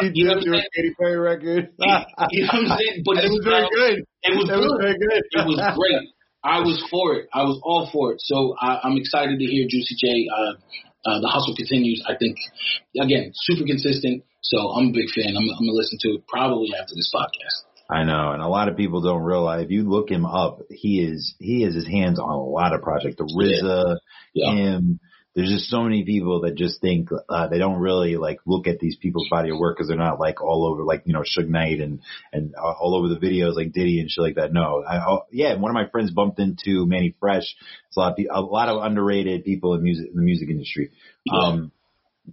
[0.00, 0.64] uh, you know what I'm saying?
[0.76, 1.70] Katy Perry record.
[2.30, 3.02] You know what I'm saying?
[3.04, 4.04] But it was very good.
[4.22, 5.22] It was It was very good.
[5.32, 6.08] It was great.
[6.44, 7.28] I was for it.
[7.32, 8.20] I was all for it.
[8.20, 10.28] So I, I'm excited to hear Juicy J.
[10.28, 10.52] Uh,
[11.08, 12.04] uh, the hustle continues.
[12.06, 12.36] I think
[13.00, 14.24] again, super consistent.
[14.42, 15.34] So I'm a big fan.
[15.36, 17.62] I'm, I'm gonna listen to it probably after this podcast.
[17.90, 19.64] I know, and a lot of people don't realize.
[19.64, 22.82] If you look him up, he is he has his hands on a lot of
[22.82, 23.16] projects.
[23.16, 23.96] The RZA,
[24.34, 24.54] Yeah.
[24.54, 25.00] him.
[25.34, 28.80] There's just so many people that just think uh, they don't really like look at
[28.80, 31.48] these people's body of work because they're not like all over like you know Suge
[31.48, 32.00] Knight and
[32.34, 34.52] and uh, all over the videos like Diddy and shit like that.
[34.52, 37.54] No, I, I, yeah, one of my friends bumped into Mannie Fresh.
[37.88, 40.90] It's a lot of a lot of underrated people in music in the music industry.
[41.24, 41.38] Yeah.
[41.38, 41.72] Um,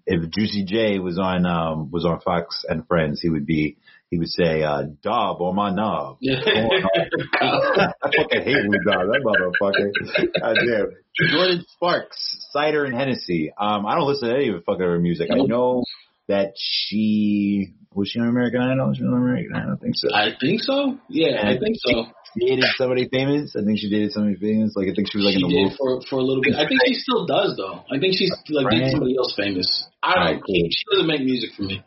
[0.05, 3.77] if Juicy J was on um was on Fox and Friends, he would be
[4.09, 6.17] he would say uh Dob on my knob.
[6.23, 9.91] I fucking hate Lou Dob, that motherfucker.
[10.39, 10.87] God damn.
[11.31, 13.51] Jordin Sparks, Cider and Hennessy.
[13.57, 15.29] Um, I don't listen to any of the fucking her music.
[15.31, 15.83] I know
[16.27, 18.87] that she was she on American Idol?
[18.89, 19.63] Was she on American Idol?
[19.63, 20.07] I don't think so.
[20.13, 20.97] I think so.
[21.09, 22.05] Yeah, I think so.
[22.37, 23.55] She dated somebody famous.
[23.57, 24.73] I think she dated somebody famous.
[24.75, 26.53] Like I think she was like she in the did for for a little bit.
[26.55, 27.81] I think she still does though.
[27.91, 28.85] I think she's like Right.
[28.85, 29.67] did somebody else famous.
[30.03, 30.23] I don't.
[30.23, 30.69] Alright, cool.
[30.69, 31.81] She doesn't make music for me.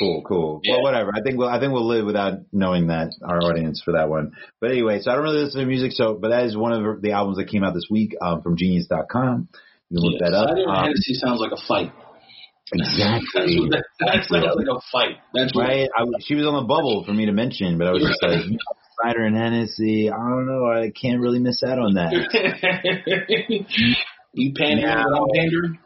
[0.00, 0.60] Cool, cool.
[0.64, 0.74] Yeah.
[0.74, 1.12] Well, whatever.
[1.14, 4.32] I think we'll I think we'll live without knowing that our audience for that one.
[4.60, 5.92] But anyway, so I don't really listen to music.
[5.92, 8.56] So, but that is one of the albums that came out this week um, from
[8.56, 9.48] Genius.com.
[9.90, 10.30] You can look Yeah.
[10.30, 10.48] that up.
[10.48, 11.92] Cider Um, Hennessy sounds like a fight.
[12.78, 13.60] That's exactly.
[13.60, 15.16] what that, that sounds like a fight.
[15.34, 15.88] That's Right.
[15.96, 18.40] I, she was on the bubble for me to mention, but I was just like,
[19.02, 20.10] Cider and Hennessy.
[20.10, 20.66] I don't know.
[20.66, 22.12] I can't really miss out on that.
[24.32, 25.78] you pandering Now- without pandering?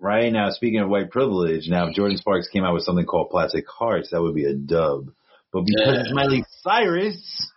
[0.00, 3.30] Right now, speaking of white privilege, now if Jordin Sparks came out with something called
[3.30, 5.06] Plastic Hearts, that would be a dub.
[5.50, 6.00] But because Yeah.
[6.00, 7.50] it's Miley Cyrus,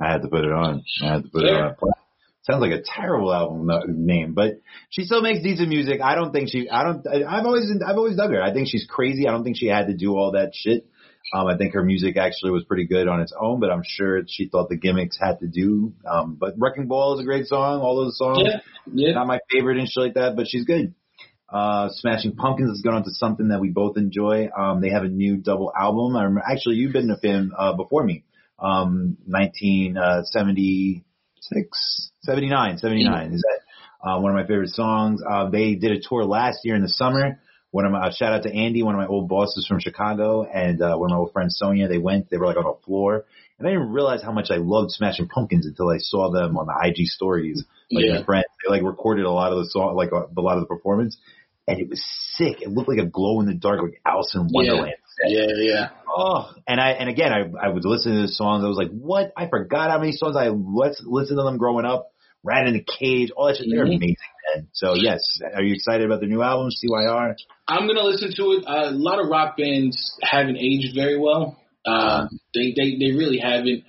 [0.00, 0.82] I had to put it on.
[1.02, 1.66] I had to put Fair.
[1.70, 1.90] it on.
[2.50, 3.68] Sounds like a terrible album
[4.06, 6.00] name, but she still makes decent music.
[6.02, 6.68] I don't think she.
[6.70, 7.06] I don't.
[7.06, 7.70] I- I've always.
[7.86, 8.42] I've always dug her.
[8.42, 9.28] I think she's crazy.
[9.28, 10.86] I don't think she had to do all that shit.
[11.34, 14.22] Um, I think her music actually was pretty good on its own, but I'm sure
[14.26, 15.92] she thought the gimmicks had to do.
[16.10, 17.82] Um, but Wrecking Ball is a great song.
[17.82, 18.60] All those songs Yeah,
[18.94, 19.12] yeah.
[19.12, 20.94] not my favorite and shit like that, but she's good.
[21.50, 24.48] Uh, Smashing Pumpkins has gone on to something that we both enjoy.
[24.56, 26.16] Um, they have a new double album.
[26.16, 28.24] I remember, actually, you've been a fan, uh, before me.
[28.58, 29.18] Um,
[31.42, 33.32] 1976, 79, 79.
[33.32, 33.60] Is that,
[34.00, 35.20] Uh, one of my favorite songs.
[35.28, 37.40] Uh, they did a tour last year in the summer.
[37.72, 40.44] One of my uh, shout out to Andy, one of my old bosses from Chicago,
[40.44, 41.88] and uh, one of my old friends Sonia.
[41.88, 42.30] They went.
[42.30, 43.24] They were like on a floor,
[43.58, 46.66] and I didn't realize how much I loved Smashing Pumpkins until I saw them on
[46.66, 47.64] the IG stories.
[47.90, 48.18] Like Yeah.
[48.20, 50.60] my friends, they like recorded a lot of the song, like a, a lot of
[50.62, 51.18] the performance,
[51.66, 52.00] and it was
[52.36, 52.62] sick.
[52.62, 54.94] It looked like a glow in the dark, like Alice in Wonderland.
[54.96, 55.46] Yeah, yeah.
[55.56, 55.88] Yeah.
[56.08, 58.64] Oh, and I and again, I I was listening to the songs.
[58.64, 59.32] I was like, what?
[59.36, 62.10] I forgot how many songs I let's listen to them growing up.
[62.44, 63.66] Rat in the Cage, all that shit.
[63.68, 63.96] They're Mhm.
[63.96, 64.16] amazing,
[64.54, 64.68] man.
[64.72, 65.20] So yes,
[65.54, 67.34] are you excited about the new album, CYR?
[67.66, 68.64] I'm gonna listen to it.
[68.66, 71.58] Uh, a lot of rock bands haven't aged very well.
[71.84, 73.84] Uh, they, they they really haven't.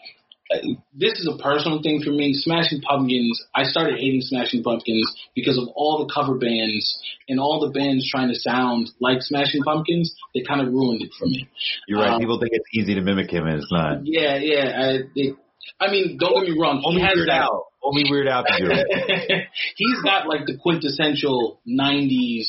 [0.94, 2.34] This is a personal thing for me.
[2.34, 3.40] Smashing Pumpkins.
[3.54, 6.98] I started hating Smashing Pumpkins because of all the cover bands
[7.28, 10.16] and all the bands trying to sound like Smashing Pumpkins.
[10.34, 11.48] They kind of ruined it for me.
[11.88, 12.14] You're right.
[12.14, 14.00] Um, People think it's easy to mimic him, and it's not.
[14.06, 14.72] Yeah, yeah.
[14.76, 15.36] I, it,
[15.80, 16.80] I mean, don't get me wrong.
[16.82, 17.42] He Only has Weird that.
[17.44, 17.68] Al.
[17.84, 19.48] Only Weird Al can do it.
[19.76, 22.48] He's got like the quintessential '90s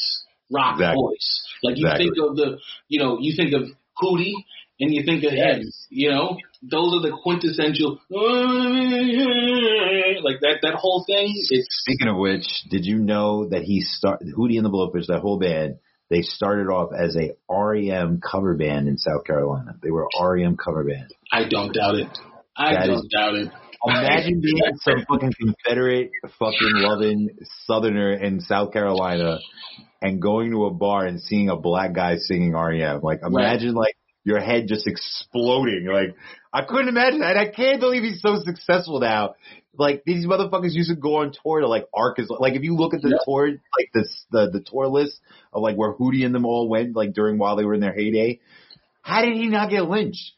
[0.50, 1.02] rock Exactly.
[1.02, 1.42] voice.
[1.62, 2.06] Like you Exactly.
[2.06, 3.68] think of the, you know, you think of
[4.02, 4.32] Hootie
[4.80, 5.62] and you think of him.
[5.90, 7.98] You know, those are the quintessential,
[10.24, 11.32] like that that whole thing.
[11.50, 15.20] It's Speaking of which, did you know that he started Hootie and the Blowfish, that
[15.20, 15.76] whole band?
[16.08, 19.76] They started off as a REM cover band in South Carolina.
[19.82, 21.14] They were REM cover band.
[21.32, 22.08] I don't doubt it.
[22.56, 23.48] I That don't is- doubt it.
[23.86, 27.30] Imagine being some fucking Confederate fucking loving
[27.64, 29.38] Southerner in South Carolina
[30.02, 33.00] and going to a bar and seeing a black guy singing REM.
[33.02, 33.94] Like imagine like
[34.24, 35.86] your head just exploding.
[35.90, 36.14] Like
[36.52, 37.36] I couldn't imagine that.
[37.36, 39.34] I can't believe he's so successful now.
[39.78, 42.34] Like these motherfuckers used to go on tour to like Arkansas.
[42.38, 43.18] Like if you look at the Yeah.
[43.24, 45.20] tour, like this the the tour list
[45.52, 47.94] of like where Hootie and them all went, like during while they were in their
[47.94, 48.40] heyday.
[49.02, 50.32] How did he not get lynched?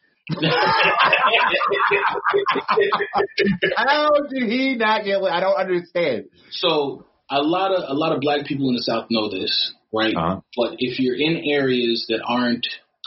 [3.75, 5.21] How did he not get?
[5.21, 5.35] Lynched?
[5.35, 6.25] I don't understand.
[6.51, 10.15] So a lot of a lot of black people in the South know this, right?
[10.15, 10.41] Uh-huh.
[10.55, 12.65] But if you're in areas that aren't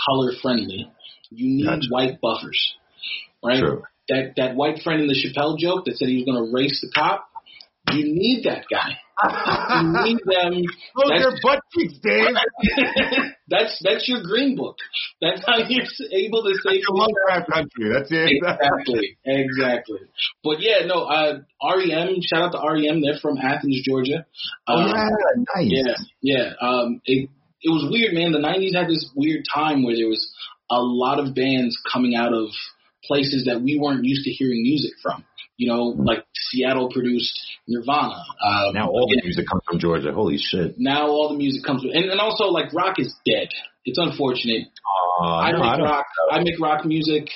[0.09, 0.91] color friendly,
[1.31, 1.89] you need Gotcha.
[1.91, 2.75] white buffers,
[3.45, 3.61] right?
[3.61, 3.83] True.
[4.09, 6.81] That that white friend in the Chappelle joke that said he was going to race
[6.81, 7.29] the cop,
[7.93, 8.99] you need that guy.
[9.17, 10.53] You need them.
[10.95, 12.29] Those That's- are butt cheeks, Dave.
[13.49, 14.77] that's that's your green book.
[15.23, 15.83] That's how you're
[16.13, 17.93] able to say Your Lovecraft country.
[17.93, 18.37] That's it.
[18.37, 20.01] exactly, exactly.
[20.45, 21.05] But yeah, no.
[21.05, 23.01] Uh, REM, shout out to REM.
[23.01, 24.27] They're from Athens, Georgia.
[24.69, 25.09] Oh Um, yeah,
[25.57, 25.71] nice.
[25.73, 26.53] Yeah, yeah.
[26.61, 27.31] Um, it
[27.63, 28.33] it was weird, man.
[28.33, 30.27] The '90s had this weird time where there was
[30.71, 32.49] a lot of bands coming out of
[33.05, 35.25] places that we weren't used to hearing music from.
[35.57, 37.33] You know, like Seattle produced
[37.67, 38.23] Nirvana.
[38.45, 40.13] Um, Now all the music comes from Georgia.
[40.13, 40.75] Holy shit.
[40.79, 43.49] now all the music comes, and and also like rock is dead.
[43.87, 44.69] It's unfortunate.
[45.23, 46.07] Uh, I no, make I rock.
[46.31, 47.29] I make rock music.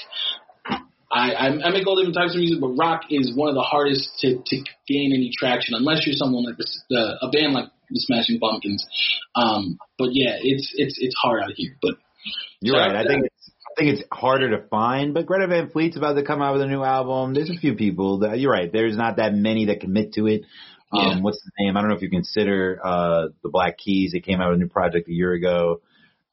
[1.10, 3.62] I, I I make all different types of music, but rock is one of the
[3.62, 4.56] hardest to to
[4.86, 8.86] gain any traction unless you're someone like this, uh, a band like the Smashing Pumpkins.
[9.34, 11.76] Um, but yeah, it's it's it's hard out here.
[11.82, 11.94] But
[12.60, 12.94] You're right.
[12.96, 16.24] I think it's I think it's harder to find, but Greta Van Fleet's about to
[16.24, 17.34] come out with a new album.
[17.34, 18.70] There's a few people that you're right.
[18.72, 20.42] There's not that many that commit to it.
[20.92, 21.20] Um, Yeah.
[21.20, 21.76] what's the name?
[21.76, 24.12] I don't know if you consider uh the Black Keys.
[24.12, 25.80] They came out with a new project a year ago.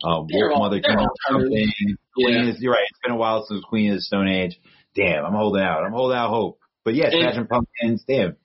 [0.04, 1.72] Uh, Wolf all- Mother came out something.
[2.18, 2.50] Yeah.
[2.50, 2.86] Is, you're right.
[2.90, 4.60] It's been a while since Queen of the Stone Age.
[4.96, 5.84] Damn, I'm holding out.
[5.84, 6.60] I'm holding out hope.
[6.84, 8.04] But yes, And- Smashing Pumpkins.
[8.08, 8.36] Damn,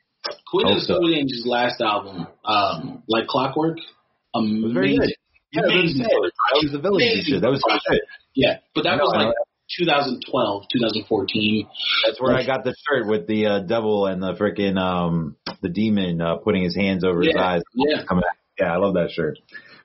[0.50, 0.94] Queen of Hope the so.
[0.94, 3.78] Stone last album, um, like Clockwork,
[4.34, 4.62] amazing.
[4.62, 5.10] was very good.
[5.52, 5.98] yeah, that was, Amazing.
[6.02, 7.40] that was the village and shit.
[7.42, 8.00] That was good.
[8.34, 9.34] Yeah, but that know, was like
[9.78, 11.66] 2012, 2014.
[12.06, 15.68] That's where I got the shirt with the uh, devil and the freaking um the
[15.68, 17.62] demon uh, putting his hands over his eyes.
[17.74, 18.04] yeah.
[18.08, 18.36] Coming out.
[18.58, 19.38] Yeah, I love that shirt.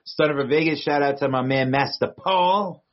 [0.06, 2.84] Stunna for Vegas, shout out to my man Master Paul.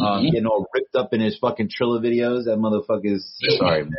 [0.00, 0.30] Um, Mhm.
[0.32, 2.44] getting all ripped up in his fucking Trilla videos.
[2.44, 3.92] That motherfucker's sorry, man.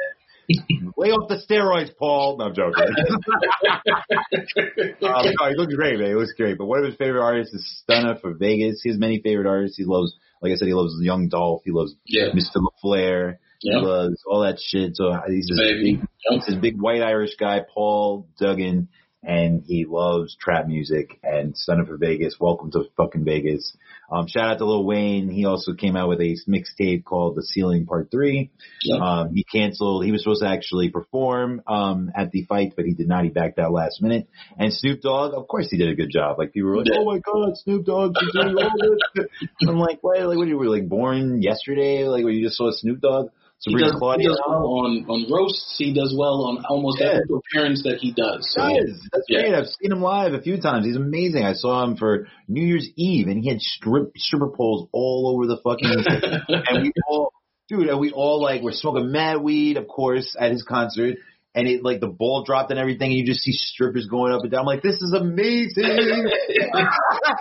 [0.98, 2.38] Way off the steroids, Paul.
[2.38, 2.84] No, I'm joking.
[5.02, 6.10] um, no, he looks great, man.
[6.10, 6.58] He looks great.
[6.58, 8.82] But one of his favorite artists is Stunna for Vegas.
[8.84, 9.78] He has many favorite artists.
[9.78, 11.62] He loves, like I said, he loves Young Dolph.
[11.66, 12.30] He loves Yeah.
[12.34, 12.58] Mr.
[12.58, 13.38] LaFleur.
[13.62, 13.80] Yeah.
[13.80, 14.96] He loves all that shit.
[14.96, 18.90] So he's this big, he's this big white Irish guy, Paul Duggan,
[19.24, 22.36] and he loves trap music and Stunna for Vegas.
[22.40, 23.76] Welcome to fucking Vegas.
[24.12, 25.30] Um, shout out to Lil Wayne.
[25.30, 28.52] He also came out with a mixtape called The Ceiling Part Three.
[28.84, 28.98] Yeah.
[28.98, 30.06] Um, he canceled.
[30.06, 33.24] He was supposed to actually perform um, at the fight, but he did not.
[33.24, 34.28] He backed out last minute.
[34.58, 36.38] And Snoop Dogg, of course, he did a good job.
[36.38, 38.72] Like people were like, "Oh my God, Snoop Dogg doing all
[39.16, 39.26] this."
[39.68, 40.20] I'm like, "What?
[40.22, 40.48] Like, what?
[40.48, 42.08] You were like born yesterday?
[42.08, 43.30] Like, when you just saw Snoop Dogg?"
[43.66, 45.76] He Sabrina does, he does well on, on roasts.
[45.78, 47.08] He does well on almost Yeah.
[47.24, 48.52] every appearance that he does.
[48.52, 48.82] So, yeah.
[48.82, 49.10] Does.
[49.14, 49.40] That's Yeah.
[49.42, 49.54] great.
[49.56, 50.86] I've seen him live a few times.
[50.86, 51.46] He's amazing.
[51.46, 55.48] I saw him for New Year's Eve, and he had strip stripper poles all over
[55.48, 55.90] the fucking.
[56.68, 57.32] and we all,
[57.70, 61.18] dude, and we all like were smoking mad weed, of course, at his concert.
[61.56, 64.42] and it like the ball dropped and everything, and you just see strippers going up
[64.42, 64.62] and down.
[64.62, 65.86] I'm like, this is amazing.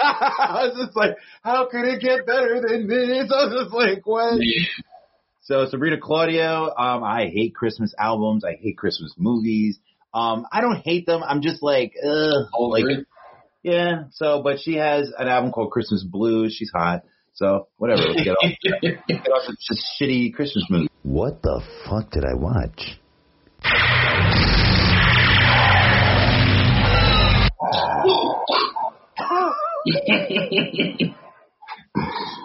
[0.02, 3.32] I was just like, how could it get better than this?
[3.32, 4.38] I was just like, what?
[5.42, 8.44] So Sabrina Claudio, um, I hate Christmas albums.
[8.44, 9.80] I hate Christmas movies.
[10.14, 11.20] Um, I don't hate them.
[11.26, 12.84] I'm just like, ugh, Over like,
[13.64, 14.04] yeah.
[14.12, 16.54] So, but she has an album called Christmas Blues.
[16.56, 17.02] She's hot.
[17.34, 18.02] So whatever.
[18.02, 20.86] Let's get off, get off this just shitty Christmas movie.
[21.02, 23.00] What the fuck did I watch?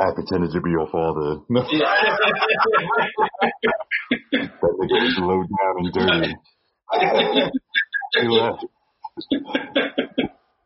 [0.00, 1.40] I pretended to be your father.
[1.48, 1.62] No.
[4.10, 6.34] That nigga low down and dirty.
[8.20, 8.64] He left.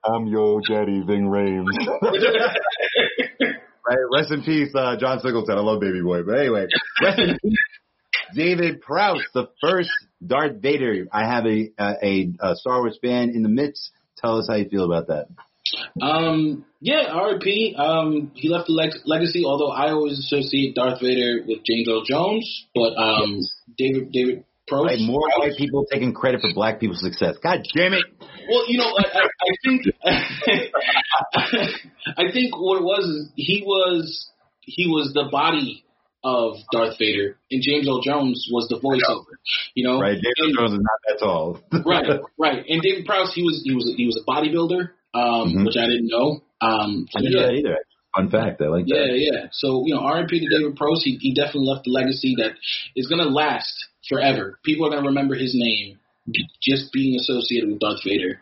[0.05, 1.67] I'm your daddy, Ving Rhames.
[3.85, 3.99] Right.
[4.15, 5.59] Rest in peace, uh, John Singleton.
[5.59, 6.23] I love Baby Boy.
[6.23, 6.67] But anyway,
[7.03, 7.59] rest in peace,
[8.33, 9.91] David Prowse, the first
[10.25, 11.09] Darth Vader.
[11.13, 13.91] I have a, a, a Star Wars fan in the midst.
[14.19, 15.27] Tell us how you feel about that.
[16.01, 17.75] Um, yeah, R.I.P.
[17.77, 19.45] Um, he left a leg- legacy.
[19.45, 23.39] Although I always associate Darth Vader with James Earl Jones, but um,
[23.77, 24.87] David David Prowse.
[24.87, 27.37] Right, more white people taking credit for black people's success.
[27.43, 28.05] God damn it.
[28.49, 29.83] Well, you know, I, I, I think
[32.17, 34.31] I think what it was is he was
[34.61, 35.85] he was the body
[36.25, 39.35] of Darth Vader, and James Earl Jones was the voiceover.
[39.75, 40.15] You know, Right.
[40.15, 41.61] David And- Jones is not that tall.
[41.85, 42.65] right, right.
[42.69, 45.67] And David Prowse, he was he was he was a bodybuilder, um, Mhm.
[45.67, 46.43] which I didn't know.
[46.61, 47.79] Um, I didn't know yeah, that either.
[48.17, 48.61] Fun fact.
[48.61, 49.19] I like yeah, that.
[49.19, 49.47] yeah.
[49.53, 50.39] So you know, R.I.P.
[50.41, 51.03] to David Prowse.
[51.03, 52.53] He, he definitely left a legacy that
[52.95, 53.73] is going to last
[54.09, 54.59] forever.
[54.65, 55.99] People are going to remember his name
[56.63, 58.39] just being associated with Darth Vader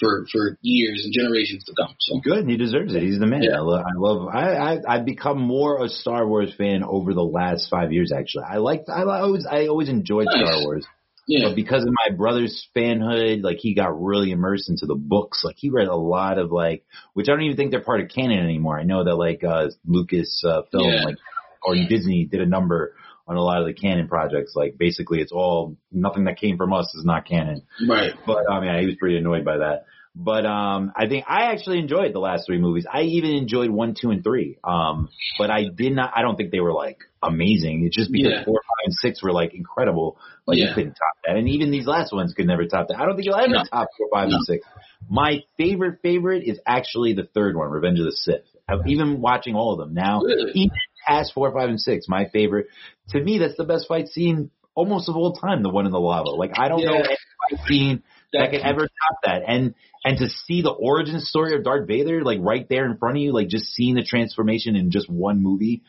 [0.00, 1.94] for for years and generations to come.
[2.00, 2.48] So Good.
[2.48, 3.02] He deserves it.
[3.02, 3.42] He's the man.
[3.42, 3.58] Yeah.
[3.58, 3.84] I love.
[3.84, 4.28] I love.
[4.28, 8.12] I, I I've become more a Star Wars fan over the last five years.
[8.12, 8.88] Actually, I liked.
[8.88, 9.46] I always.
[9.46, 10.46] I always enjoyed Nice.
[10.48, 10.86] Star Wars.
[11.30, 15.42] Yeah, But because of my brother's fanhood, like he got really immersed into the books.
[15.44, 18.08] Like he read a lot of like, which I don't even think they're part of
[18.08, 18.78] canon anymore.
[18.78, 21.04] I know that like uh Lucas uh, film, Yeah.
[21.04, 21.16] like
[21.62, 22.94] or Disney did a number
[23.28, 24.54] on a lot of the canon projects.
[24.56, 27.62] Like basically, it's all nothing that came from us is not canon.
[27.88, 28.12] right.
[28.26, 29.84] But yeah, he was pretty annoyed by that.
[30.14, 32.84] But um, I think I actually enjoyed the last three movies.
[32.92, 34.58] I even enjoyed one, two, and three.
[34.64, 35.08] Um,
[35.38, 36.12] but I did not.
[36.14, 37.84] I don't think they were like amazing.
[37.86, 38.44] It's just because Yeah.
[38.44, 40.18] four, five, and six were like incredible.
[40.46, 41.36] Like you couldn't top that.
[41.36, 42.98] And even these last ones could never top that.
[42.98, 43.62] I don't think you'll ever No.
[43.70, 44.36] top four, five, No.
[44.36, 44.66] and six.
[45.08, 48.44] My favorite favorite is actually the third one, Revenge of the Sith.
[48.68, 50.22] I've even watching all of them now.
[50.22, 50.50] Really?
[50.54, 50.70] Even
[51.06, 52.66] past four, five, and six, my favorite.
[53.10, 55.62] To me, that's the best fight scene almost of all time.
[55.62, 56.30] The one in the lava.
[56.30, 57.06] Like I don't know Yeah.
[57.06, 57.16] any
[57.56, 58.02] fight scene
[58.32, 59.42] that could ever top that.
[59.46, 59.74] And
[60.04, 63.22] and to see the origin story of Darth Vader like right there in front of
[63.22, 65.82] you, like just seeing the transformation in just one movie,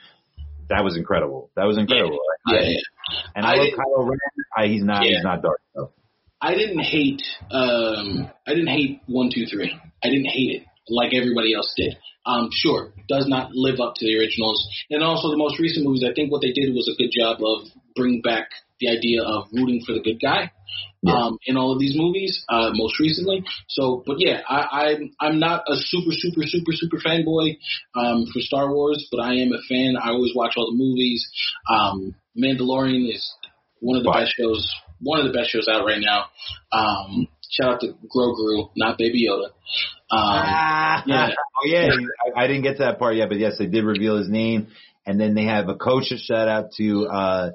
[0.70, 1.50] that was incredible.
[1.56, 2.20] That was incredible.
[2.48, 2.78] Yeah, I- yeah.
[3.36, 4.20] And I, I love Kylo Ren.
[4.58, 5.16] I, he's not Yeah.
[5.18, 5.92] he's not Darth though.
[6.42, 7.22] I didn't hate
[7.52, 9.72] um I didn't hate one, two, three.
[10.04, 11.96] I didn't hate it like everybody else did.
[12.26, 14.68] Um, sure, does not live up to the originals.
[14.92, 17.38] And also the most recent movies, I think what they did was a good job
[17.42, 20.52] of bringing back the idea of rooting for the good guy.
[21.04, 21.14] Yeah.
[21.14, 23.44] Um, in all of these movies, uh, most recently.
[23.68, 27.58] So, but yeah, I, I'm I'm not a super super super super fanboy
[27.96, 29.96] um, for Star Wars, but I am a fan.
[30.02, 31.28] I always watch all the movies.
[31.68, 33.34] Um, Mandalorian is
[33.80, 36.26] one of the best shows, one of the best shows out right now.
[36.72, 39.48] Um, shout out to Grogu, not Baby Yoda.
[39.48, 39.52] Um,
[40.12, 41.30] Ah, yeah.
[41.64, 41.90] oh yeah,
[42.36, 44.68] I, I didn't get to that part yet, but yes, they did reveal his name,
[45.06, 47.50] and then they have Ahsoka shout out to uh,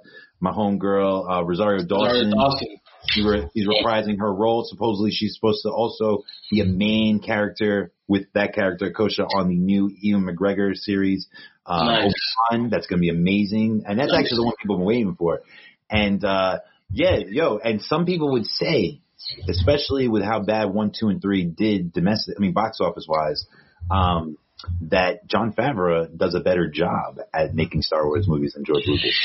[0.47, 2.31] my homegirl uh, Rosario Dawson.
[2.31, 2.69] Rosario Dawson.
[3.15, 4.65] He re- he's reprising her role.
[4.69, 9.57] Supposedly, she's supposed to also be a main character with that character Ahsoka on the
[9.57, 11.29] new Ewan McGregor series,
[11.65, 12.13] uh, Nice.
[12.51, 12.71] Obi-Wan.
[12.71, 14.25] That's going to be amazing, and that's Nice.
[14.25, 15.41] actually the one people have been waiting for.
[15.89, 16.59] And uh,
[16.91, 19.01] yeah, yo, and some people would say,
[19.49, 23.47] especially with how bad one, two, and three did domestic, I mean, box office wise,
[23.91, 24.37] um,
[24.83, 29.19] that Jon Favreau does a better job at making Star Wars movies than George Lucas.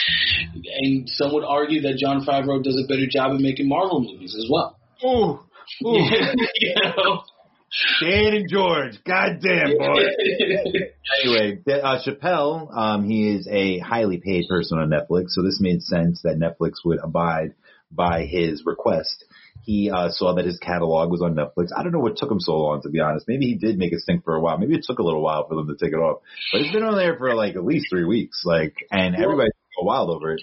[0.81, 4.35] And some would argue that Jon Favreau does a better job at making Marvel movies
[4.37, 4.77] as well.
[5.03, 5.39] Ooh,
[5.79, 7.23] you know?
[8.01, 10.03] Dan and George, goddamn boy.
[11.23, 15.81] anyway, uh, Chappelle, um, he is a highly paid person on Netflix, so this made
[15.81, 17.53] sense that Netflix would abide
[17.89, 19.23] by his request.
[19.63, 21.69] He uh, saw that his catalog was on Netflix.
[21.75, 23.27] I don't know what took him so long, to be honest.
[23.27, 24.57] Maybe he did make it stink for a while.
[24.57, 26.21] Maybe it took a little while for them to take it off,
[26.51, 28.41] but it's been on there for like at least three weeks.
[28.43, 30.41] Like, and everybody's wild over it.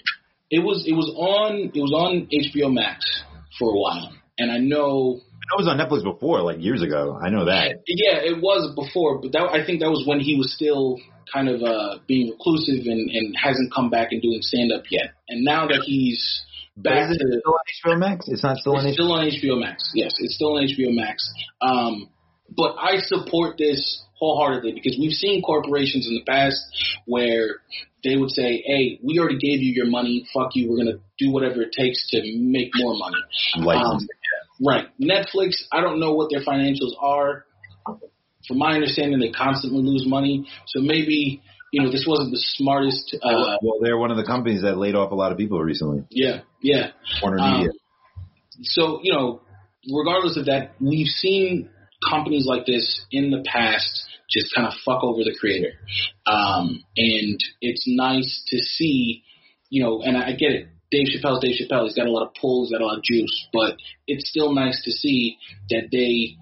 [0.49, 3.23] It was it was on it was on HBO Max
[3.57, 7.19] for a while, and I know It was on Netflix before, like years ago.
[7.21, 7.83] I know that.
[7.87, 10.97] yeah it was before, but that I think that was when he was still
[11.31, 15.13] kind of uh, being reclusive and, and hasn't come back and doing stand up yet.
[15.27, 16.41] And now that he's
[16.83, 18.25] back Is it to still on HBO Max?
[18.27, 19.03] It's not still on it's HBO.
[19.03, 19.91] still on HBO Max.
[19.93, 21.31] Yes, it's still on HBO Max.
[21.61, 22.09] Um,
[22.55, 26.61] but I support this wholeheartedly because we've seen corporations in the past
[27.05, 27.61] where
[28.03, 30.25] they would say, "Hey, we already gave you your money.
[30.33, 30.69] Fuck you.
[30.69, 33.17] We're gonna do whatever it takes to make more money."
[33.77, 33.99] Um,
[34.65, 34.87] right.
[34.99, 35.63] Netflix.
[35.71, 37.45] I don't know what their financials are.
[38.47, 40.47] From my understanding, they constantly lose money.
[40.67, 41.41] So maybe
[41.71, 43.15] you know this wasn't the smartest.
[43.21, 46.03] Uh, well, they're one of the companies that laid off a lot of people recently.
[46.09, 46.91] yeah, yeah.
[47.21, 47.67] Warner Um,
[48.61, 49.41] so you know,
[49.93, 51.69] regardless of that, we've seen
[52.09, 55.73] companies like this in the past just kind of fuck over the creator,
[56.25, 59.23] um, and it's nice to see,
[59.69, 60.67] you know, and I get it.
[60.91, 61.83] Dave Chappelle's Dave Chappelle.
[61.83, 62.63] He's got a lot of pull.
[62.63, 65.37] He's got a lot of juice, but it's still nice to see
[65.69, 66.35] that they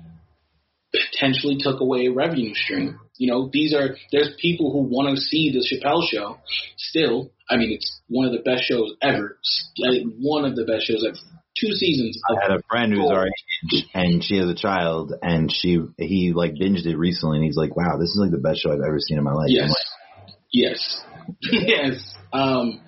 [0.93, 2.99] potentially took away a revenue stream.
[3.17, 6.37] You know, these are there's people who want to see the Chappelle show.
[6.77, 9.37] Still, I mean, it's one of the best shows ever.
[9.77, 11.17] Like, one of the best shows ever.
[11.59, 12.19] Two seasons.
[12.29, 16.33] I had a friend who's our age, and she has a child, and she he
[16.33, 18.85] like binged it recently, and he's like, "Wow, this is like the best show I've
[18.87, 19.69] ever seen in my life." Yes.
[19.69, 21.01] like, Yes.
[21.51, 22.15] yes.
[22.31, 22.81] Um,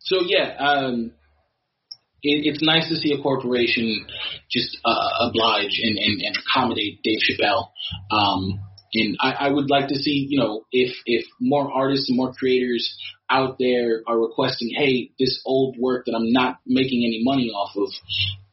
[0.00, 1.12] so yeah, um,
[2.22, 4.06] it, it's nice to see a corporation
[4.50, 7.70] just uh, oblige and, and, and accommodate Dave Chappelle.
[8.10, 8.60] Um,
[8.94, 12.32] and I, I would like to see, you know, if if more artists and more
[12.32, 12.96] creators
[13.28, 17.76] out there are requesting, hey, this old work that I'm not making any money off
[17.76, 17.90] of,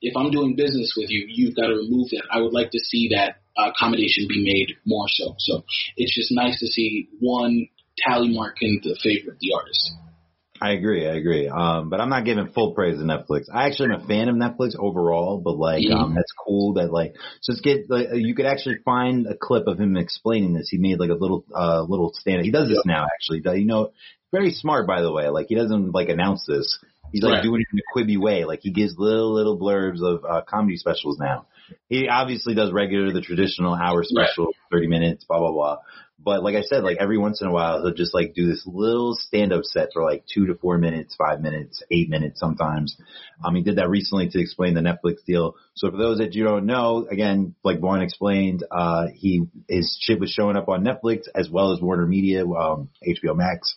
[0.01, 2.23] if I'm doing business with you, you've got to remove that.
[2.31, 5.35] I would like to see that accommodation be made more so.
[5.37, 5.63] So
[5.95, 7.67] it's just nice to see one
[7.97, 9.91] tally mark in the favor of the artist.
[10.63, 11.49] I agree, I agree.
[11.49, 13.43] Um, but I'm not giving full praise to Netflix.
[13.53, 15.93] I actually am a fan of Netflix overall, but like, Mhm.
[15.93, 19.77] um, that's cool that like, just get, like, you could actually find a clip of
[19.77, 20.69] him explaining this.
[20.69, 22.45] He made like a little, uh, little stand.
[22.45, 23.41] He does this now actually.
[23.59, 23.91] You know,
[24.31, 25.27] very smart by the way.
[25.27, 26.79] Like he doesn't like announce this.
[27.11, 27.43] He's like Right.
[27.43, 28.45] doing it in a Quibi way.
[28.45, 31.45] Like he gives little, little blurbs of, uh, comedy specials now.
[31.89, 35.77] He obviously does regular, the traditional hour special, 30 minutes, blah, blah, blah.
[36.23, 38.63] But like I said, like every once in a while, he'll just like do this
[38.65, 42.95] little stand-up set for like two to four minutes, five minutes, eight minutes sometimes.
[43.43, 45.55] Um, he did that recently to explain the Netflix deal.
[45.75, 50.19] So for those that you don't know, again, like Vaughn explained, uh, he his shit
[50.19, 53.75] was showing up on Netflix as well as Warner Media, um, HBO Max,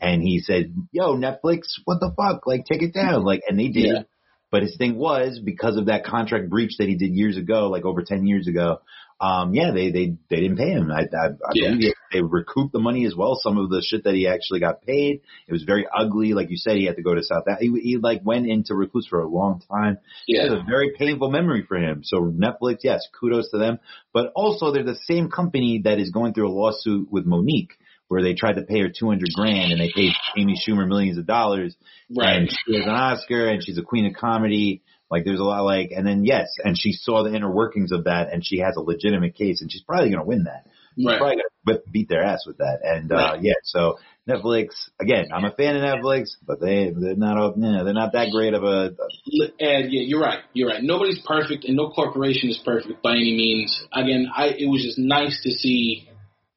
[0.00, 2.46] and he said, "Yo, Netflix, what the fuck?
[2.46, 3.86] Like, take it down!" Like, and they did.
[3.86, 4.02] Yeah.
[4.50, 7.84] But his thing was because of that contract breach that he did years ago, like
[7.84, 8.80] over ten years ago.
[9.20, 10.90] Um, yeah, they they they didn't pay him.
[10.90, 11.70] I I, I Yeah.
[11.70, 11.80] believe
[12.12, 13.38] they, they recouped the money as well.
[13.40, 15.22] Some of the shit that he actually got paid.
[15.48, 16.76] It was very ugly, like you said.
[16.76, 17.44] He had to go to South.
[17.58, 19.98] He, he like went into recluse for a long time.
[20.26, 22.02] Yeah, It was a very painful memory for him.
[22.04, 23.78] So Netflix, yes, kudos to them.
[24.12, 27.72] But also they're the same company that is going through a lawsuit with Mo'Nique
[28.08, 31.26] where they tried to pay her 200 grand and they paid Amy Schumer millions of
[31.26, 31.74] dollars.
[32.16, 32.36] Right.
[32.36, 34.82] And she has an Oscar and she's a queen of comedy.
[35.10, 38.04] Like there's a lot like, and then yes, and she saw the inner workings of
[38.04, 40.66] that and she has a legitimate case and she's probably going to win that.
[40.96, 41.18] She's Right.
[41.18, 42.80] probably going to beat their ass with that.
[42.82, 43.98] And, uh, yeah, so
[44.28, 48.14] Netflix, again, I'm a fan of Netflix, but they, they're not, a, yeah, they're not
[48.14, 48.94] that great of a,
[49.26, 50.40] Li- And yeah, you're right.
[50.54, 50.82] You're right.
[50.82, 53.84] Nobody's perfect, and no corporation is perfect by any means.
[53.92, 56.08] Again, I it was just nice to see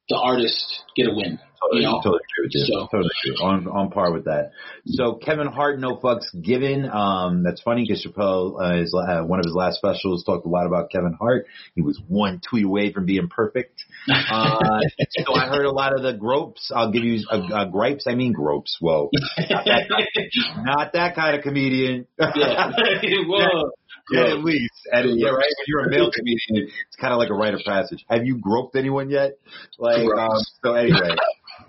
[0.08, 1.38] the artist get a win.
[1.62, 2.00] Totally, You know?
[2.02, 2.64] totally agree with you.
[2.66, 3.36] So- Totally agree.
[3.44, 4.52] On on par with that.
[4.86, 6.88] So Kevin Hart, no fucks given.
[6.90, 10.48] Um, that's funny because Chappelle, uh, is, uh, one of his last specials, talked a
[10.48, 11.46] lot about Kevin Hart.
[11.74, 13.84] He was one tweet away from being perfect.
[14.10, 14.80] Uh,
[15.26, 16.70] so I heard a lot of the gropes.
[16.74, 18.04] I'll give you uh, uh, gripes.
[18.08, 18.76] I mean gropes.
[18.80, 19.10] Whoa,
[19.50, 22.06] not that kind of comedian.
[22.18, 22.70] yeah.
[23.26, 23.70] Whoa.
[24.12, 24.72] Yeah, at least.
[24.92, 25.14] Yeah, right.
[25.14, 28.04] When you're a male comedian, it's kind of like a rite of passage.
[28.08, 29.38] Have you groped anyone yet?
[29.78, 30.30] Like, um,
[30.64, 31.14] so anyway,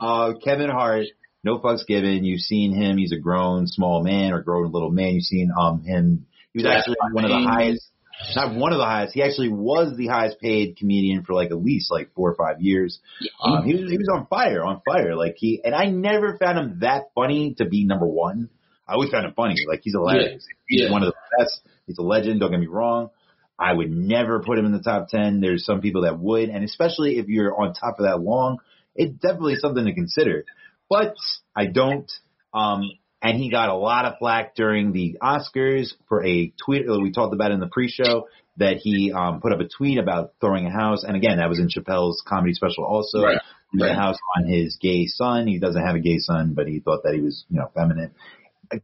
[0.02, 1.06] uh, Kevin Hart,
[1.44, 2.24] no fucks given.
[2.26, 2.98] You've seen him.
[2.98, 5.14] He's a grown small man or grown little man.
[5.14, 6.26] You've seen um him.
[6.54, 7.88] He was Yeah, actually one of the highest.
[8.36, 9.14] Not one of the highest.
[9.16, 12.62] He actually was the highest paid comedian for like at least like four or five
[12.62, 13.00] years.
[13.44, 15.16] Um, he was he was on fire, on fire.
[15.16, 18.50] Like he and I never found him that funny to be number one.
[18.88, 19.56] I always found him funny.
[19.68, 20.46] Like he's hilarious.
[20.68, 20.92] He's Yeah.
[20.92, 21.62] one of the best.
[21.88, 22.42] He's a legend.
[22.42, 23.10] Don't get me wrong.
[23.58, 25.40] I would never put him in the top ten.
[25.40, 28.58] There's some people that would, and especially if you're on top of that long,
[28.96, 30.46] it's definitely something to consider.
[30.90, 31.16] But
[31.56, 32.12] I don't.
[32.54, 37.00] Um, and he got a lot of flack during the Oscars for a tweet that
[37.00, 38.28] we talked about in the pre-show
[38.58, 41.04] that he um, put up a tweet about throwing a house.
[41.04, 43.24] And again, that was in Chappelle's comedy special also.
[43.24, 43.40] Right.
[43.80, 45.48] A house on his gay son.
[45.48, 48.12] He doesn't have a gay son, but he thought that he was, you know, feminine.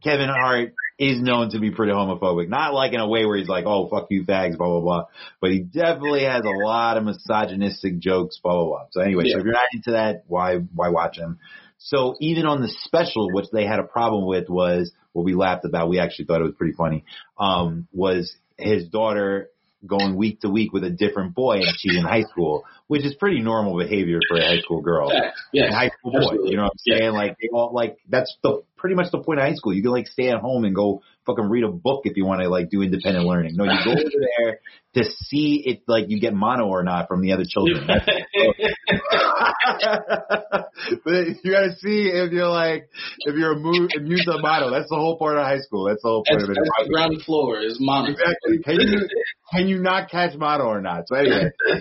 [0.02, 2.48] Kevin Hart is known to be pretty homophobic.
[2.48, 5.04] Not like in a way where he's like, oh, fuck you fags, blah, blah, blah.
[5.40, 8.86] But he definitely has a lot of misogynistic jokes, blah, blah, blah.
[8.90, 11.38] So anyway, so if you're not into that, why, why watch him?
[11.78, 15.64] So even on the special, which they had a problem with was what we laughed
[15.64, 15.88] about.
[15.88, 17.04] We actually thought it was pretty funny.
[17.38, 19.50] Um, was his daughter
[19.86, 23.14] going week to week with a different boy and she's in high school, which is
[23.14, 25.12] pretty normal behavior for a high school girl.
[25.12, 25.64] Yeah, yeah.
[25.66, 27.12] And high school boy, you know what I'm saying?
[27.12, 29.74] Like they all like that's the pretty much the point of high school.
[29.74, 32.40] You can like stay at home and go fucking read a book if you want
[32.40, 33.56] to like do independent learning.
[33.56, 34.02] No, you go over
[34.36, 34.60] there
[34.94, 37.88] to see if like you get mono or not from the other children.
[41.04, 42.88] But you gotta see if you're like
[43.26, 44.70] if you're immune, immune to mono.
[44.70, 45.84] That's the whole part of high school.
[45.88, 46.84] That's the whole point That's, of that's it.
[46.84, 48.10] the ground floor is mono.
[48.10, 48.58] Exactly.
[48.62, 49.08] Can you
[49.52, 51.08] can you not catch mono or not?
[51.08, 51.50] So anyway,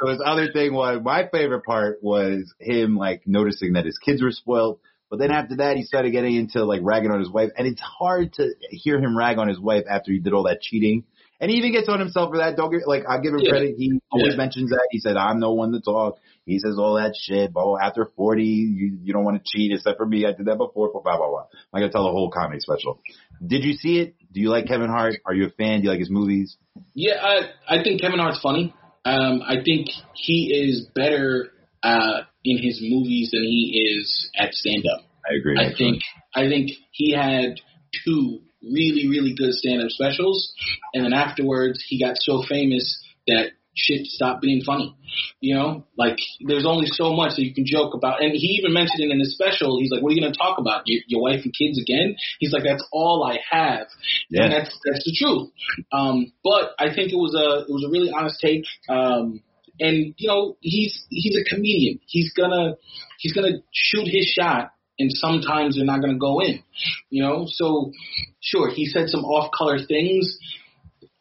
[0.00, 4.22] so his other thing was my favorite part was him like noticing that his kids
[4.22, 4.80] were spoiled.
[5.10, 7.82] But then after that, he started getting into like ragging on his wife, and it's
[7.82, 11.04] hard to hear him rag on his wife after he did all that cheating.
[11.38, 12.56] And he even gets on himself for that.
[12.56, 13.50] Don't get like I'll give him Yeah.
[13.50, 13.74] credit.
[13.76, 14.36] He always Yeah.
[14.38, 14.86] mentions that.
[14.90, 17.52] He said, "I'm no one to talk." He says all that shit.
[17.52, 20.24] But after 40, you you don't want to cheat, except for me.
[20.24, 20.90] I did that before.
[20.92, 21.46] Blah blah blah.
[21.74, 23.00] I'm gonna tell the whole comedy special.
[23.44, 24.14] Did you see it?
[24.32, 25.16] Do you like Kevin Hart?
[25.26, 25.80] Are you a fan?
[25.80, 26.56] Do you like his movies?
[26.94, 28.74] Yeah, I I think Kevin Hart's funny.
[29.04, 31.50] Um, I think he is better
[31.82, 35.04] uh, in his movies than he is at stand up.
[35.28, 35.58] I agree.
[35.58, 36.02] I think
[36.34, 37.60] I think he had
[38.04, 40.52] two really really good stand up specials,
[40.94, 44.96] and then afterwards he got so famous that shit stop being funny.
[45.40, 48.22] You know, like there's only so much that you can joke about.
[48.22, 49.78] And he even mentioned it in his special.
[49.78, 50.82] He's like, "What are you going to talk about?
[50.86, 53.86] Your, your wife and kids again?" He's like, "That's all I have."
[54.30, 54.44] Yeah.
[54.44, 55.50] And that's that's the truth.
[55.92, 58.64] Um, but I think it was a it was a really honest take.
[58.88, 59.42] Um,
[59.80, 62.00] and you know, he's he's a comedian.
[62.06, 62.74] He's gonna
[63.18, 66.62] he's gonna shoot his shot, and sometimes they're not gonna go in.
[67.10, 67.92] You know, so
[68.40, 70.38] sure, he said some off color things.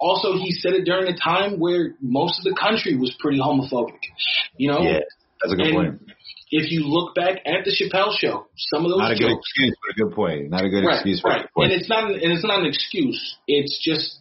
[0.01, 4.01] Also, he said it during a time where most of the country was pretty homophobic.
[4.57, 4.99] You know, Yeah,
[5.39, 6.11] that's a good And point.
[6.49, 9.75] if you look back at the Chappelle show, some of those Not a good excuse,
[9.85, 10.49] but a good point.
[10.49, 11.45] Not a good right, excuse for a right.
[11.55, 11.71] point.
[11.71, 13.37] And it's not and it's not an excuse.
[13.47, 14.17] It's just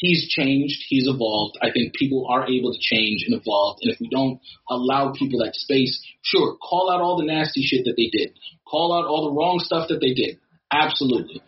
[0.00, 1.56] he's changed, he's evolved.
[1.62, 5.38] I think people are able to change and evolve, and if we don't allow people
[5.40, 8.32] that space, sure, call out all the nasty shit that they did,
[8.68, 10.38] call out all the wrong stuff that they did,
[10.72, 11.40] absolutely,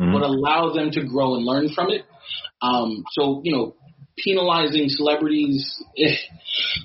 [0.00, 0.12] Mhm.
[0.12, 2.04] but allow them to grow and learn from it.
[2.62, 3.74] Um, so you know.
[4.16, 6.14] Penalizing celebrities, eh,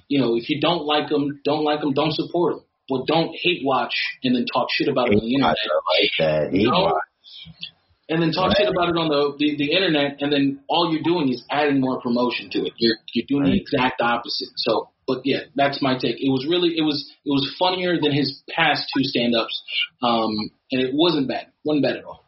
[0.07, 2.63] you know, if you don't like them, don't like them, don't support them.
[2.89, 5.55] But don't hate watch and then talk shit about it on the internet
[6.01, 6.49] like that.
[6.51, 6.85] Hate You know?
[6.85, 7.03] watch.
[8.09, 11.03] and then talk shit about it on the, the the internet, and then all you're
[11.03, 12.73] doing is adding more promotion to it.
[12.77, 14.49] You're you're doing the exact opposite.
[14.55, 16.17] So, but yeah, that's my take.
[16.17, 19.61] It was really it was it was funnier than his past two stand-ups,
[20.01, 20.33] um,
[20.71, 21.53] and it wasn't bad.
[21.63, 22.25] wasn't bad at all.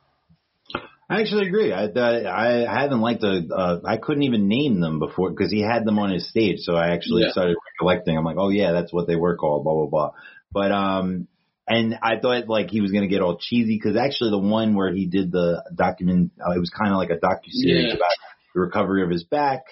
[1.12, 1.74] I actually agree.
[1.74, 3.48] I I, I haven't liked the.
[3.54, 6.60] Uh, I couldn't even name them before because he had them on his stage.
[6.60, 7.32] So I actually Yeah.
[7.32, 8.18] started recollecting.
[8.18, 9.64] I'm like, oh yeah, that's what they were called.
[9.64, 10.12] Blah blah blah.
[10.52, 11.28] But um,
[11.68, 14.92] and I thought like he was gonna get all cheesy because actually the one where
[14.92, 17.96] he did the document, uh, it was kind of like a docu series Yeah.
[17.96, 18.16] about
[18.56, 19.64] the recovery of his back.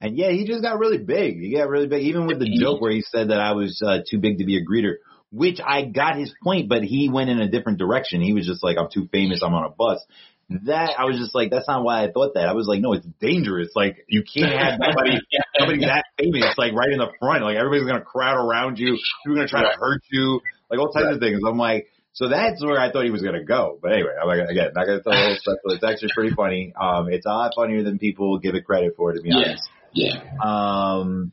[0.00, 1.40] And yeah, he just got really big.
[1.40, 2.02] He got really big.
[2.02, 4.58] Even with the joke where he said that I was uh, too big to be
[4.58, 4.96] a greeter,
[5.32, 8.20] which I got his point, but he went in a different direction.
[8.20, 9.40] He was just like, I'm too famous.
[9.42, 10.04] I'm on a bus.
[10.48, 12.48] That I was just like, that's not why I thought that.
[12.48, 13.70] I was like, no, it's dangerous.
[13.74, 15.18] Like you can't have somebody,
[15.58, 17.42] somebody that famous, like right in the front.
[17.42, 18.96] Like everybody's gonna crowd around you.
[19.24, 20.40] People are gonna try to hurt you.
[20.70, 21.40] Like all types of things.
[21.44, 23.78] I'm like, so that's where I thought he was gonna go.
[23.82, 25.58] But anyway, I'm like, again, not gonna tell the whole stuff.
[25.64, 26.72] But it's actually pretty funny.
[26.80, 29.68] Um, it's a lot funnier than people give it credit for, to be Yeah, honest.
[29.92, 30.20] yeah.
[30.40, 31.32] Um,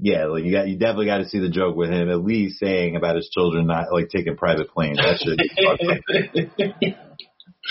[0.00, 2.58] yeah, like you got, you definitely got to see the joke with him at least
[2.58, 4.96] saying about his children not like taking private planes.
[4.96, 5.50] That should be
[6.88, 7.11] fun.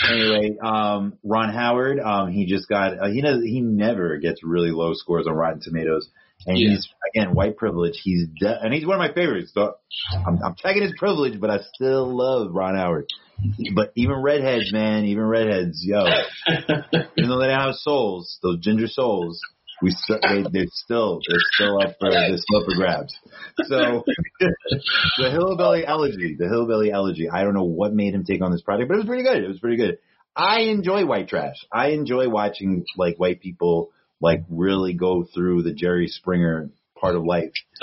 [0.08, 4.70] Anyway, um, Ron Howard, um, he just got, uh, he does, he never gets really
[4.70, 6.08] low scores on Rotten Tomatoes.
[6.46, 6.70] And Yeah.
[6.70, 8.00] he's, again, white privilege.
[8.02, 9.52] He's, de- and he's one of my favorites.
[9.54, 9.74] So
[10.26, 13.06] I'm, I'm checking his privilege, but I still love Ron Howard.
[13.74, 16.04] But even redheads, man, even redheads, yo,
[16.48, 19.40] even though they don't have souls, those ginger souls,
[19.82, 23.14] we st- they, they're still they're still up for they're still up for grabs.
[23.64, 24.04] So
[25.18, 27.28] the hillbilly elegy, the hillbilly elegy.
[27.28, 29.42] I don't know what made him take on this project, but it was pretty good.
[29.44, 29.98] It was pretty good.
[30.34, 31.56] I enjoy white trash.
[31.72, 37.24] I enjoy watching like white people like really go through the Jerry Springer part of
[37.24, 37.50] life.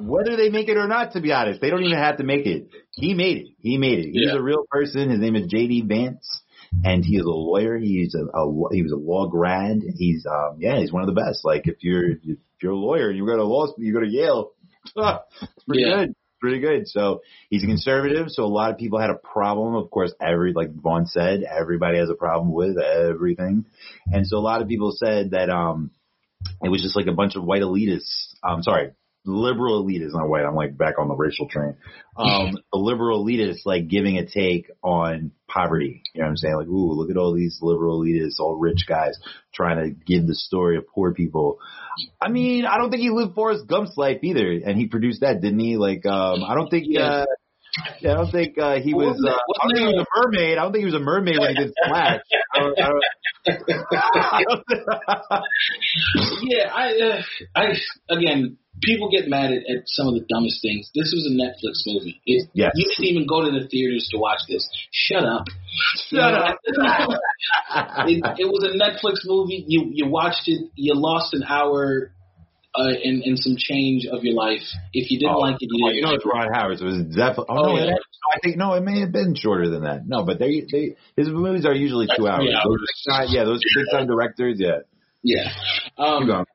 [0.00, 2.46] Whether they make it or not, to be honest, they don't even have to make
[2.46, 2.68] it.
[2.90, 3.46] He made it.
[3.60, 4.10] He made it.
[4.12, 4.36] He's Yeah.
[4.38, 5.08] a real person.
[5.10, 6.41] His name is JD Vance,
[6.84, 7.76] and he is a lawyer.
[7.78, 9.80] He's a, a he was a law grad.
[9.96, 11.44] He's um yeah, he's one of the best.
[11.44, 14.00] Like if you're if you're a lawyer and you go to law school, you go
[14.00, 14.52] to Yale.
[14.96, 16.06] it's pretty Yeah.
[16.06, 16.14] good.
[16.40, 16.88] Pretty good.
[16.88, 18.26] So he's a conservative.
[18.30, 19.76] So a lot of people had a problem.
[19.76, 23.66] Of course, every like Vaughn said, everybody has a problem with everything,
[24.12, 25.92] and so a lot of people said that um
[26.64, 28.34] it was just like a bunch of white elitists.
[28.42, 28.90] Um, sorry,
[29.24, 30.44] liberal elite is not white.
[30.44, 31.76] I'm like back on the racial train.
[32.16, 36.02] Um, the liberal elitists like giving a take on poverty.
[36.14, 36.56] You know what I'm saying?
[36.56, 39.18] Like, ooh, look at all these liberal elitists, all rich guys
[39.54, 41.58] trying to give the story of poor people.
[42.20, 45.40] I mean, I don't think he lived Forrest Gump's life either, and he produced that,
[45.40, 45.76] didn't he?
[45.76, 46.86] Like, um, I don't think.
[46.98, 47.26] Uh,
[48.00, 49.16] yeah, I don't think uh, he was.
[49.24, 50.58] Uh, I don't think he was a mermaid.
[50.58, 52.20] I don't think he was a mermaid when he did Splash.
[52.62, 53.04] Don't, I don't,
[56.42, 57.22] yeah, I, uh,
[57.54, 57.64] I
[58.08, 60.90] again, people get mad at, at some of the dumbest things.
[60.94, 62.20] This was a Netflix movie.
[62.26, 62.72] It, Yes.
[62.74, 64.68] You didn't even go to the theaters to watch this.
[64.90, 65.46] Shut up.
[66.10, 66.58] Shut up.
[68.06, 69.64] it, it was a Netflix movie.
[69.66, 70.70] You you watched it.
[70.74, 72.12] You lost an hour.
[72.74, 74.62] Uh, and, and some change of your life.
[74.94, 75.96] If you didn't Oh, like it, you Well, didn't.
[75.96, 77.44] you know it's Ron Howard, it was definitely.
[77.50, 77.92] Oh, Oh, no, yeah.
[78.34, 80.06] I think no, it may have been shorter than that.
[80.08, 82.48] No, but they they his movies are usually two hours.
[82.48, 82.78] Yeah, Those
[83.12, 84.56] are yeah, those big time directors.
[84.58, 84.78] Yeah,
[85.22, 85.52] yeah.
[85.98, 86.46] Um,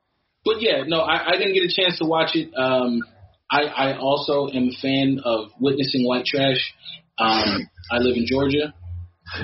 [0.44, 2.50] but yeah, no, I, I didn't get a chance to watch it.
[2.56, 3.00] Um,
[3.48, 6.74] I, I also am a fan of witnessing white trash.
[7.18, 8.74] Um, I live in Georgia,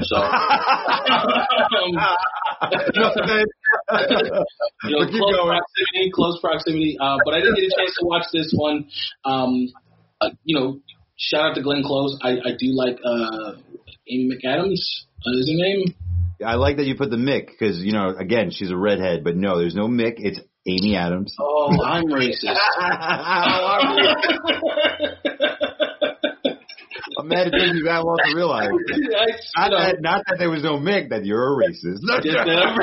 [0.03, 0.16] so
[1.77, 1.95] um.
[4.85, 5.49] you know, close going.
[5.49, 6.97] proximity, close proximity.
[7.01, 8.89] Uh, but I didn't get a chance to watch this one.
[9.25, 9.68] Um,
[10.20, 10.81] uh, you know,
[11.16, 12.18] shout out to Glenn Close.
[12.22, 13.53] I, I do like uh,
[14.09, 15.05] Amy McAdams.
[15.27, 15.95] Uh, is her name?
[16.45, 19.37] I like that you put the Mick because you know again she's a redhead, but
[19.37, 20.14] no, there's no Mick.
[20.18, 21.35] It's Amy Adams.
[21.39, 22.45] Oh, I'm racist.
[27.25, 28.68] Mad it took you that long to realize.
[29.57, 31.99] I, Not that, not that there was no Mick, that you're a racist.
[32.25, 32.77] Yes, I'm.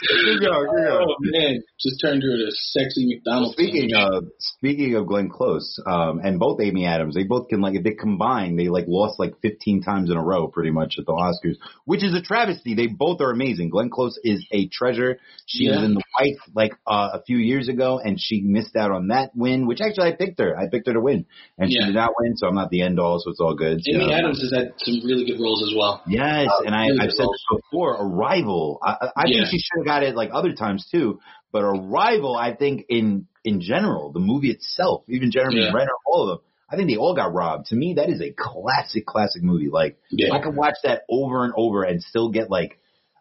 [0.00, 0.90] Keep going, keep.
[0.90, 3.52] Oh man, just turned her to sexy McDonald's.
[3.52, 7.74] Speaking of speaking of Glenn Close, um, and both Amy Adams, they both can like
[7.74, 11.06] if they combine, they like lost like 15 times in a row, pretty much at
[11.06, 12.74] the Oscars, which is a travesty.
[12.74, 13.70] They both are amazing.
[13.70, 15.18] Glenn Close is a treasure.
[15.46, 18.90] She was in The Wife like uh, a few years ago, and she missed out
[18.90, 20.56] on that win, which actually I picked her.
[20.56, 21.26] I picked her to win,
[21.58, 21.80] and Yeah.
[21.80, 23.80] she did not win, so I'm not the end all, so it's all good.
[23.88, 26.02] Amy So- Adams has had some really good roles as well.
[26.06, 27.44] Yes, uh, and I, really I've said roles.
[27.50, 27.96] this before.
[28.00, 28.78] Arrival.
[28.82, 29.38] I, I I Yeah.
[29.40, 31.20] think she should have got it like other times too.
[31.52, 35.72] But Arrival, I think in in general, the movie itself, even Jeremy Yeah.
[35.72, 37.66] Renner, all of them, I think they all got robbed.
[37.66, 39.68] To me, that is a classic, classic movie.
[39.70, 40.32] Like Yeah.
[40.34, 42.76] I could watch that over and over and still get like.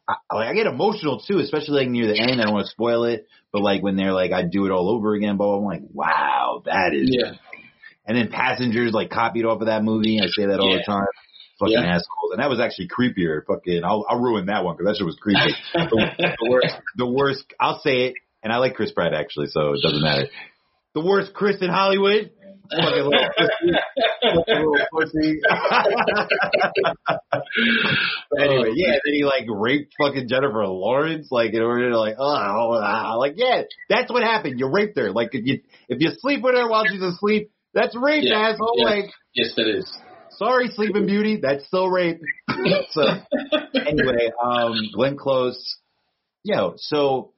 [0.07, 2.41] I, like I get emotional too, especially like near the end.
[2.41, 4.89] I don't want to spoil it, but like when they're like, "I'd do it all
[4.89, 7.34] over again," but I'm like, "Wow, that is." Yeah.
[8.10, 10.20] And then Passengers like copied off of that movie.
[10.20, 10.78] I say that all Yeah.
[10.80, 11.05] the time.
[11.60, 11.86] Fucking Yeah.
[11.95, 12.32] assholes.
[12.34, 13.45] And that was actually creepier.
[13.45, 15.53] Fucking, I'll, I'll ruin that one because that shit was creepy.
[15.76, 16.10] the,
[16.41, 19.82] the worst, the worst, I'll say it, and I like Chris Pratt actually, so it
[19.84, 20.26] doesn't matter.
[20.95, 22.32] The worst Chris in Hollywood.
[22.72, 23.74] Fucking little pussy.
[24.47, 25.39] Little pussy.
[28.39, 32.80] anyway, yeah, then he like raped fucking Jennifer Lawrence, like in order to like, oh,
[32.82, 34.60] ah, like yeah, that's what happened.
[34.60, 35.12] You raped her.
[35.12, 38.74] Like if you if you sleep with her while she's asleep, that's rape, Yeah, asshole.
[38.78, 38.86] yeah.
[38.86, 39.98] Like yes, that is.
[40.32, 42.20] sorry, Sleeping Beauty, that's still rape.
[42.92, 43.02] so
[43.76, 45.78] anyway, um, Glenn Close,
[46.44, 47.32] yo, so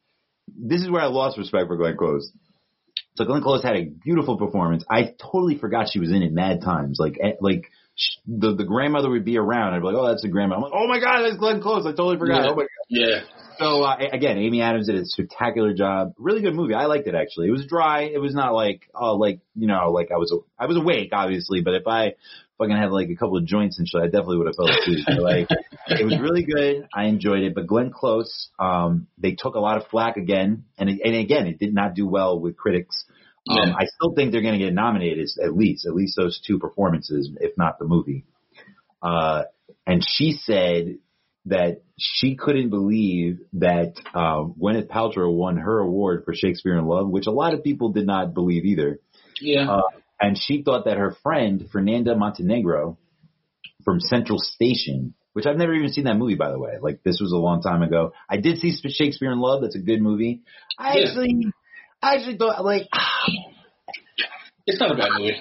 [0.48, 2.32] this is where I lost respect for Glenn Close.
[3.16, 4.84] So Glenn Close had a beautiful performance.
[4.90, 6.98] I totally forgot she was in it mad times.
[7.00, 7.66] Like, eh, like
[7.96, 9.74] sh- the the grandmother would be around.
[9.74, 10.56] I'd be like, oh, that's the grandma.
[10.56, 11.86] I'm like, oh my god, that's Glenn Close.
[11.86, 12.44] I totally forgot.
[12.44, 12.50] Yeah.
[12.52, 12.70] Oh my god.
[12.90, 13.20] Yeah.
[13.62, 16.14] So uh, again, Amy Adams did a spectacular job.
[16.18, 16.74] Really good movie.
[16.74, 17.48] I liked it actually.
[17.48, 18.04] It was dry.
[18.04, 21.62] It was not like oh like you know like I was I was awake obviously,
[21.62, 22.16] but if I
[22.58, 25.06] fucking had like a couple of joints and shit, I definitely would have fell asleep.
[25.06, 25.48] But, like
[25.88, 26.88] it was really good.
[26.94, 27.54] I enjoyed it.
[27.54, 31.46] But Glenn Close, um, they took a lot of flack again, and it, and again,
[31.46, 33.06] it did not do well with critics.
[33.50, 36.60] Um, I still think they're going to get nominated at least, at least those two
[36.60, 38.24] performances, if not the movie.
[39.02, 39.44] Uh,
[39.88, 41.00] and she said
[41.46, 47.10] that she couldn't believe that um, Gwyneth Paltrow won her award for Shakespeare in Love,
[47.10, 49.00] which a lot of people did not believe either.
[49.40, 49.70] Yeah.
[49.70, 49.82] Uh,
[50.20, 52.98] and she thought that her friend Fernanda Montenegro
[53.84, 56.74] from Central Station, which I've never even seen that movie by the way.
[56.80, 58.14] Like this was a long time ago.
[58.30, 59.62] I did see Shakespeare in Love.
[59.64, 60.42] That's a good movie.
[60.78, 61.08] I Yeah.
[61.08, 61.46] actually,
[62.04, 62.84] I actually thought like
[64.68, 65.40] it's not a bad movie.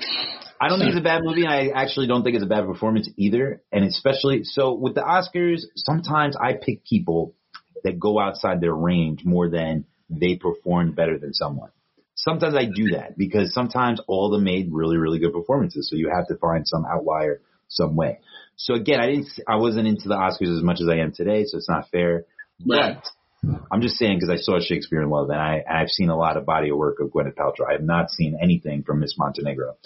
[0.60, 2.66] I don't think it's a bad movie, and I actually don't think it's a bad
[2.66, 3.62] performance either.
[3.72, 7.34] And especially so with the Oscars, sometimes I pick people
[7.82, 11.70] that go outside their range more than they perform better than someone.
[12.14, 15.88] Sometimes I do that because sometimes all of them made really, really good performances.
[15.88, 18.18] So you have to find some outlier some way.
[18.56, 21.44] So again, I didn't, I wasn't into the Oscars as much as I am today,
[21.46, 22.26] so it's not fair.
[22.68, 22.96] Right.
[23.42, 26.16] But I'm just saying because I saw Shakespeare in Love, and I, I've seen a
[26.16, 27.68] lot of body of work of Gwyneth Paltrow.
[27.68, 29.76] I have not seen anything from Miss Montenegro,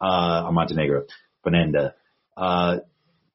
[0.00, 1.04] uh, or Montenegro,
[1.42, 1.94] Fernanda.
[2.36, 2.78] Uh,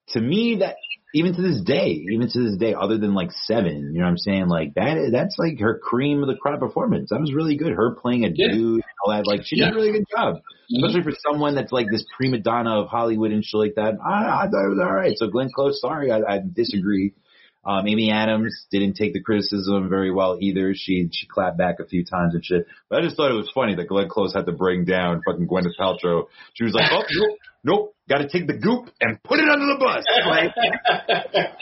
[0.10, 0.76] to me that
[1.14, 4.12] even to this day, even to this day, other than like seven, you know what
[4.12, 4.48] I'm saying?
[4.48, 7.10] Like that, that's like her cream of the crop performance.
[7.10, 7.72] That was really good.
[7.72, 8.52] Her playing a Yeah.
[8.54, 10.36] dude and all that, like she did a really good job.
[10.36, 10.84] Mhm.
[10.84, 13.96] Especially for someone that's like this prima donna of Hollywood and shit like that.
[14.06, 15.18] I, I thought it was all right.
[15.18, 17.14] So Glenn Close, sorry, I, I disagree.
[17.66, 20.74] Um, Amy Adams didn't take the criticism very well either.
[20.76, 22.68] She she clapped back a few times and shit.
[22.90, 25.48] But I just thought it was funny that Glenn Close had to bring down fucking
[25.48, 26.26] Gwyneth Paltrow.
[26.54, 29.66] She was like, oh nope, nope, got to take the goop and put it under
[29.66, 30.06] the bus.
[30.28, 30.52] Like,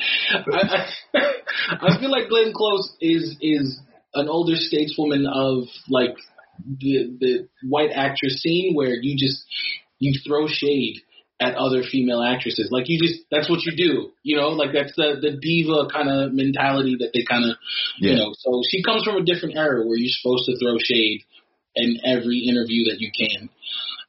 [0.53, 3.80] I, I, I feel like Glenn Close is is
[4.13, 6.15] an older stateswoman of like
[6.65, 9.45] the the white actress scene where you just
[9.99, 11.01] you throw shade
[11.39, 12.69] at other female actresses.
[12.72, 14.11] Like you just that's what you do.
[14.23, 17.57] You know, like that's the the diva kind of mentality that they kind of
[17.99, 18.11] Yeah.
[18.11, 18.34] you know.
[18.38, 21.22] So she comes from a different era where you're supposed to throw shade
[21.76, 23.49] in every interview that you can.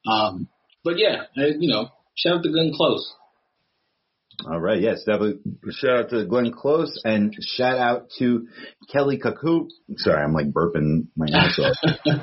[0.06, 0.48] Um,
[0.84, 3.10] but yeah, I, you know, shout out to Glenn Close.
[4.50, 5.40] All right, yes, definitely.
[5.70, 8.46] Shout out to Glenn Close and shout out to
[8.94, 9.68] Kaley Cuoco.
[9.96, 11.76] Sorry, I'm like burping my ass off.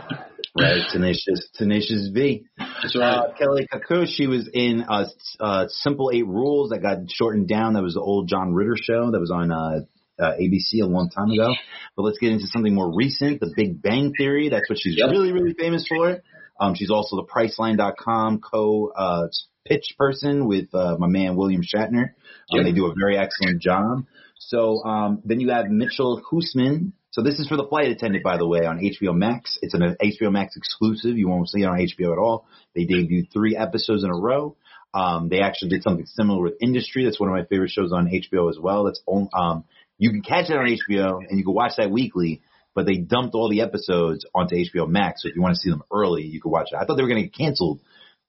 [0.59, 2.45] right, tenacious, tenacious V.
[2.57, 3.15] That's right.
[3.17, 5.05] Uh, Kaley Cuoco, she was in uh,
[5.39, 7.73] uh, Simple Eight Rules that got shortened down.
[7.73, 9.81] That was the old John Ritter show that was on uh,
[10.19, 11.53] uh, ABC a long time ago.
[11.95, 14.49] But let's get into something more recent, The Big Bang Theory.
[14.49, 15.09] That's what she's Yep.
[15.11, 16.21] really, really famous for.
[16.59, 19.27] Um, she's also the Priceline.com co uh,
[19.67, 22.09] pitch person with uh, my man William Shatner.
[22.09, 22.15] Um,
[22.49, 22.65] Yep.
[22.65, 24.05] They do a very excellent job.
[24.39, 26.93] So um, then you have Michiel Huisman.
[27.11, 29.57] So this is for the flight attendant, by the way, on HBO Max.
[29.61, 31.17] It's an HBO Max exclusive.
[31.17, 32.47] You won't see it on HBO at all.
[32.73, 34.55] They debuted three episodes in a row.
[34.93, 37.05] Um, they actually did something similar with Industry.
[37.05, 38.85] That's one of my favorite shows on HBO as well.
[38.85, 39.63] That's on, um,
[39.97, 42.41] you can catch it on HBO and you can watch that weekly.
[42.73, 45.23] But they dumped all the episodes onto HBO Max.
[45.23, 46.77] So if you want to see them early, you can watch it.
[46.77, 47.81] I thought they were going to get canceled,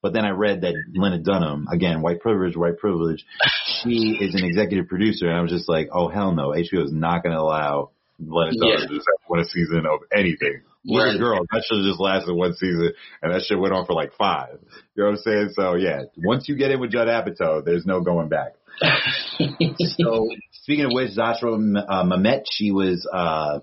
[0.02, 3.24] but then I read that Lena Dunham, again, white privilege, white privilege,
[3.82, 6.92] she is an executive producer, and I was just like, oh hell no, HBO is
[6.92, 8.86] not going to allow Lena Dunham Yeah.
[8.96, 10.62] just have one season of anything.
[10.84, 11.18] Little Right.
[11.18, 12.90] girl, that should have just lasted one season,
[13.22, 14.58] and that shit went on for like five.
[14.96, 15.50] You know what I'm saying?
[15.54, 18.54] So yeah, once you get in with Judd Apatow, there's no going back.
[18.82, 23.60] so speaking of which, Zosia uh, Mamet, she was uh,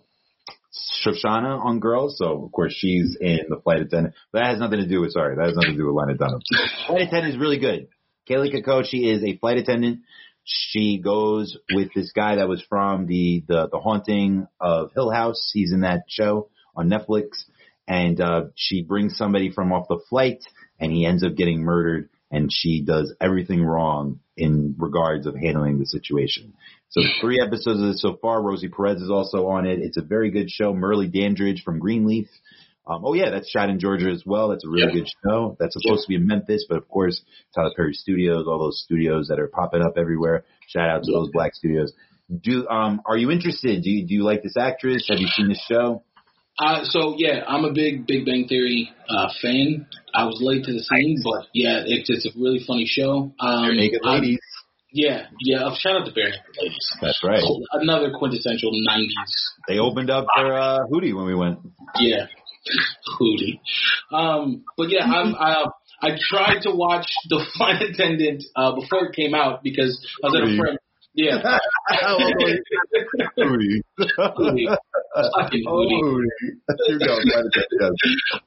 [1.06, 4.16] Shoshana on Girls, so of course she's in the flight attendant.
[4.32, 6.18] But that has nothing to do with sorry, that has nothing to do with Lena
[6.18, 6.42] Dunham.
[6.88, 7.88] flight attendant is really good.
[8.30, 10.02] Kaley Cuoco is a flight attendant.
[10.44, 15.52] She goes with this guy that was from the the, the haunting of Hill House.
[15.54, 17.44] He's in that show on Netflix,
[17.88, 20.44] and uh, she brings somebody from off the flight,
[20.80, 22.10] and he ends up getting murdered.
[22.32, 26.54] And she does everything wrong in regards of handling the situation.
[26.90, 28.42] So three episodes of this so far.
[28.42, 29.80] Rosie Perez is also on it.
[29.80, 30.74] It's a very good show.
[30.74, 32.28] Merle Dandridge from Greenleaf.
[32.88, 34.50] Um, oh yeah, that's shot in Georgia as well.
[34.50, 35.02] That's a really Yeah.
[35.02, 35.56] good show.
[35.60, 37.22] That's supposed to be in Memphis, but of course
[37.54, 40.46] Tyler Perry Studios, all those studios that are popping up everywhere.
[40.68, 41.20] Shout out to Yeah.
[41.20, 41.94] those black studios.
[42.42, 43.84] Do um are you interested?
[43.84, 45.08] Do you do you like this actress?
[45.10, 46.02] Have you seen this show?
[46.58, 49.86] Uh, so yeah, I'm a big Big Bang Theory uh, fan.
[50.14, 53.32] I was late to the scene, but yeah, it's it's a really funny show.
[53.40, 54.40] Um, Naked ladies.
[54.92, 55.66] Yeah, yeah.
[55.66, 56.90] uh, Shout out to Naked Ladies.
[57.02, 57.44] That's right.
[57.74, 59.08] Another quintessential '90s.
[59.68, 61.60] They opened up for uh Hootie when we went.
[62.00, 62.28] Yeah,
[63.20, 63.60] Hootie.
[64.12, 65.36] Um, but yeah, I'm.
[65.36, 65.66] I,
[66.02, 70.36] I tried to watch The Flight Attendant uh, before it came out because I was
[70.36, 70.78] at a friend.
[71.14, 71.42] Yeah,
[73.38, 73.82] Hootie.
[74.18, 74.78] Hootie.
[75.36, 76.24] Fucking Oh, Hootie.
[76.88, 77.92] You know, yes.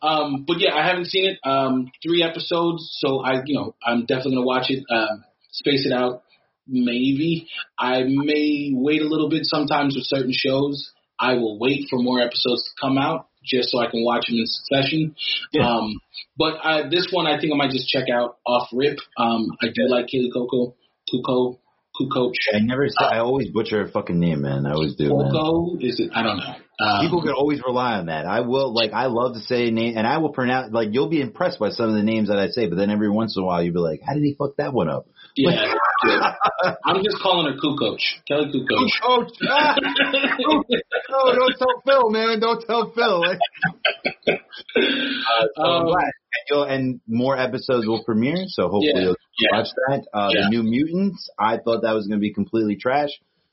[0.01, 1.39] Um, but yeah, I haven't seen it.
[1.47, 4.85] Um, three episodes, so I, you know, I'm definitely gonna watch it.
[4.91, 6.23] Um, space it out,
[6.67, 7.49] maybe.
[7.79, 9.45] I may wait a little bit.
[9.45, 13.79] Sometimes with certain shows, I will wait for more episodes to come out just so
[13.79, 15.15] I can watch them in succession.
[15.53, 15.69] Yeah.
[15.69, 16.01] Um,
[16.37, 18.99] but uh, this one, I think I might just check out off rip.
[19.17, 20.75] Um, I do like Kaylee Coco,
[21.13, 21.59] Kuko,
[22.01, 22.33] Kukoc.
[22.55, 24.67] I never say I always butcher her fucking name, man.
[24.67, 25.31] I always do, man.
[25.31, 26.11] Coco is it?
[26.15, 26.55] I don't know.
[26.83, 28.27] Um, People can always rely on that.
[28.27, 31.09] I will like I love to say a name and I will pronounce like you'll
[31.11, 33.43] be impressed by some of the names that I say, but then every once in
[33.43, 35.07] a while you'll be like, How did he fuck that one up?
[35.37, 35.75] yeah.
[36.85, 38.89] I'm just calling her Kukoc, Kelly Kukoc.
[39.03, 42.41] Coach, ah, no, don't tell Phil, man.
[42.41, 43.23] Don't tell Phil.
[44.27, 46.13] uh, so Um, And,
[46.51, 49.59] you'll, and more episodes will premiere, so hopefully Yeah, you'll yeah.
[49.59, 50.07] watch that.
[50.13, 50.41] Uh, Yeah.
[50.45, 53.11] The New Mutants, I thought that was going to be completely trash.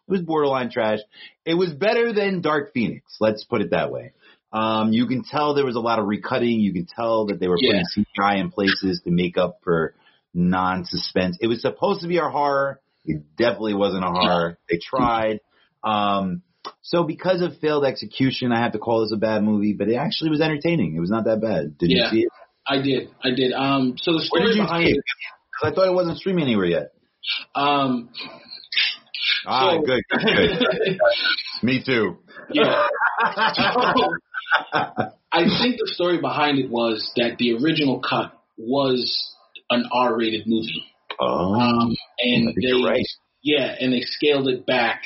[0.09, 0.99] It was borderline trash.
[1.45, 3.17] It was better than Dark Phoenix.
[3.19, 4.13] Let's put it that way.
[4.51, 6.59] Um, you can tell there was a lot of recutting.
[6.61, 7.83] You can tell that they were Yeah.
[7.83, 9.93] putting CGI in places to make up for
[10.33, 11.37] non-suspense.
[11.41, 12.79] It was supposed to be a horror.
[13.05, 14.57] It definitely wasn't a horror.
[14.69, 15.39] They tried.
[15.83, 16.41] Um,
[16.81, 19.95] so because of failed execution, I have to call this a bad movie, but it
[19.95, 20.95] actually was entertaining.
[20.95, 21.77] It was not that bad.
[21.77, 22.05] Did Yeah.
[22.05, 22.29] you see it?
[22.67, 23.53] I did, I did.
[23.53, 24.97] Um, so the Where story did you behind it,
[25.63, 26.91] I thought it wasn't streaming anywhere yet.
[27.55, 28.09] Um,
[29.47, 30.97] Ah, So- good, good, good.
[31.63, 32.17] Me too.
[32.51, 32.85] yeah.
[33.53, 34.13] So,
[35.31, 39.33] I think the story behind it was that the original cut was
[39.69, 40.83] an R-rated movie,
[41.19, 43.05] Oh, um, and they right.
[43.43, 45.01] yeah, and they scaled it back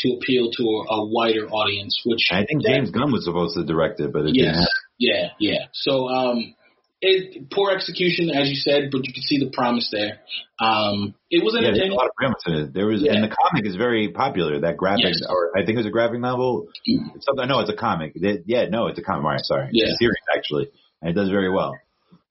[0.00, 3.64] to appeal to a, a wider audience, which I think James Gunn was supposed to
[3.64, 4.46] direct it, but it Yes.
[4.46, 4.68] didn't happen.
[4.98, 5.58] Yeah, yeah.
[5.74, 6.54] So, um,
[7.00, 10.18] it poor execution, as you said, but you can see the promise there.
[10.58, 12.74] Um, it was Yeah, there's a lot of premise in it.
[12.74, 13.14] There was, Yeah.
[13.14, 14.60] and the comic is very popular.
[14.60, 15.22] That graphic, Yes.
[15.28, 16.68] or I think it was a graphic novel.
[16.84, 17.46] It's something.
[17.46, 18.12] No, it's a comic.
[18.16, 19.24] It- yeah, no, it's a comic.
[19.24, 19.84] All right, sorry, Yeah.
[19.86, 20.70] it's a series actually,
[21.00, 21.74] and it does very well.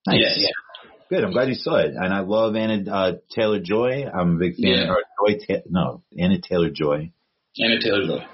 [0.05, 0.19] Nice.
[0.21, 0.49] Yeah, yeah.
[1.09, 1.23] Good.
[1.23, 4.05] I'm glad you saw it, and I love Anna uh, Taylor Joy.
[4.13, 4.71] I'm a big fan.
[4.73, 4.89] Yeah.
[4.91, 7.11] Or Joy, Ta- no, Anna Taylor Joy.
[7.57, 8.25] Anna Taylor Joy.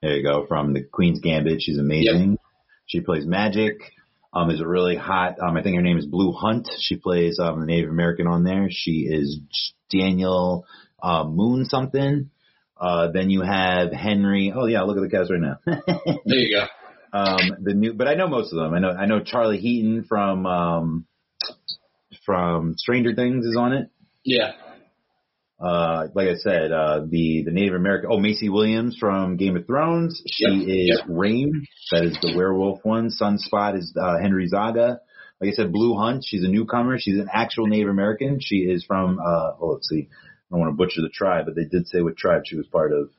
[0.00, 0.46] There you go.
[0.46, 1.60] From the Queen's Gambit.
[1.62, 2.38] She's amazing.
[2.86, 3.92] She plays magic.
[4.34, 5.36] Um, is a really hot.
[5.40, 6.68] Um, I think her name is Blue Hunt.
[6.80, 8.66] She plays um the Native American on there.
[8.70, 9.38] She is
[9.90, 10.66] Daniel
[11.02, 12.30] uh, Moon something.
[12.76, 14.52] Uh, then you have Henry.
[14.54, 15.58] Oh yeah, look at the cast right now.
[16.26, 16.66] There you go.
[17.16, 18.74] um, the new, but I know most of them.
[18.74, 21.06] I know I know Charlie Heaton from um
[22.26, 23.90] from Stranger Things is on it.
[24.24, 24.52] Yeah.
[25.60, 29.66] Uh, like I said, uh, the, the Native American, oh, Maisie Williams from Game of
[29.66, 30.20] Thrones.
[30.26, 31.08] She Yep, is yep.
[31.08, 31.52] Rahne.
[31.92, 33.08] That is the werewolf one.
[33.10, 35.00] Sunspot is, uh, Henry Zaga.
[35.40, 36.24] Like I said, Blue Hunt.
[36.26, 36.98] She's a newcomer.
[36.98, 38.38] She's an actual Native American.
[38.40, 40.08] She is from, uh, oh, let's see.
[40.10, 40.16] I
[40.50, 42.92] don't want to butcher the tribe, but they did say what tribe she was part
[42.92, 43.10] of.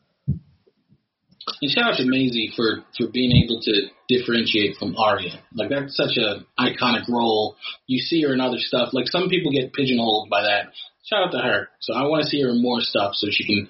[1.61, 5.43] And shout out to Maisie for, for being able to differentiate from Arya.
[5.53, 7.55] Like that's such a iconic role.
[7.87, 8.89] You see her in other stuff.
[8.93, 10.73] Like some people get pigeonholed by that.
[11.09, 11.69] Shout out to her.
[11.81, 13.69] So I want to see her in more stuff so she can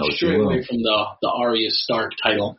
[0.00, 2.58] Oh, stray away from the the Arya Stark title.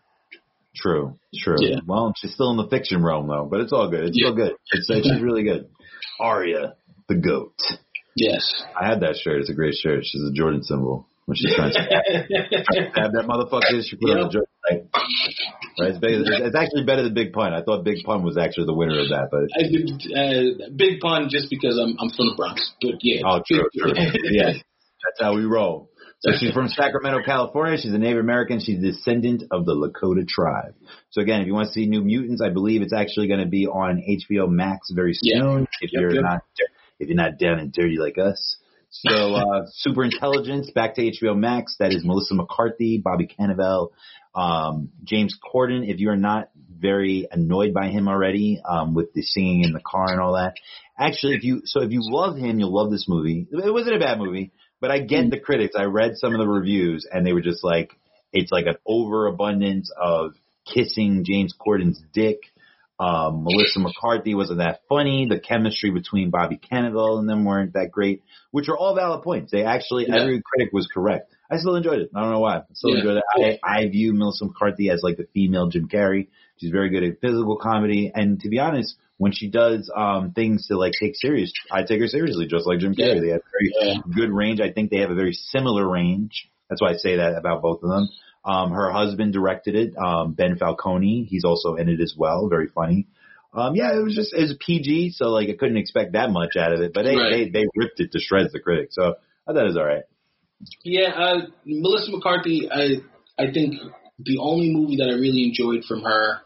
[0.75, 1.57] True, true.
[1.59, 1.79] Yeah.
[1.85, 4.05] Well, she's still in the fiction realm though, but it's all good.
[4.05, 4.27] It's Yeah.
[4.27, 4.53] still good.
[4.71, 5.67] It's, she's really good.
[6.19, 6.75] Arya,
[7.09, 7.53] the goat.
[8.15, 8.63] Yes.
[8.79, 9.39] I had that shirt.
[9.41, 10.03] It's a great shirt.
[10.05, 13.81] She's a Jordan symbol when she's trying to have that motherfucker.
[13.83, 14.25] She put on Yep.
[14.27, 14.50] the Jordan.
[15.81, 15.89] Right?
[15.91, 17.53] It's, better, it's, actually better than Big Pun.
[17.53, 21.27] I thought Big Pun was actually the winner of that, but I uh, big pun
[21.29, 23.21] just because I'm I'm from the Bronx, but yeah.
[23.25, 23.93] oh, true, true.
[23.93, 25.89] Big- yeah, that's how we roll.
[26.21, 27.79] So she's from Sacramento, California.
[27.81, 28.59] She's a Native American.
[28.59, 30.75] She's a descendant of the Lakota tribe.
[31.09, 33.47] So again, if you want to see New Mutants, I believe it's actually going to
[33.47, 35.41] be on HBO Max very Yeah.
[35.41, 35.67] soon.
[35.81, 36.23] If Yep, you're yep.
[36.23, 36.41] not
[36.99, 38.57] if you're not down and dirty like us.
[38.91, 41.75] So uh, Super Intelligence back to HBO Max.
[41.79, 43.89] That is Melissa McCarthy, Bobby Cannavale,
[44.35, 45.87] um, James Corden.
[45.87, 46.49] If you're not
[46.79, 50.53] very annoyed by him already um, with the singing in the car and all that,
[50.97, 53.47] actually, if you so if you love him, you'll love this movie.
[53.51, 55.75] It wasn't a bad movie, but I get the critics.
[55.77, 57.91] I read some of the reviews, and they were just like,
[58.33, 60.33] it's like an overabundance of
[60.65, 62.37] kissing James Corden's dick.
[62.99, 65.25] Um, Melissa McCarthy wasn't that funny.
[65.27, 68.21] The chemistry between Bobby Cannavale and them weren't that great,
[68.51, 69.51] which are all valid points.
[69.51, 70.21] They actually, Yeah.
[70.21, 71.33] every critic was correct.
[71.51, 72.09] I still enjoyed it.
[72.15, 72.57] I don't know why.
[72.59, 72.97] I still Yeah.
[72.99, 73.59] enjoyed it.
[73.63, 76.27] I, I view Melissa McCarthy as like the female Jim Carrey.
[76.57, 78.11] She's very good at physical comedy.
[78.13, 81.99] And to be honest, when she does, um, things to like take serious, I take
[81.99, 83.15] her seriously, just like Jim Carrey.
[83.15, 83.21] Yeah.
[83.21, 84.01] They have very Yeah.
[84.15, 84.61] good range.
[84.61, 86.47] I think they have a very similar range.
[86.69, 88.07] That's why I say that about both of them.
[88.45, 91.25] Um, her husband directed it, um, Ben Falcone.
[91.29, 92.47] He's also in it as well.
[92.47, 93.07] Very funny.
[93.53, 96.55] Um, yeah, it was just, it was PG, so like I couldn't expect that much
[96.57, 97.51] out of it, but they, Right.
[97.53, 98.95] they, they ripped it to shreds, the critics.
[98.95, 99.15] So
[99.45, 100.03] I thought it was alright.
[100.83, 102.69] Yeah, uh, Melissa McCarthy.
[102.71, 103.01] I
[103.41, 103.75] I think
[104.19, 106.41] the only movie that I really enjoyed from her,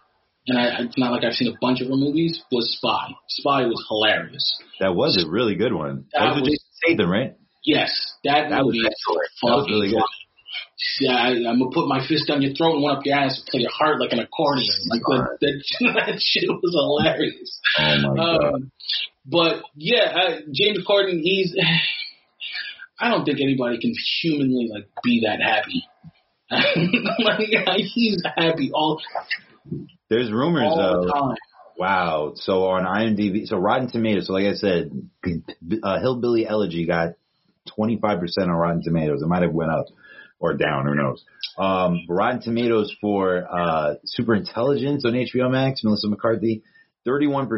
[0.47, 3.11] and I, it's not like I've seen a bunch of her movies, was Spy.
[3.29, 4.55] Spy was hilarious.
[4.79, 6.05] That was a really good one.
[6.13, 7.35] That, That was, was- Jason right?
[7.65, 7.89] Yes,
[8.23, 9.29] that, That was movie excellent.
[9.41, 10.03] That was really good.
[11.01, 13.39] Yeah, I, I'm gonna put my fist down your throat and one up your ass
[13.39, 14.69] and play your heart like an accordion.
[14.87, 15.63] Like that, that,
[16.05, 17.59] that shit was hilarious.
[17.79, 18.53] Oh my god.
[18.53, 18.71] Um,
[19.25, 21.55] but yeah, uh, James Corden, he's.
[22.99, 25.85] I don't think anybody can humanly like be that happy.
[27.23, 29.01] like he's happy all
[30.09, 31.37] There's rumors all time.
[31.77, 32.33] Wow.
[32.35, 34.27] So on IMDb, so Rotten Tomatoes.
[34.27, 34.91] So like I said,
[35.83, 37.15] uh, Hillbilly Elegy got
[37.77, 39.21] 25% on Rotten Tomatoes.
[39.21, 39.87] It might have went up
[40.39, 40.85] or down.
[40.85, 41.25] Who knows?
[41.57, 45.83] Um, Rotten Tomatoes for uh, Super Intelligence on HBO Max.
[45.83, 46.63] Melissa McCarthy,
[47.07, 47.49] 31%,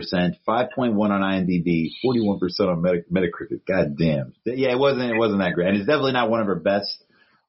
[0.48, 3.62] 5.1 on IMDb, 41% on Meta- Metacritic.
[3.68, 4.34] God damn.
[4.46, 5.12] Yeah, it wasn't.
[5.12, 7.04] It wasn't that great, and it's definitely not one of her best.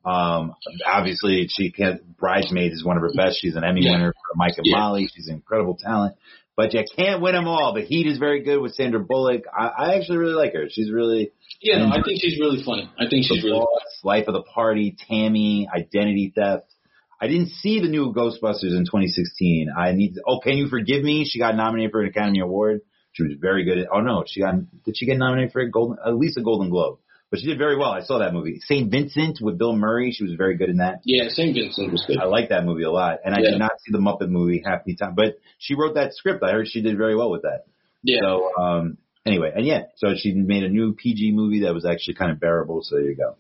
[0.05, 0.55] Um,
[0.87, 2.17] obviously, she can't.
[2.17, 3.41] Bridesmaids is one of her best.
[3.41, 3.93] She's an Emmy Yeah.
[3.93, 4.79] winner for Mike and Yeah.
[4.79, 5.09] Molly.
[5.15, 6.15] She's an incredible talent,
[6.57, 7.75] but you can't win them all.
[7.75, 9.43] The Heat is very good with Sandra Bullock.
[9.53, 10.69] I, I actually really like her.
[10.71, 11.31] She's really
[11.61, 12.89] Yeah, no, I think she's really funny.
[12.99, 16.73] I think she's the really Boss, Life of the Party, Tammy, Identity Theft.
[17.21, 19.69] I didn't see the new Ghostbusters in 2016.
[19.77, 20.15] I need.
[20.15, 21.25] To, oh, can you forgive me?
[21.29, 22.81] She got nominated for an Academy Award.
[23.13, 23.79] She was very good.
[23.79, 24.55] At, oh no, she got.
[24.85, 25.97] Did she get nominated for a golden?
[26.05, 26.99] At least a Golden Globe.
[27.31, 27.91] but she did very well.
[27.91, 28.61] I saw that movie.
[28.61, 30.13] Saint Vincent with Bill Murray.
[30.13, 31.01] She was very good in that.
[31.05, 31.53] Yeah, St.
[31.55, 32.19] Vincent was good.
[32.19, 33.51] I like that movie a lot, and I Yeah.
[33.51, 36.43] did not see the Muppet movie half the time, but she wrote that script.
[36.45, 37.65] I heard she did very well with that.
[38.05, 38.21] Yeah.
[38.23, 42.15] So um, anyway, and yeah, so she made a new PG movie that was actually
[42.15, 42.83] kind of bearable.
[42.83, 43.37] So there you go.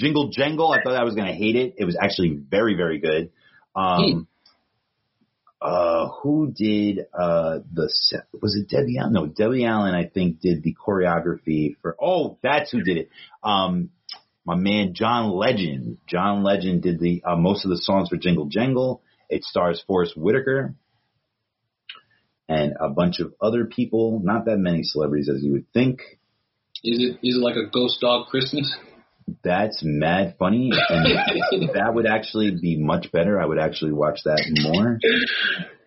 [0.00, 0.72] Jingle Jangle.
[0.72, 1.74] I thought I was gonna hate it.
[1.76, 3.30] It was actually very very good.
[3.76, 4.26] Um,
[5.60, 9.12] uh, who did uh the se- was it Debbie Allen?
[9.12, 9.94] No, Debbie Allen.
[9.94, 11.96] I think did the choreography for.
[12.00, 13.10] Oh, that's who did it.
[13.42, 13.90] Um,
[14.46, 15.98] my man John Legend.
[16.08, 19.02] John Legend did the uh, most of the songs for Jingle Jangle.
[19.28, 20.74] It stars Forest Whitaker
[22.48, 24.20] and a bunch of other people.
[24.22, 26.00] Not that many celebrities as you would think.
[26.82, 28.74] Is it is it like a ghost dog Christmas?
[29.44, 31.06] That's mad funny, and
[31.74, 33.40] that would actually be much better.
[33.40, 34.98] I would actually watch that more.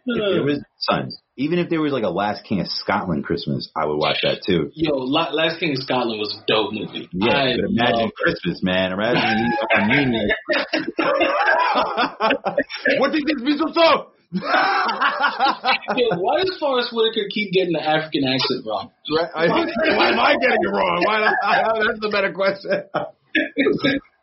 [0.06, 3.70] If there was son, even if there was like a Last King of Scotland Christmas,
[3.76, 4.70] I would watch that too.
[4.76, 7.07] Yo, La- Last King of Scotland was a dope movie.
[7.14, 8.91] Yeah, I but imagine Christmas, man.
[8.91, 10.34] Imagine you on New Year's.
[12.99, 14.10] what did this mistletoe?
[14.34, 14.41] Yo,
[16.20, 18.91] why does Forest Whitaker keep getting the African accent wrong?
[19.15, 19.30] Right?
[19.34, 19.48] I-
[19.95, 21.03] Why am I getting it wrong?
[21.06, 21.34] Why not,
[21.86, 22.72] that's the better question.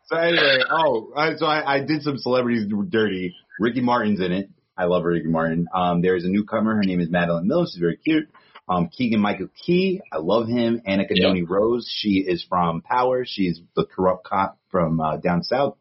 [0.05, 3.33] So anyway, oh, I, so I, I did some celebrities dirty.
[3.59, 4.49] Ricky Martin's in it.
[4.77, 5.67] I love Ricky Martin.
[5.73, 6.75] Um, there's a newcomer.
[6.75, 7.71] Her name is Madalen Mills.
[7.73, 8.27] She's very cute.
[8.67, 10.01] Um, Keegan Michael Key.
[10.11, 10.81] I love him.
[10.87, 11.89] Anika Noni Rose.
[11.89, 13.23] She is from Power.
[13.25, 15.77] She's the corrupt cop from uh, down south.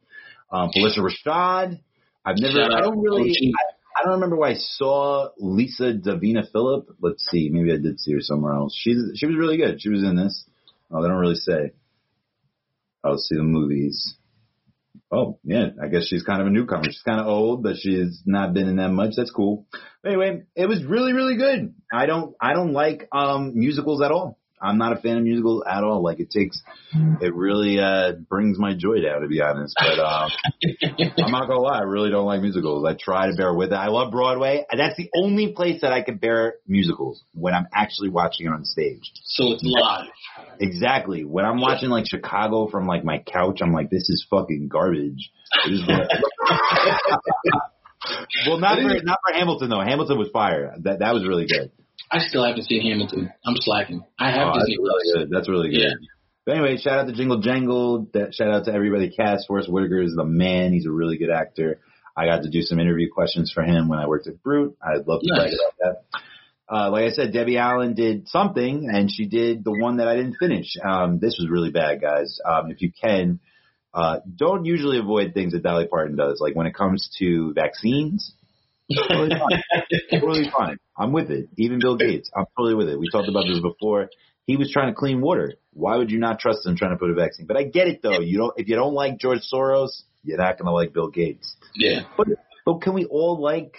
[0.51, 1.81] Um, Phylicia Rashad.
[2.25, 2.63] I've never.
[2.63, 3.31] I don't really.
[3.31, 6.89] I, I don't remember where I saw Lisa Davina Phillip.
[7.01, 7.49] Let's see.
[7.51, 8.77] Maybe I did see her somewhere else.
[8.79, 9.81] She's she was really good.
[9.81, 10.45] She was in this.
[10.91, 11.73] Oh, they don't really say.
[13.05, 14.17] I'll see the movies.
[15.13, 15.69] Oh, yeah.
[15.83, 16.85] I guess she's kind of a newcomer.
[16.85, 19.13] She's kind of old, but she's not been in that much.
[19.17, 19.67] That's cool.
[20.03, 21.75] But anyway, it was really, really good.
[21.93, 24.39] I don't, I don't like, um, musicals at all.
[24.61, 26.03] I'm not a fan of musicals at all.
[26.03, 26.61] Like it takes,
[27.21, 29.75] it really, uh, brings my joy down to be honest.
[29.79, 30.31] But, um,
[31.19, 32.85] I'm not gonna lie, I really don't like musicals.
[32.87, 33.77] I try to bear with it.
[33.77, 34.67] I love Broadway.
[34.77, 38.65] That's the only place that I can bear musicals when I'm actually watching it on
[38.65, 39.13] stage.
[39.25, 40.07] So it's live.
[40.61, 41.25] Exactly.
[41.25, 45.31] When I'm watching like Chicago from like my couch, I'm like, this is fucking garbage.
[45.67, 45.81] Is
[48.47, 49.81] well, not for not for Hamilton though.
[49.81, 50.75] Hamilton was fire.
[50.83, 51.71] That that was really good.
[52.11, 53.31] I still haven't seen Hamilton.
[53.45, 54.03] I'm slacking.
[54.19, 55.31] I have Oh, that's Disney really good.
[55.31, 55.81] That's really good.
[55.81, 55.95] Yeah.
[56.47, 58.09] But anyway, shout out to Jingle Jangle.
[58.15, 59.11] That shout out to everybody.
[59.11, 60.73] Cast Forest Whitaker is the man.
[60.73, 61.81] He's a really good actor.
[62.17, 64.77] I got to do some interview questions for him when I worked at Brute.
[64.83, 65.55] I'd love to talk Nice.
[65.55, 66.21] about that.
[66.73, 70.17] Uh, like I said, Debbie Allen did something, and she did the one that I
[70.17, 70.77] didn't finish.
[70.85, 72.39] Um, this was really bad, guys.
[72.45, 73.41] Um, if you can,
[73.93, 76.39] uh, don't usually avoid things that Dolly Parton does.
[76.41, 78.35] Like when it comes to vaccines,
[79.09, 79.63] totally fine.
[80.21, 80.77] totally fine.
[80.97, 81.49] I'm with it.
[81.57, 82.99] Even Bill Gates, I'm totally with it.
[82.99, 84.11] We talked about this before.
[84.47, 85.55] He was trying to clean water.
[85.73, 87.47] Why would you not trust him trying to put a vaccine?
[87.47, 88.21] But I get it though.
[88.21, 88.55] You don't.
[88.57, 91.57] If you don't like George Soros, you're not gonna like Bill Gates.
[91.75, 92.01] Yeah.
[92.17, 92.29] But
[92.67, 93.77] but can we all like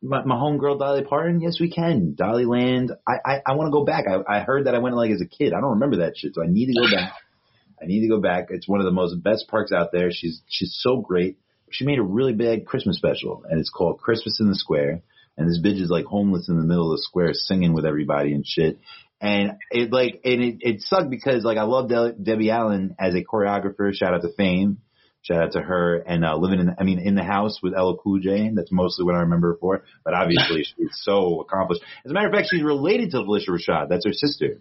[0.00, 1.40] my, my homegirl Dolly Parton?
[1.40, 2.14] Yes, we can.
[2.14, 2.92] Dolly Land.
[3.06, 4.04] I I, I want to go back.
[4.08, 5.52] I, I heard that I went like as a kid.
[5.52, 7.12] I don't remember that shit, so I need to go back.
[7.82, 8.46] I need to go back.
[8.50, 10.10] It's one of the most best parks out there.
[10.10, 11.38] She's she's so great.
[11.70, 15.02] She made a really big Christmas special, and it's called Christmas in the Square.
[15.36, 18.32] And this bitch is like homeless in the middle of the square, singing with everybody
[18.32, 18.78] and shit.
[19.20, 23.14] And it like and it it sucked because like I love De- Debbie Allen as
[23.14, 23.92] a choreographer.
[23.94, 24.78] Shout out to Fame.
[25.22, 27.96] Shout out to her and uh, living in, I mean, in the house with LL
[28.02, 28.50] Cool J.
[28.54, 29.82] That's mostly what I remember her for.
[30.04, 31.82] But obviously, she's so accomplished.
[32.04, 33.88] As a matter of fact, she's related to Phylicia Rashad.
[33.88, 34.58] That's her sister.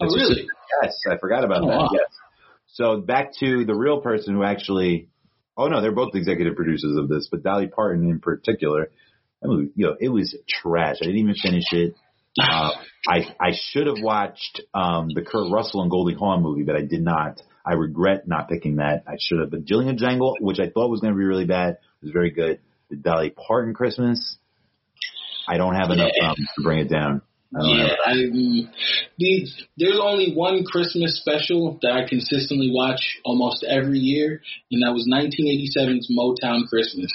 [0.00, 0.34] Oh, That's her really?
[0.36, 0.52] sister.
[0.82, 1.76] Yes, I forgot about Oh, that.
[1.76, 1.88] wow.
[1.92, 2.08] Yes.
[2.68, 5.08] So back to the real person who actually.
[5.56, 8.90] Oh no, they're both executive producers of this, but Dolly Parton in particular.
[9.40, 10.96] That movie, you know, it was trash.
[11.00, 11.94] I didn't even finish it.
[12.38, 12.70] Uh,
[13.08, 16.82] I I should have watched um, the Kurt Russell and Goldie Hawn movie, but I
[16.82, 17.40] did not.
[17.64, 19.04] I regret not picking that.
[19.06, 19.50] I should have.
[19.50, 22.60] But Jillian Jangle, which I thought was going to be really bad, was very good.
[22.90, 24.36] The Dolly Parton Christmas,
[25.48, 27.22] I don't have enough um, to bring it down.
[27.52, 28.12] Yeah, I,
[29.18, 29.46] the,
[29.78, 35.08] there's only one Christmas special that I consistently watch almost every year, and that was
[35.08, 37.10] 1987's Motown Christmas.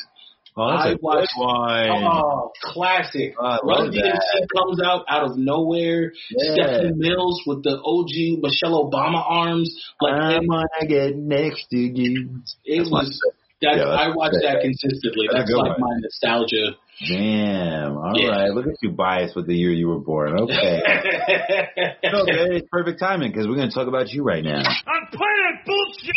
[0.57, 1.89] Oh, that's I watched- one.
[2.11, 3.35] Oh, classic.
[3.39, 6.11] Oh, I Run DMC comes out out of nowhere.
[6.29, 6.53] Yeah.
[6.53, 9.73] Stephanie Mills with the OG Michelle Obama arms.
[10.01, 12.41] Like I it, wanna get next to you.
[12.65, 13.21] it That's was.
[13.61, 15.27] That, Yeah, that's- I watch that consistently.
[15.31, 15.81] that's That's like one.
[15.81, 16.75] my nostalgia.
[17.07, 17.97] Damn.
[17.97, 18.21] All right.
[18.21, 18.49] Yeah.
[18.53, 20.39] Look at you biased with the year you were born.
[20.39, 20.81] Okay.
[22.11, 24.59] No, okay, it's perfect timing because we're going to talk about you right now.
[24.59, 26.15] I'm playing bullshit.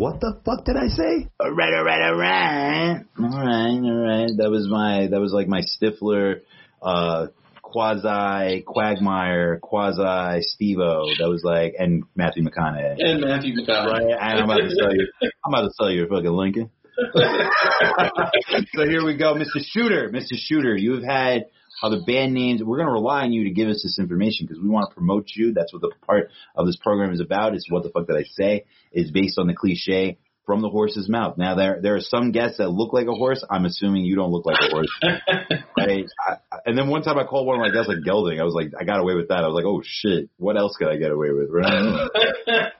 [0.00, 1.28] What the fuck did I say?
[1.40, 3.00] All right, all right, all right.
[3.18, 4.30] All right, all right.
[4.38, 6.40] That was my, that was like my Stifler,
[6.80, 7.26] uh,
[7.70, 11.10] quasi Quagmire, quasi Steve-O.
[11.18, 12.96] That was like, and Matthew McConaughey.
[12.98, 13.86] And Matthew McConaughey.
[13.86, 15.06] Right, and I'm about to sell you.
[15.44, 16.70] I'm about to sell you a fucking Lincoln.
[18.74, 19.60] so here we go, Mr.
[19.62, 20.10] Shooter.
[20.10, 20.34] Mr.
[20.34, 21.46] Shooter, you have had
[21.82, 22.62] other band names.
[22.62, 24.94] We're going to rely on you to give us this information because we want to
[24.94, 25.52] promote you.
[25.52, 27.54] That's what the part of this program is about.
[27.54, 28.64] Is what the fuck did I say?
[28.92, 30.18] Is based on the cliche
[30.48, 31.36] from the horse's mouth.
[31.36, 33.44] Now there there are some guests that look like a horse.
[33.50, 34.88] I'm assuming you don't look like a horse.
[35.76, 36.06] right?
[36.26, 38.40] I, and then one time I called one of my guests a gelding.
[38.40, 39.44] I was like, I got away with that.
[39.44, 41.50] I was like, oh shit, what else could I get away with?
[41.50, 42.08] Right?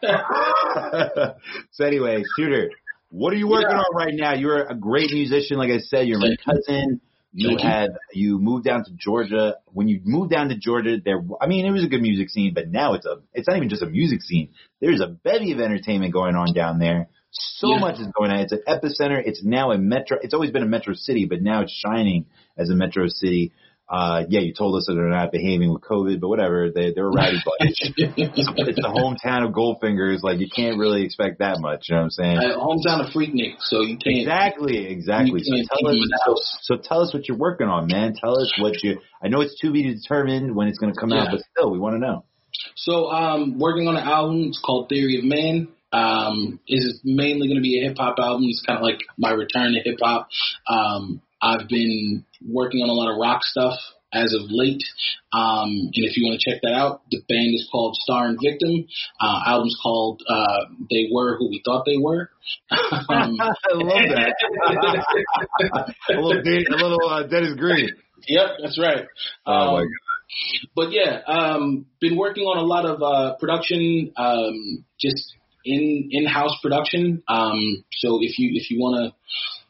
[1.73, 2.71] so anyway, shooter,
[3.11, 3.81] what are you working Yeah.
[3.81, 4.33] on right now?
[4.33, 6.07] You're a great musician, like I said.
[6.09, 7.03] You're my cousin.
[7.35, 7.69] You Thank you.
[7.69, 9.57] had you moved down to Georgia.
[9.67, 12.55] When you moved down to Georgia, there I mean it was a good music scene,
[12.55, 14.49] but now it's a it's not even just a music scene.
[14.81, 17.09] There's a bevy of entertainment going on down there.
[17.39, 17.81] So Yeah.
[17.81, 18.41] much is going on.
[18.41, 19.23] It's an epicenter.
[19.25, 20.19] It's now a metro.
[20.21, 23.53] It's always been a metro city, but now it's shining as a metro city.
[23.91, 26.71] Uh, yeah, you told us that they're not behaving with COVID, but whatever.
[26.71, 27.75] They they're a rowdy bunch.
[27.97, 30.23] it's the hometown of Goldfingers.
[30.23, 31.89] Like you can't really expect that much.
[31.89, 32.39] You know what I'm saying?
[32.39, 34.19] Uh, hometown of Freaknik, so you can't.
[34.19, 35.43] Exactly, exactly.
[35.43, 37.87] So can't tell us, them in the so, so tell us what you're working on,
[37.87, 38.13] man.
[38.15, 39.01] Tell us what you.
[39.23, 41.79] I know it's to be determined when it's going to come out, but still, we
[41.79, 42.25] want to know.
[42.77, 44.49] So, um, working on an album.
[44.49, 45.69] It's called Theory of Man.
[45.93, 48.45] Um, is mainly going to be a hip hop album.
[48.49, 50.29] It's kind of like my return to hip hop.
[50.69, 53.79] Um, I've been working on a lot of rock stuff
[54.13, 54.83] as of late.
[55.33, 58.39] Um, and if you want to check that out, the band is called Star and
[58.43, 58.87] Victim.
[59.21, 62.31] Uh, album's called uh, They Were Who We Thought They Were.
[62.71, 64.35] um, I love that.
[66.11, 67.91] a little, a little uh, Dennis Green.
[68.27, 69.07] yep, that's right.
[69.47, 69.89] Oh my Um,
[70.77, 75.35] but yeah, um, been working on a lot of uh, production, um, just
[75.69, 77.23] in in house production.
[77.29, 79.13] Um, so if you if you wanna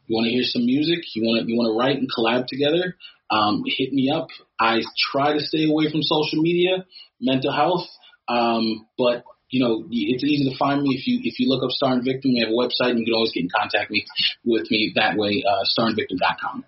[0.07, 2.97] you wanna hear some music, you wanna you wanna write and collab together,
[3.31, 4.29] um, hit me up.
[4.61, 6.87] I try to stay away from social media,
[7.21, 7.87] mental health,
[8.29, 11.71] um, but you know it's easy to find me if you if you look up
[11.71, 12.33] Star and Victim.
[12.33, 14.07] We have a website, and you can always get in contact me
[14.45, 15.43] with me that way.
[15.43, 16.65] Uh, starandvictim.com.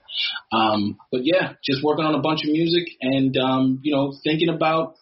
[0.53, 4.49] Um, but yeah, just working on a bunch of music and um, you know thinking
[4.49, 4.97] about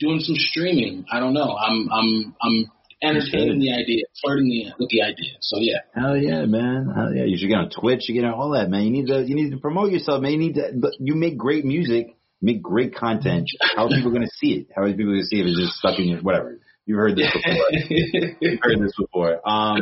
[0.00, 1.04] doing some streaming.
[1.10, 1.56] I don't know.
[1.56, 2.70] I'm I'm I'm
[3.04, 5.36] entertaining the idea, flirting the, with the idea.
[5.40, 5.78] So yeah.
[5.94, 6.92] Hell yeah, man.
[6.94, 7.24] Hell yeah.
[7.24, 8.08] You should get on Twitch.
[8.08, 8.82] You get on all that, man.
[8.82, 10.32] You need to you need to promote yourself, man.
[10.32, 10.72] You need to.
[10.74, 13.48] But you make great music, make great content.
[13.76, 14.68] How are people going to see it?
[14.74, 16.58] How are people going to see it if it's just stuck in your whatever?
[16.86, 17.70] You've heard this before.
[18.40, 19.40] You've heard this before.
[19.48, 19.80] Um,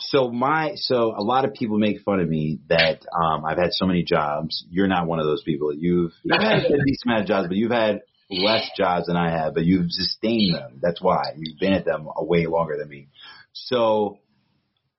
[0.00, 3.72] so my so a lot of people make fun of me that um I've had
[3.72, 4.64] so many jobs.
[4.70, 5.72] You're not one of those people.
[5.74, 8.00] You've you've had a decent amount of jobs, but you've had
[8.32, 10.78] less jobs than I have, but you've sustained them.
[10.80, 13.08] That's why you've been at them a way longer than me.
[13.52, 14.18] So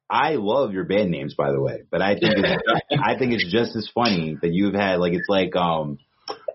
[0.09, 2.63] I love your band names, by the way, but I think it's,
[3.03, 5.97] I think it's just as funny that you've had like it's like um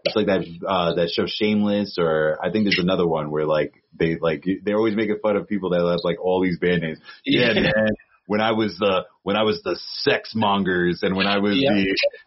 [0.04, 3.74] it's like that uh that show Shameless or I think there's another one where like
[3.98, 6.98] they like they're always making fun of people that have like all these band names.
[7.24, 7.88] Yeah, man.
[8.28, 11.72] When I was the when I was the sex mongers and when I was Yeah.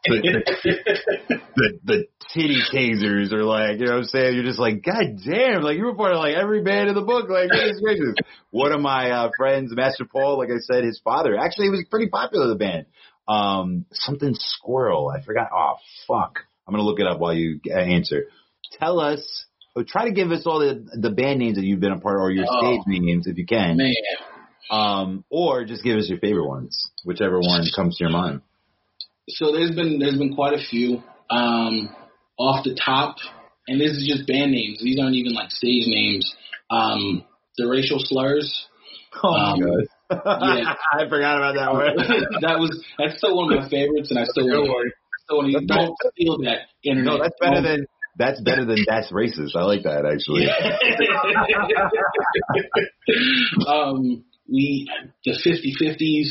[0.05, 4.33] the, the the the titty tasers or like you know what I'm saying?
[4.33, 7.01] You're just like god damn like you were part of like every band in the
[7.03, 8.15] book like goodness gracious
[8.49, 11.85] one of my uh, friends Master Paul like I said his father actually he was
[11.89, 12.87] pretty popular the band.
[13.27, 15.75] Um something squirrel I forgot oh
[16.07, 16.39] fuck.
[16.67, 18.23] I'm gonna look it up while you uh, answer.
[18.79, 19.45] Tell us
[19.87, 22.23] try to give us all the the band names that you've been a part of
[22.23, 22.59] or your Oh.
[22.59, 23.77] stage names if you can.
[23.77, 23.93] Man,
[24.69, 28.41] um or just give us your favorite ones whichever one comes to your mind
[29.29, 31.95] so there's been there's been quite a few um,
[32.37, 33.15] off the top,
[33.67, 34.79] and this is just band names.
[34.83, 36.35] These aren't even like stage names.
[36.69, 37.23] Um,
[37.57, 38.67] the racial slurs.
[39.23, 40.73] oh Um, my god yeah.
[40.93, 41.95] I forgot about that one.
[42.41, 44.91] that was that's still one of my favorites, and I still want to.
[45.23, 47.13] Still want to don't steal that internet.
[47.13, 47.85] No, that's better than
[48.17, 49.55] that's better than that's racist.
[49.55, 50.49] I like that actually.
[53.67, 54.89] um, we
[55.25, 56.29] the 50-50s,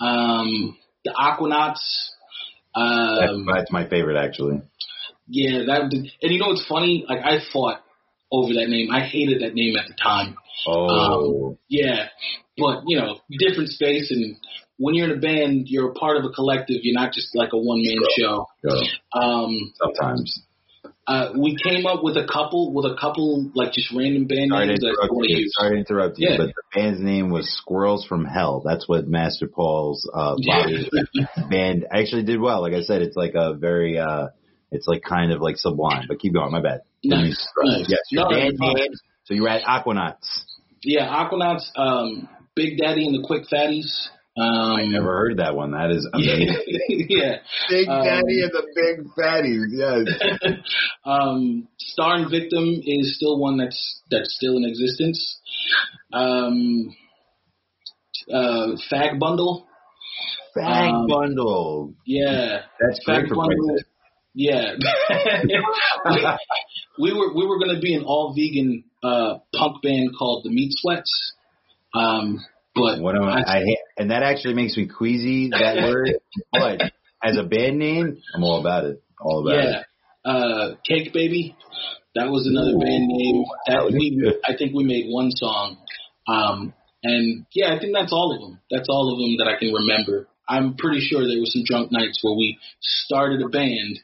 [0.00, 2.10] um, the Aquanauts.
[2.74, 4.60] That's, Um, that's my favorite actually.
[5.28, 7.04] yeah, that and you know what's funny?
[7.08, 7.80] Like I fought
[8.30, 8.90] over that name.
[8.90, 10.36] I hated that name at the time.
[10.66, 12.08] Oh, Yeah,
[12.58, 14.36] but you know, different space, and
[14.78, 16.78] when you're in a band, you're a part of a collective.
[16.82, 18.46] You're not just like a one man show.
[18.62, 19.20] go.
[19.20, 20.42] Um, sometimes.
[21.06, 24.66] Uh, we came up with a couple, with a couple like just random band Sorry
[24.66, 25.38] names that I interrupt want to you.
[25.38, 25.52] use.
[25.58, 26.36] Sorry to interrupt you, Yeah.
[26.38, 28.62] but the band's name was Squirrels from Hell.
[28.64, 30.88] That's what Master Paul's uh, lobby
[31.50, 32.60] band actually did well.
[32.62, 34.28] Like I said, it's like a very, uh,
[34.72, 36.06] it's like kind of like sublime.
[36.08, 36.50] But keep going.
[36.50, 36.80] My bad.
[37.02, 37.86] Didn't mean to Nice, nice.
[37.88, 38.76] Yes, your No, band fine.
[39.24, 40.42] So you were at Aquanauts.
[40.82, 44.08] Yeah, Aquanauts, um, Big Daddy and the Quick Fatties,
[44.38, 45.70] Um, I never heard that one.
[45.72, 47.06] That is amazing.
[47.08, 47.36] yeah.
[47.70, 49.66] Big Um, Daddy and the Big Fatties.
[49.72, 50.58] Yes.
[51.06, 55.38] um, Star and Victim is still one that's that's still in existence.
[56.12, 56.94] Um,
[58.32, 59.66] uh, Fag Bundle,
[60.56, 61.94] Fag Um, bundle.
[62.04, 63.84] yeah, That's great Fag for Bundle, Brexit.
[64.34, 64.72] yeah.
[66.98, 70.50] we, we were we were gonna be an all vegan uh, punk band called the
[70.50, 71.32] Meat Sweats,
[71.94, 72.44] um,
[72.76, 75.50] but What am I, I hate, and that actually makes me queasy.
[75.50, 76.12] That word,
[76.52, 76.82] but
[77.24, 79.02] as a band name, I'm all about it.
[79.20, 79.86] All about yeah, it.
[80.24, 81.56] uh, Cake Baby.
[82.14, 83.44] That was another Ooh, band name.
[83.66, 84.40] that we, good.
[84.46, 85.76] I think we made one song.
[86.26, 86.72] Um,
[87.02, 88.60] and yeah, I think that's all of them.
[88.70, 90.28] That's all of them that I can remember.
[90.48, 93.98] I'm pretty sure there was some drunk nights where we started a band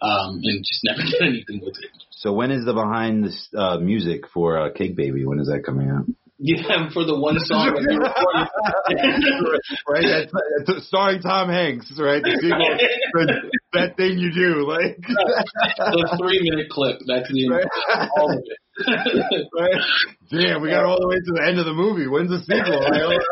[0.00, 1.90] um, and just never did anything with it.
[2.10, 5.24] So when is the behind the uh, music for uh, Cake Baby?
[5.24, 6.06] When is that coming out?
[6.38, 9.60] Yeah, for the one song that we recorded.
[9.90, 10.06] right?
[10.06, 10.32] That's,
[10.66, 12.22] that's starring Tom Hanks, right?
[12.22, 12.78] The sequel,
[13.26, 16.98] the- that thing you do, like, the three minute clip.
[17.06, 17.66] That's the Right.
[18.16, 18.58] all of it.
[19.58, 19.82] right?
[20.30, 22.06] Damn, we got all the way to the end of the movie.
[22.06, 22.86] When's the sequel?
[22.86, 23.24] I don't know.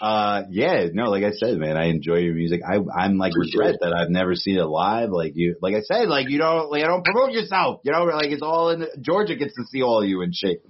[0.00, 2.60] Uh, yeah, no, like I said, man, I enjoy your music.
[2.66, 5.10] I, I'm like regret that I've never seen it live.
[5.10, 7.80] Like you, like I said, like you don't, like I don't promote yourself.
[7.84, 8.86] You know, like it's all in.
[9.00, 10.60] Georgia gets to see all of you in shape.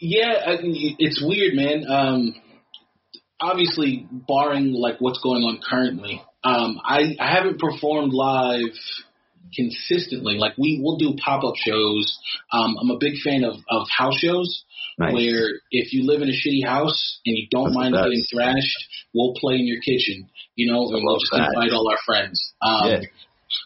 [0.00, 0.56] Yeah, I,
[0.98, 1.84] it's weird, man.
[1.88, 2.34] Um,
[3.40, 8.74] obviously, barring like what's going on currently, um, I, I haven't performed live
[9.54, 10.36] consistently.
[10.38, 12.18] Like we will do pop up shows.
[12.50, 14.64] Um, I'm a big fan of of house shows
[14.98, 15.14] Nice.
[15.14, 18.88] where if you live in a shitty house and you don't That's mind getting thrashed,
[19.14, 20.28] we'll play in your kitchen.
[20.54, 21.48] You know, and we'll just that.
[21.54, 22.52] invite all our friends.
[22.60, 23.00] Um, Yeah.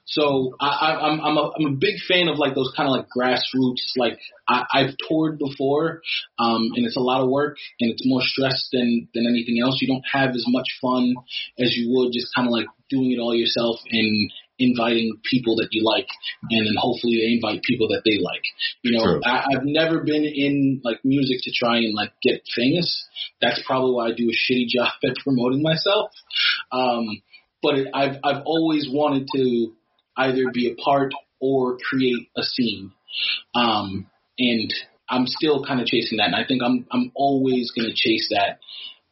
[0.05, 2.93] So I, I, I'm I'm a, I'm a big fan of like those kind of
[2.93, 3.97] like grassroots.
[3.97, 4.19] Like
[4.49, 6.03] I, I've toured before,
[6.39, 9.79] um, and it's a lot of work and it's more stress than than anything else.
[9.81, 11.15] You don't have as much fun
[11.59, 15.69] as you would just kind of like doing it all yourself and inviting people that
[15.71, 16.09] you like,
[16.51, 18.43] and then hopefully they invite people that they like.
[18.83, 19.21] You know, True.
[19.25, 23.05] I, I've never been in like music to try and like get famous.
[23.41, 26.11] That's probably why I do a shitty job at promoting myself.
[26.73, 27.23] Um,
[27.67, 29.73] but it, I've I've always wanted to
[30.17, 32.93] either be a part or create a scene,
[33.57, 34.07] um,
[34.39, 34.73] and
[35.11, 36.27] I'm still kind of chasing that.
[36.27, 38.61] And I think I'm I'm always going to chase that,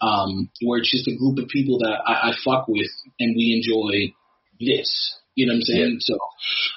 [0.00, 3.60] um, where it's just a group of people that I, I fuck with and we
[3.60, 4.14] enjoy
[4.60, 5.16] this.
[5.34, 5.96] You know what I'm saying?
[5.98, 6.18] So,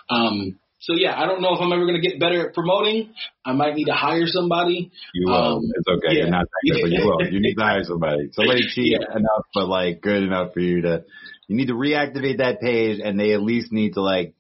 [0.10, 3.14] um, so yeah, I don't know if I'm ever going to get better at promoting.
[3.46, 4.90] I might need to hire somebody.
[5.14, 5.36] You will.
[5.36, 6.16] Um, it's okay.
[6.16, 6.22] yeah.
[6.24, 7.28] You're not that good, but you will.
[7.30, 8.30] You need to hire somebody.
[8.32, 9.16] Somebody cheap Yeah.
[9.18, 11.04] enough, but like good enough for you to.
[11.50, 14.34] You need to reactivate that page, and they at least need to like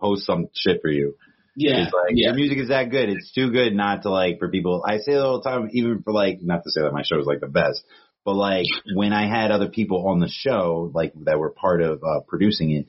[0.00, 1.14] post some shit for you.
[1.56, 2.28] Yeah, It's like yeah.
[2.28, 3.08] your music is that good.
[3.08, 4.82] It's too good not to like for people.
[4.86, 7.18] I say it all the time, even for like not to say that my show
[7.18, 7.82] is like the best,
[8.24, 12.02] but like when I had other people on the show, like that were part of
[12.02, 12.86] uh, producing it,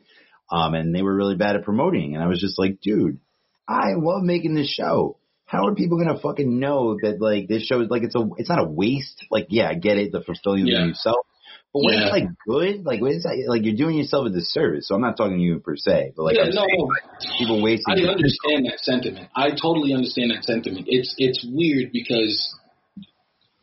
[0.51, 3.19] um, and they were really bad at promoting, and I was just like, dude,
[3.67, 5.17] I love making this show.
[5.45, 8.49] How are people gonna fucking know that like this show is like it's a it's
[8.49, 9.25] not a waste?
[9.31, 10.85] Like yeah, I get it, the fulfilling Yeah.
[10.85, 11.25] yourself.
[11.73, 12.01] But when Yeah.
[12.03, 14.87] it's like good, like when it's like, like you're doing yourself a disservice.
[14.87, 17.61] So I'm not talking to you per se, but like yeah, no, saying, like, people
[17.61, 17.95] wasting.
[17.97, 19.29] I understand that sentiment.
[19.35, 20.85] I totally understand that sentiment.
[20.87, 22.53] It's it's weird because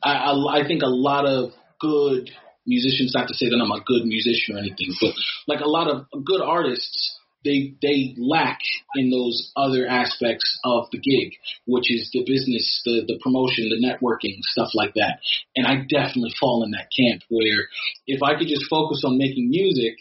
[0.03, 2.31] I, I I think a lot of good
[2.69, 5.15] musicians, not to say that I'm a good musician or anything, but
[5.49, 8.61] like a lot of good artists, they they lack
[8.95, 11.33] in those other aspects of the gig,
[11.67, 15.21] which is the business, the the promotion, the networking, stuff like that.
[15.57, 17.69] And I definitely fall in that camp where
[18.07, 19.97] if I could just focus on making music,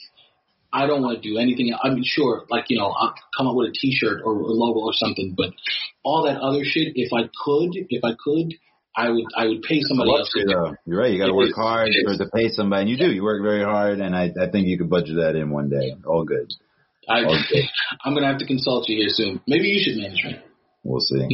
[0.73, 1.73] I don't want to do anything.
[1.81, 4.79] I mean, sure, like you know, I'll come up with a T-shirt or a logo
[4.79, 5.53] or something, but
[6.03, 8.53] all that other shit, if I could, if I could,
[8.97, 10.31] I would, I would pay somebody else.
[10.33, 10.55] to, to do it.
[10.55, 10.75] though.
[10.87, 11.11] You're right.
[11.11, 11.55] You got to work is.
[11.55, 13.13] hard It or to pay somebody, and you do.
[13.13, 15.95] You work very hard, and I, I think you could budget that in one day.
[16.05, 16.51] All good.
[17.07, 17.69] I, Okay.
[18.03, 19.39] I'm gonna have to consult you here soon.
[19.47, 20.39] Maybe you should manage me.
[20.83, 21.27] We'll see.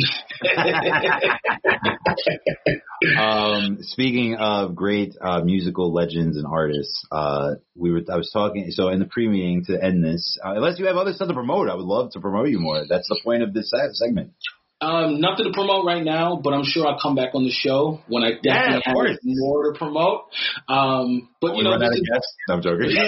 [3.17, 8.69] um, speaking of great uh, musical legends and artists, uh, we were I was talking.
[8.71, 11.69] So in the pre-meeting to end this, uh, unless you have other stuff to promote,
[11.69, 12.83] I would love to promote you more.
[12.89, 14.33] That's the point of this segment.
[14.83, 18.01] Um, nothing to promote right now, but I'm sure I'll come back on the show
[18.07, 20.27] when I definitely of have more to promote.
[20.67, 22.35] Um, but you know, this is- guests.
[22.49, 22.91] No, I'm joking.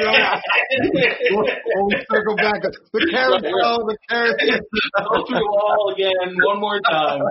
[1.35, 4.59] When we circle back, the carousel, the carousel.
[5.03, 7.21] go through it all again one more time.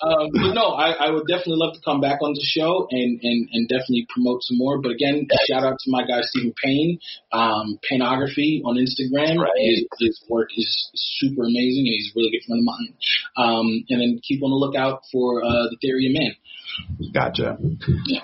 [0.00, 3.20] um, but no, I, I would definitely love to come back on the show and,
[3.22, 4.80] and, and definitely promote some more.
[4.80, 6.98] But again, shout out to my guy Stephen Payne,
[7.32, 9.40] um, Painography on Instagram.
[9.40, 9.52] Right.
[9.60, 12.94] His, his work is super amazing, and he's really good friend of mine.
[13.36, 17.12] Um, and then keep on the lookout for uh, the Theory of Man.
[17.12, 17.56] Gotcha.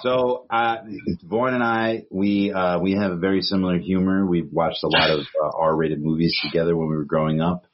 [0.00, 0.76] So, uh,
[1.22, 4.26] Vaughn and I, we uh, we have a very similar humor.
[4.26, 7.66] We've watched a lot of uh, R-rated movies together when we were growing up,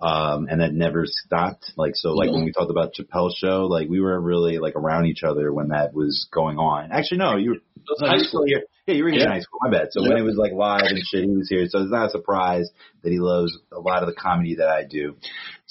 [0.00, 1.70] um, and that never stopped.
[1.76, 5.06] Like so, like when we talked about Chappelle's show, like we were really like around
[5.06, 6.90] each other when that was going on.
[6.90, 8.44] Actually, no, you were high you school.
[8.44, 8.62] here.
[8.86, 9.60] Yeah, you were here in high school.
[9.62, 9.88] My bad.
[9.92, 11.66] So when it was like live and shit, he was here.
[11.68, 12.68] So it's not a surprise
[13.02, 15.16] that he loves a lot of the comedy that I do.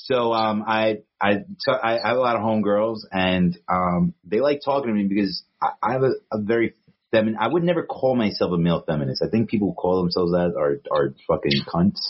[0.03, 4.41] So um, I I so I, I have a lot of homegirls, and um, they
[4.41, 6.73] like talking to me because I, I have a, a very
[7.11, 7.37] feminine.
[7.39, 9.23] I would never call myself a male feminist.
[9.25, 12.01] I think people who call themselves that are are fucking cunts.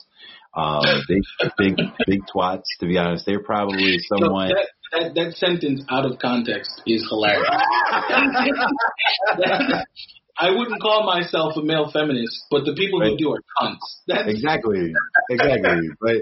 [0.55, 1.21] Um, big
[1.57, 2.63] big big twats.
[2.79, 4.49] To be honest, they're probably So someone.
[4.49, 7.45] that, that that sentence out of context is hilarious.
[10.37, 13.77] I wouldn't call myself a male feminist, but the people who do are cunts.
[14.07, 14.91] That's, Exactly,
[15.29, 15.89] exactly.
[16.01, 16.15] But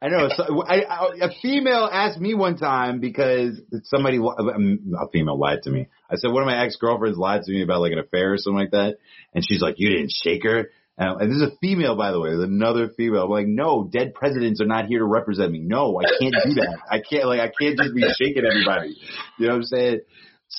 [0.00, 5.08] I know so, I, I, a female asked me one time because somebody, um, a
[5.08, 5.88] female lied to me.
[6.10, 8.38] I said one of my ex girlfriends lied to me about like an affair or
[8.38, 8.96] something like that,
[9.34, 12.20] and she's like, "You didn't shake her." And and this is a female, by the
[12.20, 13.24] way, another female.
[13.24, 15.60] I'm like, no, dead presidents are not here to represent me.
[15.60, 16.78] No, I can't do that.
[16.90, 18.96] I can't, like, I can't just be shaking everybody.
[19.38, 20.00] You know what I'm saying?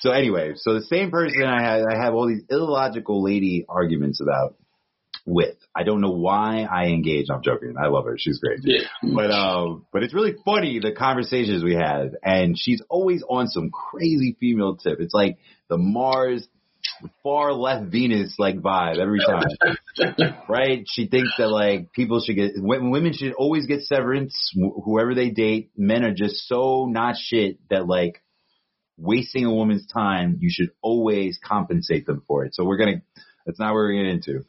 [0.02, 4.22] So anyway, so the same person I have, I have all these illogical lady arguments
[4.22, 4.56] about
[5.26, 5.56] with.
[5.76, 7.28] I don't know why I engage.
[7.30, 7.76] I'm joking.
[7.82, 8.16] I love her.
[8.18, 8.60] She's great.
[8.64, 8.88] yeah.
[9.04, 13.70] But um, but it's really funny the conversations we had, and she's always on some
[13.72, 15.00] crazy female tip.
[15.00, 15.38] It's like
[15.70, 16.48] the Mars
[17.24, 19.48] far left Venus like vibe every time,
[20.50, 20.86] right?
[20.88, 25.14] She thinks that like people should get wo- women should always get severance, wh- whoever
[25.14, 25.72] they date.
[25.78, 28.22] Men are just so not shit that like
[29.00, 32.54] wasting a woman's time, you should always compensate them for it.
[32.56, 33.02] So we're gonna
[33.46, 34.46] that's not what we're gonna get into.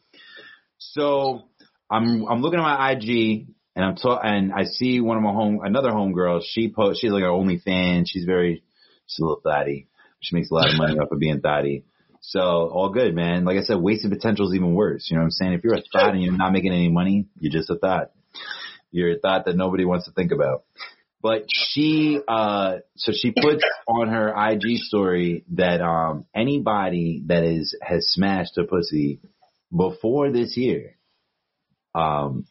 [0.77, 1.43] So
[1.89, 5.31] I'm I'm looking at my IG and I'm ta- and I see one of my
[5.31, 6.41] home another homegirl.
[6.45, 8.05] She post she's like an OnlyFans.
[8.07, 8.63] She's very
[9.07, 9.87] she's a little thotty.
[10.21, 11.85] She makes a lot of money off of being thotty.
[12.21, 13.45] So all good, man.
[13.45, 15.09] Like I said, wasted potential is even worse.
[15.09, 15.53] You know what I'm saying?
[15.53, 18.11] If you're a thought and you're not making any money, you're just a thought.
[18.91, 20.63] You're a thought that nobody wants to think about.
[21.21, 27.75] But she, uh, so she puts on her IG story that, um, anybody that is,
[27.81, 29.19] has smashed a pussy
[29.75, 30.97] before this year,
[31.93, 32.45] um,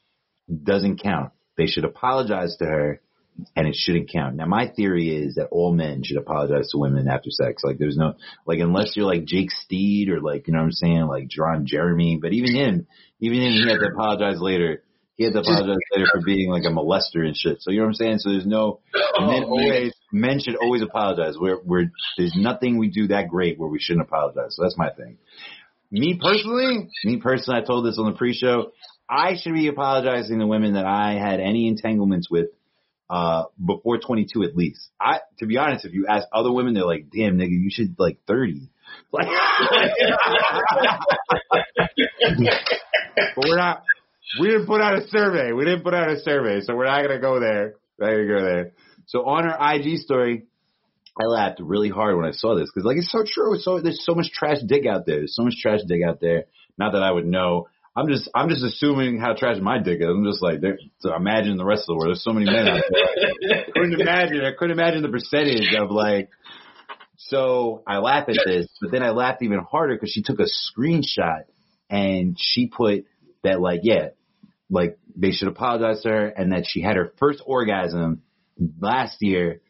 [0.63, 1.33] doesn't count.
[1.57, 3.01] They should apologize to her
[3.57, 4.37] and it shouldn't count.
[4.37, 7.63] Now my theory is that all men should apologize to women after sex.
[7.65, 8.15] Like there's no,
[8.47, 11.67] like unless you're like Jake Steed or like, you know what I'm saying, like Ron
[11.67, 12.87] Jeremy, but even him,
[13.21, 14.83] even him, he had to apologize later.
[15.21, 17.61] He had to apologize later for being like a molester and shit.
[17.61, 18.19] So you know what I'm saying?
[18.21, 18.81] So there's no,
[19.19, 21.35] Oh, men always, men should always apologize.
[21.39, 24.57] We're, we're, there's nothing we do that great where we shouldn't apologize.
[24.57, 25.19] So that's my thing.
[25.91, 28.73] Me personally, me personally, I told this on the pre-show.
[29.11, 32.47] I should be apologizing to women that I had any entanglements with
[33.11, 34.89] uh before 22 at least.
[34.99, 37.97] I to be honest, if you ask other women, they're like, "Damn, nigga, you should
[37.99, 38.71] like 30."
[39.13, 39.27] Like,
[43.37, 43.83] but we're not.
[44.39, 45.53] We didn't put out a survey.
[45.53, 47.75] We didn't put out a survey, so we're not gonna go there.
[47.99, 48.73] We're not gonna go there.
[49.07, 50.45] So on her IG story,
[51.21, 53.55] I laughed really hard when I saw this because like it's so true.
[53.55, 55.17] It's so there's so much trash dig out there.
[55.17, 56.45] There's so much trash dig out there.
[56.79, 57.67] Not that I would know.
[57.97, 60.07] I'm just I'm just assuming how trash my dick is.
[60.07, 60.61] I'm just like
[61.01, 62.09] so imagine the rest of the world.
[62.09, 63.59] There's so many men out there.
[63.59, 64.45] I couldn't imagine.
[64.45, 66.31] I couldn't imagine the percentage of like.
[67.17, 70.47] So I laugh at this, but then I laughed even harder because she took a
[70.47, 71.43] screenshot
[71.91, 73.05] and she put
[73.43, 74.11] that like yeah,
[74.71, 78.23] like they should apologize to her and that she had her first orgasm
[78.81, 79.61] last year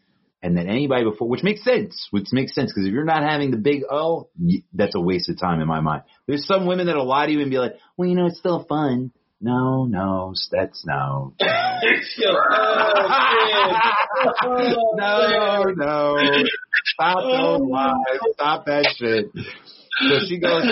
[0.43, 3.51] and that anybody before, which makes sense, which makes sense because if you're not having
[3.51, 4.29] the big O,
[4.73, 6.03] that's a waste of time in my mind.
[6.27, 8.65] There's some women that'll lie to you and be like, well, you know, it's still
[8.69, 9.13] fun.
[9.43, 11.33] No, no, that's no.
[11.41, 11.41] Oh,
[14.95, 16.17] no, no.
[16.85, 17.95] Stop those lies.
[18.35, 19.31] Stop that shit.
[19.35, 20.65] So she goes,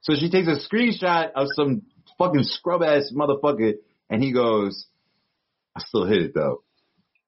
[0.00, 1.82] so she takes a screenshot of some
[2.18, 3.74] fucking scrub ass motherfucker
[4.10, 4.86] and he goes,
[5.76, 6.62] I still hit it though.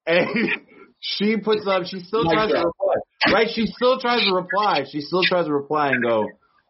[0.05, 0.27] And
[0.99, 2.95] she puts up, she still tries to reply.
[3.33, 3.47] Right?
[3.53, 4.83] She still tries to reply.
[4.89, 6.25] She still tries to reply and go,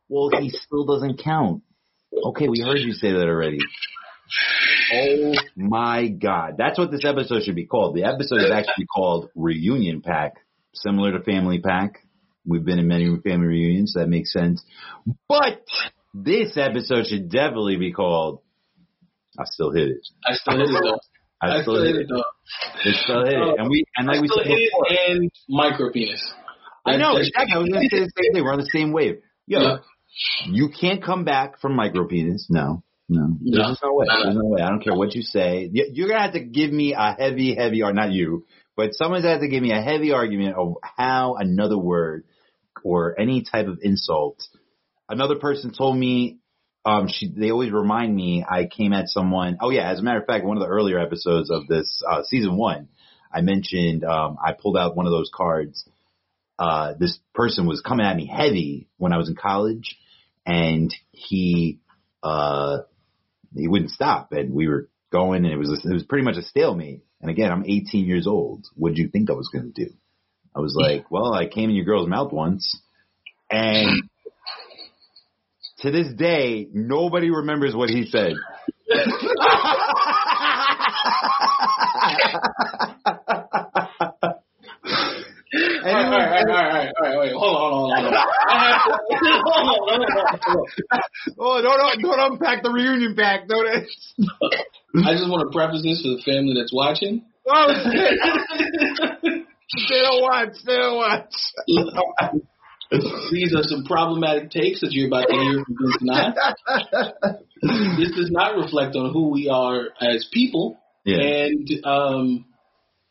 [0.10, 1.64] well, he still doesn't count.
[2.14, 3.60] Okay, we heard you say that already.
[4.94, 6.56] Oh my god.
[6.58, 7.96] That's what this episode should be called.
[7.96, 10.36] The episode is actually called Reunion Pack,
[10.74, 12.04] similar to Family Pack.
[12.46, 14.64] We've been in many family reunions, so that makes sense.
[15.28, 15.62] But
[16.14, 18.42] this episode should definitely be called
[19.40, 20.00] I still hit it.
[20.26, 21.00] I still hit it though.
[21.40, 22.08] I, still, hit it.
[22.10, 22.24] though.
[22.86, 23.60] It still hit it.
[23.60, 24.86] And we and like I we said hit before.
[24.90, 26.24] it and micro penis.
[26.86, 27.54] I know, exactly.
[27.54, 28.44] I was gonna say the same thing.
[28.44, 29.20] We're on the same wave.
[29.46, 29.78] Yo, Yeah.
[30.48, 32.46] you can't come back from micropenis.
[32.50, 32.82] No.
[33.10, 33.28] No.
[33.40, 33.68] No.
[33.68, 34.06] There's no way.
[34.10, 34.24] No, no.
[34.24, 34.62] There's no way.
[34.64, 35.70] I don't care what you say.
[35.72, 39.22] You- You're gonna have to give me a heavy, heavy, or not you, but someone's
[39.24, 42.24] gonna have to give me a heavy argument of how another word
[42.84, 44.44] or any type of insult.
[45.10, 46.40] Another person told me,
[46.86, 49.58] um, she, they always remind me I came at someone.
[49.62, 52.24] Oh yeah, as a matter of fact, one of the earlier episodes of this, uh,
[52.24, 52.90] season one,
[53.32, 55.88] I mentioned, um, I pulled out one of those cards.
[56.58, 59.98] Uh, this person was coming at me heavy when I was in college
[60.46, 61.80] and he,
[62.24, 62.80] uh,
[63.54, 66.42] he wouldn't stop and we were going and it was, it was pretty much a
[66.42, 67.04] stalemate.
[67.22, 68.66] And again, I'm 18 years old.
[68.76, 69.92] What did you think I was going to do?
[70.56, 72.80] I was like, well, I came in your girl's mouth once
[73.52, 74.10] and
[75.80, 78.34] to this day, nobody remembers what he said.
[85.58, 88.04] All right, all right, all right, all right, all right, wait, hold on, hold on,
[88.04, 88.28] hold on.
[88.50, 88.98] I have to,
[89.46, 91.04] hold on, hold on,
[91.40, 93.48] oh, don't don't unpack the reunion pack.
[93.48, 93.88] Don't it?
[95.06, 97.24] I just want to preface this for the family that's watching.
[97.48, 98.20] Oh shit!
[99.70, 101.32] Still watch, still watch.
[102.92, 106.36] These are some problematic takes that you're about to hear from and
[107.98, 110.78] This does not reflect on who we are as people.
[111.04, 111.18] Yeah.
[111.20, 112.46] And um,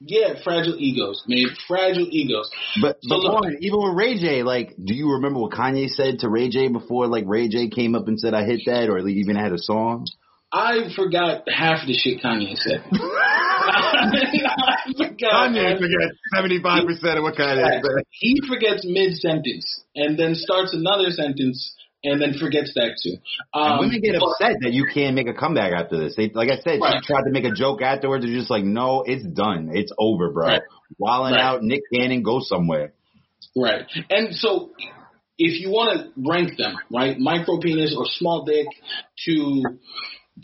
[0.01, 2.51] yeah, fragile egos, man, fragile egos.
[2.81, 6.20] But So but Lauren, even with Ray J, like, do you remember what Kanye said
[6.20, 7.07] to Ray J before?
[7.07, 10.07] Like Ray J came up and said, "I hit that," or even had a song.
[10.53, 12.85] I forgot half the shit Kanye said.
[13.77, 15.11] I.
[15.20, 18.05] Kanye forgets seventy five percent of what Kanye said.
[18.11, 21.74] He forgets mid sentence and then starts another sentence
[22.05, 23.16] and then forgets that too.
[23.59, 26.15] Um, women get but- upset that you can't make a comeback after this.
[26.16, 27.03] They, like I said, Right.
[27.03, 28.24] she tried to make a joke afterwards.
[28.24, 29.70] They're just like, no, it's done.
[29.73, 30.47] It's over, bro.
[30.47, 30.62] Right.
[30.98, 31.43] Wilding Right.
[31.43, 32.93] out, Nick Cannon, go somewhere.
[33.57, 33.86] Right.
[34.11, 34.70] And so
[35.39, 38.66] if you want to rank them, right, micro penis or small dick
[39.24, 39.62] to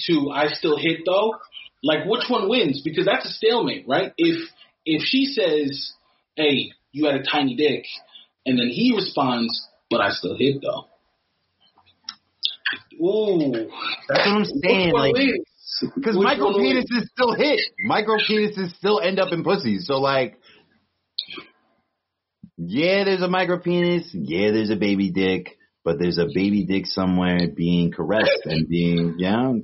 [0.08, 1.34] to I still hit though,
[1.82, 2.82] like which one wins?
[2.82, 4.12] Because that's a stalemate, right?
[4.16, 4.48] If
[4.84, 5.92] if she says,
[6.36, 7.84] "Hey, you had a tiny dick,"
[8.46, 10.86] and then he responds, "But I still hit though."
[13.00, 13.52] Ooh,
[14.08, 14.92] That's what I'm saying.
[14.92, 15.14] which Like,
[15.96, 16.90] because Which micro one wins?
[16.90, 17.60] penises still hit.
[17.84, 19.86] Micro penises still end up in pussies.
[19.86, 20.38] So like,
[22.56, 24.08] yeah, there's a micro penis.
[24.12, 25.58] Yeah, there's a baby dick.
[25.84, 29.62] But there's a baby dick somewhere being caressed and being, you know,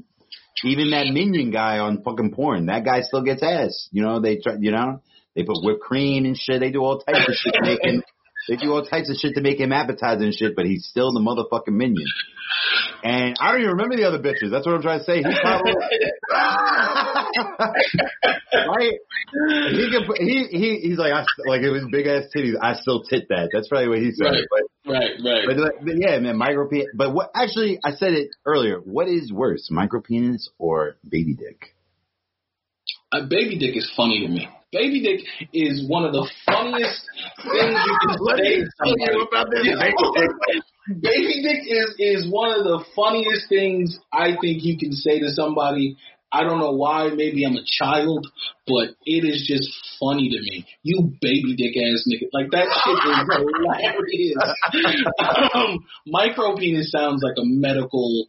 [0.65, 3.89] even that minion guy on fucking porn, that guy still gets ass.
[3.93, 5.03] You know, they try, you know,
[5.35, 6.61] they put whipped cream and shit.
[6.61, 8.03] They do all types of shit to make him,
[8.49, 11.13] they do all types of shit to make him appetizing and shit, but he's still
[11.13, 12.07] the motherfucking minion.
[13.05, 14.51] And I don't even remember the other bitches.
[14.51, 15.23] That's what I'm trying to say.
[15.23, 15.73] He's probably,
[18.53, 18.95] right?
[19.71, 22.55] He can, he, he, he's like, I, like it was big ass titties.
[22.61, 23.51] I still tit that.
[23.53, 24.25] That's probably what he said.
[24.25, 24.45] Right.
[24.51, 25.45] But, Right, right.
[25.47, 26.87] but, but yeah, man, micro penis.
[26.95, 28.79] But what, actually, I said it earlier.
[28.79, 31.75] What is worse, micro penis or baby dick?
[33.13, 34.49] A baby dick is funny to me.
[34.71, 37.01] Baby dick is one of the funniest
[37.43, 39.17] things you can say to somebody.
[39.29, 40.61] about this You know?
[41.01, 45.31] Baby dick is is one of the funniest things I think you can say to
[45.31, 45.97] somebody.
[46.31, 47.09] I don't know why.
[47.09, 48.27] Maybe I'm a child,
[48.67, 50.67] but it is just funny to me.
[50.83, 54.35] You baby dick ass nigga, like that shit is
[54.83, 55.55] hilarious.
[55.55, 58.27] um, micro penis sounds like a medical,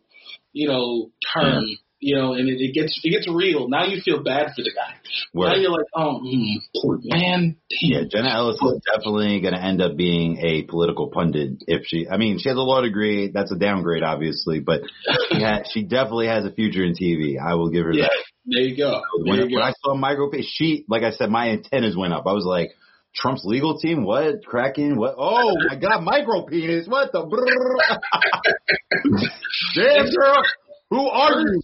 [0.54, 1.66] you know, term.
[2.02, 3.68] You know, and it, it gets it gets real.
[3.68, 4.94] Now you feel bad for the guy.
[5.34, 7.58] Now you're like, oh, mm, poor man.
[7.82, 12.08] Yeah, Jenna Ellis is definitely going to end up being a political pundit if she.
[12.10, 13.30] I mean, she has a law degree.
[13.34, 14.82] That's a downgrade, obviously, but
[15.30, 17.36] she, ha, she definitely has a future in TV.
[17.38, 18.12] I will give her Yeah, that.
[18.46, 19.02] there you go.
[19.26, 19.68] There When, you when go.
[19.68, 22.24] I saw micro, she like I said, my antennas went up.
[22.28, 22.70] I was like,
[23.14, 24.96] Trump's legal team, what cracking?
[24.96, 25.16] What?
[25.18, 26.88] Oh my God, micro penis!
[26.88, 27.26] What the?
[29.76, 30.44] Damn girl,
[30.92, 31.62] who are you?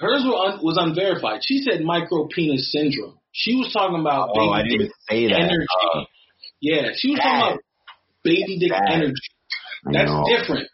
[0.00, 1.40] Hers were un, was unverified.
[1.44, 3.18] She said micro penis syndrome.
[3.32, 5.40] She was talking about Oh, I baby didn't dick say that.
[5.40, 5.66] energy.
[5.94, 6.00] Uh,
[6.60, 7.60] yeah, she was talking about
[8.22, 8.88] baby dick Bad.
[8.90, 9.28] energy.
[9.92, 10.68] That's different.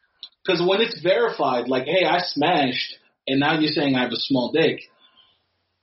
[0.45, 4.17] Because when it's verified, like, hey, I smashed, and now you're saying I have a
[4.17, 4.81] small dick,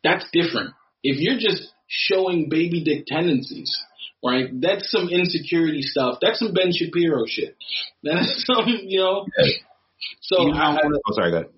[0.04, 0.72] that's different.
[1.04, 3.76] If you're just showing baby dick tendencies,
[4.24, 6.20] right, that's some insecurity stuff.
[6.22, 7.56] That's some Ben Shapiro shit.
[8.04, 9.26] That's some, you know.
[10.22, 11.50] So You know, I, I, oh, sorry, go ahead.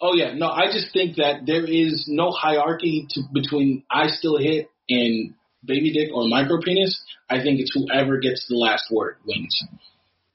[0.00, 4.38] Oh yeah, no, I just think that there is no hierarchy to, between I still
[4.38, 7.02] hit and baby dick or micro penis.
[7.28, 9.62] I think it's whoever gets the last word wins.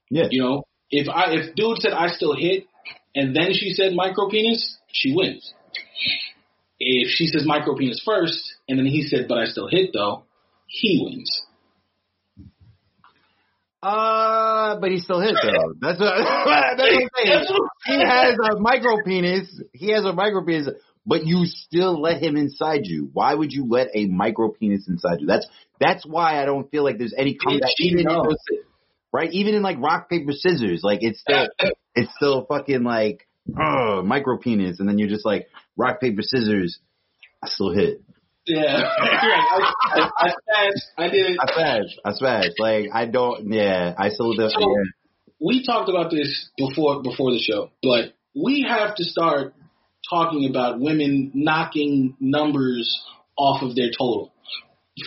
[0.10, 0.28] Yeah.
[0.30, 2.68] You know, if I if dude said I still hit
[3.16, 5.54] and then she said micro penis, she wins.
[6.80, 8.40] If she says micro penis first
[8.70, 10.26] and then he said but I still hit though,
[10.68, 11.42] he wins.
[13.82, 14.45] Uh,
[14.82, 15.74] but he still hit though.
[15.82, 17.40] That's what, that's what I'm saying.
[17.86, 19.62] He has a micro penis.
[19.74, 20.70] He has a micro penis,
[21.06, 23.10] but you still let him inside you.
[23.14, 25.28] Why would you let a micro penis inside you?
[25.28, 25.48] That's
[25.80, 27.70] that's why I don't feel like there's any comeback.
[27.80, 28.38] Even it was-
[29.12, 29.32] right?
[29.32, 31.48] Even in like rock paper scissors, like it's still
[31.96, 33.28] it's still fucking like
[33.60, 35.48] oh micro penis, and then you're just like
[35.78, 36.80] rock paper scissors.
[37.44, 38.02] I still hit.
[38.48, 38.92] Yeah, right.
[39.02, 40.86] I, I, I smashed.
[40.98, 41.38] I did it.
[41.40, 41.90] I smash.
[42.06, 42.46] I smash.
[42.60, 43.52] Like I don't.
[43.52, 44.50] Yeah, I still do.
[44.50, 44.84] So- Yeah.
[45.40, 49.54] we talked about this before before the show, but we have to start
[50.10, 53.02] talking about women knocking numbers
[53.38, 54.32] off of their total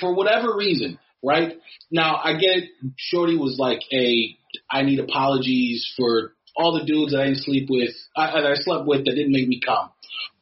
[0.01, 1.59] for whatever reason, right?
[1.91, 2.71] Now I get it.
[2.97, 4.37] Shorty was like, "A,
[4.71, 8.55] I need apologies for all the dudes that I didn't sleep with, I, that I
[8.57, 9.91] slept with that didn't make me come.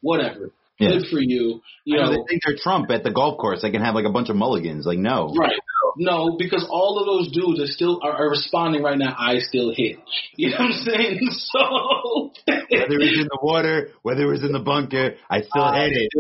[0.01, 0.51] Whatever.
[0.79, 0.89] Yeah.
[0.91, 1.63] Good for you.
[1.85, 3.63] You know, know, they think they're Trump at the golf course.
[3.63, 4.85] They can have like a bunch of mulligans.
[4.85, 5.33] Like no.
[5.39, 5.59] Right.
[5.99, 9.15] No, because all of those dudes are still are, are responding right now.
[9.19, 9.97] I still hit.
[10.37, 11.21] You know what I'm saying?
[11.33, 15.73] So Whether it was in the water, whether it was in the bunker, I still
[15.73, 16.11] hit it.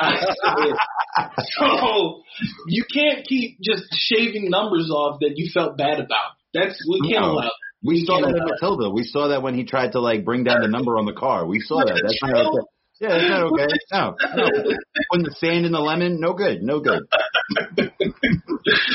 [0.00, 0.76] I still hit.
[1.58, 2.22] so
[2.66, 6.32] you can't keep just shaving numbers off that you felt bad about.
[6.52, 7.32] That's we can't No.
[7.32, 7.42] allow.
[7.42, 7.52] that.
[7.84, 8.44] We saw that in.
[8.44, 8.90] Matilda.
[8.90, 11.46] We saw that when he tried to like bring down the number on the car.
[11.46, 12.00] We saw that.
[12.02, 12.64] That's not.
[13.00, 13.66] Yeah, that's not okay.
[13.92, 14.44] No, no.
[15.10, 17.02] Putting the sand in the lemon, no good, no good.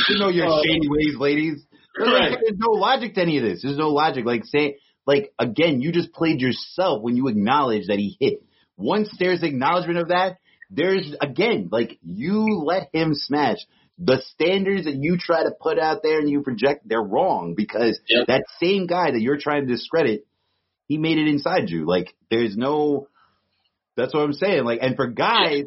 [0.10, 1.66] you know your Uh, shady ways, ladies.
[1.98, 2.32] There's, Right.
[2.32, 3.62] like, there's no logic to any of this.
[3.64, 4.26] There's no logic.
[4.26, 8.44] Like say, like again, you just played yourself when you acknowledge that he hit.
[8.78, 10.38] Once there's acknowledgement of that,
[10.70, 13.58] there's again, like you let him smash.
[13.98, 17.98] The standards that you try to put out there and you project, they're wrong because
[18.10, 18.28] Yep.
[18.28, 20.28] that same guy that you're trying to discredit,
[20.88, 21.86] he made it inside you.
[21.86, 23.08] Like there's no,
[23.96, 24.64] that's what I'm saying.
[24.66, 25.64] Like, and for guys,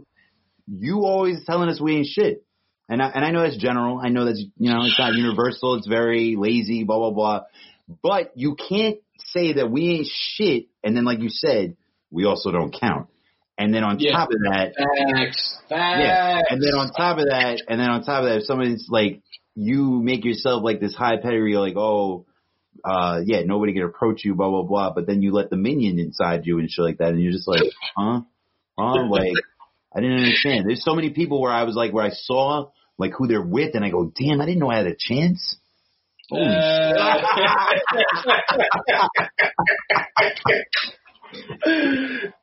[0.66, 2.44] you always telling us we ain't shit.
[2.88, 4.00] And I, and I know that's general.
[4.02, 5.74] I know that's, you know, it's not universal.
[5.74, 7.40] It's very lazy, blah, blah, blah.
[8.02, 10.66] But you can't say that we ain't shit.
[10.82, 11.76] And then, like you said,
[12.10, 13.09] we also don't count.
[13.59, 14.12] And then on Yeah.
[14.12, 15.59] top of that, Facts.
[15.68, 16.00] Facts.
[16.00, 16.40] yeah.
[16.48, 19.20] And then on top of that, and then on top of that, if someone's like,
[19.55, 22.24] you make yourself like this high pedigree, you're like, oh,
[22.84, 24.92] uh, yeah, nobody can approach you, blah, blah, blah.
[24.92, 27.09] But then you let the minion inside you and shit like that.
[27.10, 27.62] And you're just like,
[27.96, 28.20] huh?
[28.78, 28.94] Huh?
[29.10, 29.32] Like,
[29.94, 30.68] I didn't understand.
[30.68, 33.74] There's so many people where I was like, where I saw like who they're with
[33.74, 35.56] and I go, damn, I didn't know I had a chance.
[36.30, 36.44] Holy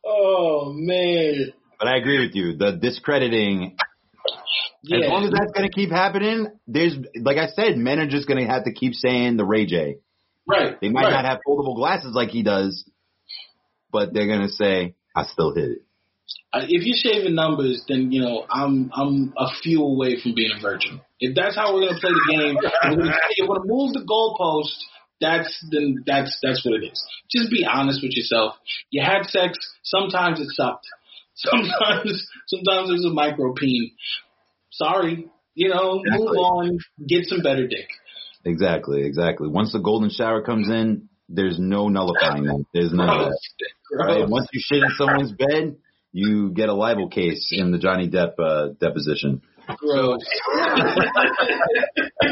[0.06, 1.54] oh man.
[1.80, 2.56] But I agree with you.
[2.58, 3.76] The discrediting,
[4.84, 5.06] Yeah.
[5.06, 8.28] as long as that's going to keep happening, there's, like I said, men are just
[8.28, 9.98] going to have to keep saying the Ray J.
[10.48, 10.80] right.
[10.80, 11.12] They might right.
[11.12, 12.90] not have foldable glasses like he does,
[13.92, 15.82] but they're going to say, I still hit it.
[16.52, 20.52] Uh, if you're shaving numbers, then you know I'm I'm a few away from being
[20.58, 21.02] a virgin.
[21.20, 23.94] If that's how we're gonna play the game, if we're gonna, if we're gonna move
[23.94, 24.76] the goalpost.
[25.22, 27.02] That's then that's that's what it is.
[27.32, 28.56] Just be honest with yourself.
[28.90, 29.58] You had sex.
[29.84, 30.86] Sometimes it sucked.
[31.36, 33.92] Sometimes sometimes there's a micro peen.
[34.72, 36.78] Sorry, you know, move on.
[37.08, 37.88] Get some better dick.
[38.46, 39.48] Exactly, exactly.
[39.48, 42.66] Once the golden shower comes in, there's no nullifying that.
[42.74, 43.40] There's none of that.
[43.92, 44.30] Right?
[44.30, 45.78] Once you shit in someone's bed,
[46.12, 49.42] you get a libel case in the Johnny Depp uh, deposition.
[49.68, 50.22] Gross.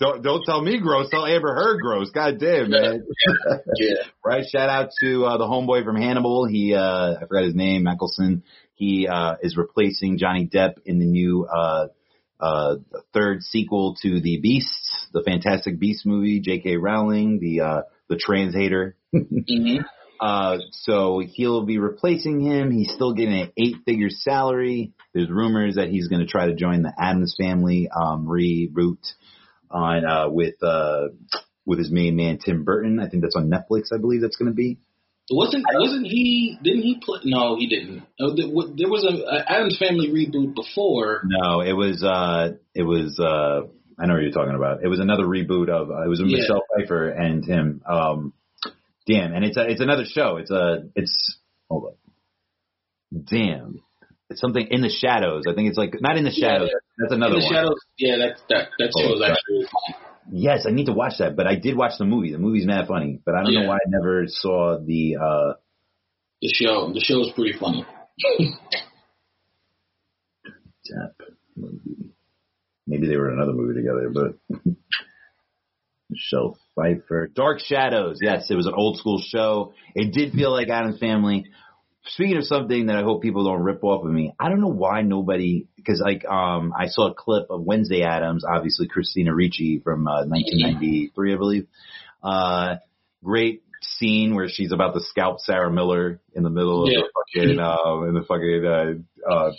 [0.00, 1.08] Don't don't tell me gross.
[1.10, 2.10] Tell Amber Heard gross.
[2.10, 3.04] God damn, man.
[3.76, 3.94] yeah.
[4.24, 4.44] right.
[4.44, 6.46] Shout out to uh, the homeboy from Hannibal.
[6.46, 8.42] He uh, I forgot his name, Mikkelsen.
[8.74, 11.88] He uh, is replacing Johnny Depp in the new uh,
[12.40, 12.76] uh,
[13.12, 16.40] third sequel to the Beasts, the Fantastic Beast movie.
[16.40, 16.76] J.K.
[16.76, 18.96] Rowling, the uh, the trans hater.
[19.12, 19.78] hmm
[20.20, 22.70] Uh, so he'll be replacing him.
[22.70, 24.92] He's still getting an eight-figure salary.
[25.12, 29.04] There's rumors that he's going to try to join the Addams Family um, reboot
[29.70, 31.08] on uh, with uh,
[31.66, 33.00] with his main man Tim Burton.
[33.00, 33.92] I think that's on Netflix.
[33.92, 34.78] I believe that's going to be.
[35.30, 36.58] Wasn't wasn't he?
[36.62, 37.20] Didn't he play?
[37.24, 38.02] No, he didn't.
[38.18, 41.22] There, was a, a Addams Family reboot before.
[41.24, 43.66] No, it was uh, it was uh,
[43.98, 44.84] I know what you're talking about.
[44.84, 46.38] It was another reboot of uh, it was Yeah.
[46.40, 47.82] Michelle Pfeiffer and him.
[47.88, 48.34] Um,
[49.06, 50.36] damn, and it's a, it's another show.
[50.36, 51.38] It's a it's
[51.70, 51.96] hold up.
[53.26, 53.80] Damn.
[54.30, 55.44] It's something in the shadows.
[55.48, 56.70] I think it's like not in the Yeah, shadows.
[56.98, 57.54] That's another In the one.
[57.54, 57.80] Shadows.
[57.98, 59.32] Yeah, that's that that Oh, show okay.
[59.32, 59.66] actually.
[60.30, 62.32] Yes, I need to watch that, but I did watch the movie.
[62.32, 65.52] The movie's mad funny, but I don't know why I never saw the uh
[66.40, 66.92] The show.
[66.92, 67.84] The show's pretty funny.
[72.86, 74.58] Maybe they were in another movie together, but
[76.10, 77.28] Michelle Pfeiffer.
[77.34, 78.18] Dark Shadows.
[78.20, 79.72] Yes, it was an old school show.
[79.94, 81.46] It did feel like Addams Family.
[82.06, 84.68] Speaking of something that I hope people don't rip off of me, I don't know
[84.68, 89.80] why nobody, because like um I saw a clip of Wednesday Addams, obviously Christina Ricci
[89.82, 91.66] from uh, 1993, I believe.
[92.22, 92.76] Uh,
[93.22, 97.00] great scene where she's about to scalp Sarah Miller in the middle Yeah.
[97.00, 99.52] of the fucking uh, in the fucking uh, uh,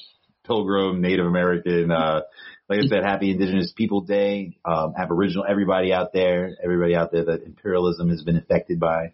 [0.46, 2.22] pilgrim Native American uh,
[2.68, 4.58] like I said, happy Indigenous People Day.
[4.66, 9.14] Um, Aboriginal, everybody out there, everybody out there that imperialism has been affected by.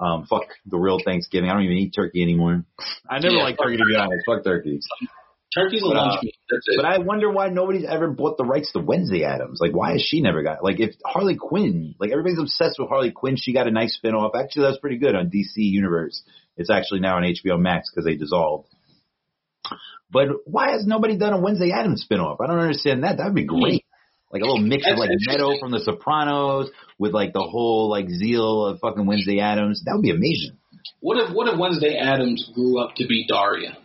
[0.00, 1.50] Um, fuck the real Thanksgiving.
[1.50, 2.64] I don't even eat turkey anymore.
[3.08, 4.24] I never Yeah, liked turkey to be honest.
[4.26, 4.80] Fuck turkey.
[5.54, 6.34] Turkey's a But, uh, lunch meat.
[6.50, 6.76] That's it.
[6.76, 9.58] But I wonder why nobody's ever bought the rights to Wednesday Addams.
[9.60, 10.64] Like, why has she never got?
[10.64, 14.14] Like, if Harley Quinn, like everybody's obsessed with Harley Quinn, she got a nice spin
[14.14, 14.32] off.
[14.34, 16.22] Actually, that's pretty good on DC Universe.
[16.56, 18.68] It's actually now on HBO Max because they dissolved.
[20.10, 22.40] But why has nobody done a Wednesday Addams spin off?
[22.40, 23.16] I don't understand that.
[23.16, 23.81] That would be great.
[24.32, 28.08] Like a little mix of like Meadow from The Sopranos with like the whole like
[28.08, 29.82] zeal of fucking Wednesday Addams.
[29.84, 30.56] That would be amazing.
[31.00, 33.76] what if what if Wednesday Addams grew up to be Daria?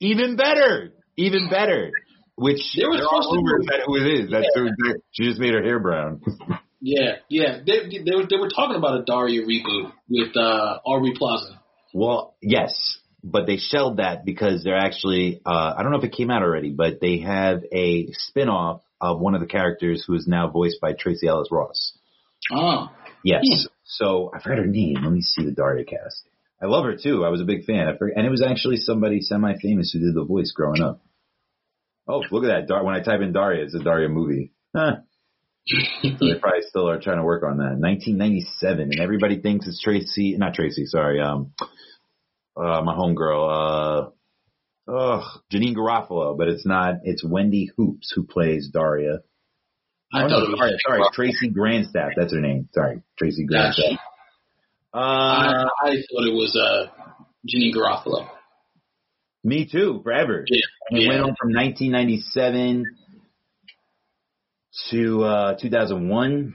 [0.00, 0.92] Even better.
[1.16, 1.92] Even better.
[2.36, 4.30] Which There was supposed to be- that who it is.
[4.30, 4.68] That's who
[5.12, 6.20] she just made her hair brown.
[6.86, 7.60] Yeah, yeah.
[7.66, 11.58] They, they were they were talking about a Daria reboot with uh, Aubrey Plaza.
[11.94, 16.12] Well, yes, but they shelled that because they're actually uh I don't know if it
[16.12, 20.26] came out already, but they have a spin-off of one of the characters who is
[20.26, 21.96] now voiced by Tracee Ellis Ross.
[22.52, 22.88] Oh,
[23.22, 23.42] Yes.
[23.48, 23.66] Hmm.
[23.84, 24.96] So I forgot her name.
[25.02, 26.28] Let me see the Daria cast.
[26.62, 27.24] I love her too.
[27.24, 27.88] I was a big fan.
[27.88, 31.00] I forget, and it was actually somebody semi-famous who did the voice growing up.
[32.06, 32.68] Oh, look at that!
[32.68, 34.52] Dar- when I type in Daria, it's a Daria movie.
[34.74, 34.96] Huh.
[35.66, 35.76] So
[36.20, 37.76] they probably still are trying to work on that.
[37.78, 41.52] 1997, and everybody thinks it's Tracy, not Tracy, sorry, um,
[42.56, 44.10] uh, my homegirl, uh,
[44.88, 46.96] ugh, Janeane Garofalo, but it's not.
[47.04, 49.20] It's Wendy Hoopes who plays Daria.
[50.12, 50.58] I oh, thought no, it was.
[50.58, 52.10] sorry, sorry, Tracy Grandstaff.
[52.16, 52.68] That's her name.
[52.72, 53.98] Sorry, Tracy Grandstaff.
[54.92, 56.86] I, Uh, I thought it was uh,
[57.46, 58.28] Ginny Garofalo.
[59.42, 60.44] me too, forever.
[60.48, 61.08] Yeah, And it yeah.
[61.08, 62.84] went on from 1997
[64.90, 66.54] to uh, 2001.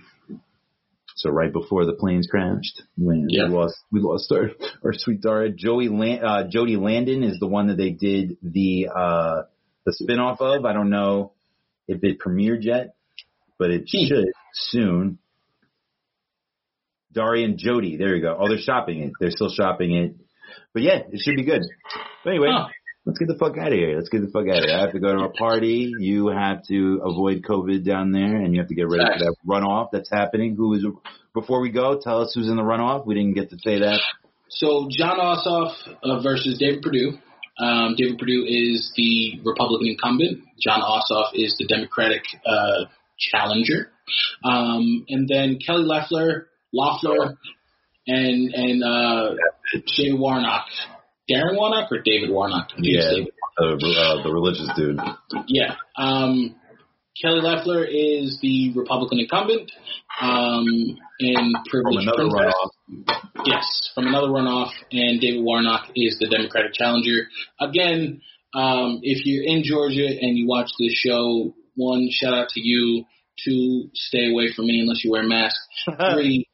[1.22, 3.50] So right before the planes crashed, when Yeah.
[3.50, 4.52] we lost, we lost our,
[4.86, 5.50] our sweet Dara.
[5.52, 9.42] Joey Lan- uh, Jodie Landon is the one that they did the uh,
[9.86, 10.64] the spinoff of.
[10.64, 11.34] I don't know
[11.90, 12.96] if it premiered yet,
[13.58, 14.06] but it Hmm.
[14.08, 15.20] should soon.
[17.12, 18.38] Dari and Jodie, there you go.
[18.40, 19.12] Oh, they're shopping it.
[19.20, 20.16] They're still shopping it.
[20.74, 21.64] But yeah, it should be good.
[22.24, 22.68] But anyway, Huh.
[23.10, 23.96] Let's get the fuck out of here.
[23.96, 24.78] Let's get the fuck out of here.
[24.78, 25.92] I have to go to a party.
[25.98, 29.36] You have to avoid COVID down there, and you have to get ready for that
[29.48, 30.56] runoff that's happening.
[30.56, 30.86] Who is
[31.34, 32.00] before we go?
[32.00, 33.08] Tell us who's in the runoff.
[33.08, 34.00] We didn't get to say that.
[34.50, 35.74] So Jon Ossoff
[36.04, 37.18] uh, versus David Perdue.
[37.58, 40.44] Um, David Perdue is the Republican incumbent.
[40.62, 42.86] Jon Ossoff is the Democratic uh,
[43.18, 43.90] challenger.
[44.44, 47.40] Um, and then Kelly Loeffler, Loeffler,
[48.06, 49.32] and and uh,
[49.88, 50.66] Jay Warnock.
[51.30, 52.70] Darren Warnock or David Warnock?
[52.72, 53.34] I think Yeah, David.
[53.58, 55.00] the, uh, the religious dude.
[55.48, 55.76] Yeah.
[55.98, 56.56] Um,
[57.22, 59.72] Kelly Loeffler is the Republican incumbent.
[60.22, 60.66] Um,
[61.20, 62.54] and From Privilege another Princess.
[62.54, 63.46] runoff.
[63.46, 67.28] Yes, from another runoff, and David Warnock is the Democratic challenger.
[67.60, 68.22] Again,
[68.54, 73.06] um, if you're in Georgia and you watch this show, one, shout out to you.
[73.46, 75.56] Two, stay away from me unless you wear a mask.
[76.14, 76.48] Three,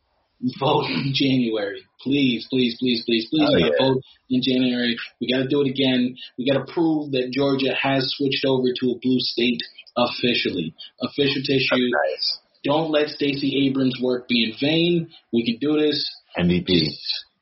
[0.60, 1.82] vote in January.
[2.02, 3.70] Please, please, please, please, please, Oh, yeah.
[3.80, 4.96] vote in January.
[5.20, 6.16] We got to do it again.
[6.38, 9.62] We got to prove that Georgia has switched over to a blue state
[9.98, 10.74] officially.
[11.02, 11.76] Official tissue.
[11.90, 12.40] Nice.
[12.64, 15.10] Don't let Stacey Abrams' work be in vain.
[15.32, 16.12] We can do this.
[16.38, 16.90] MVP.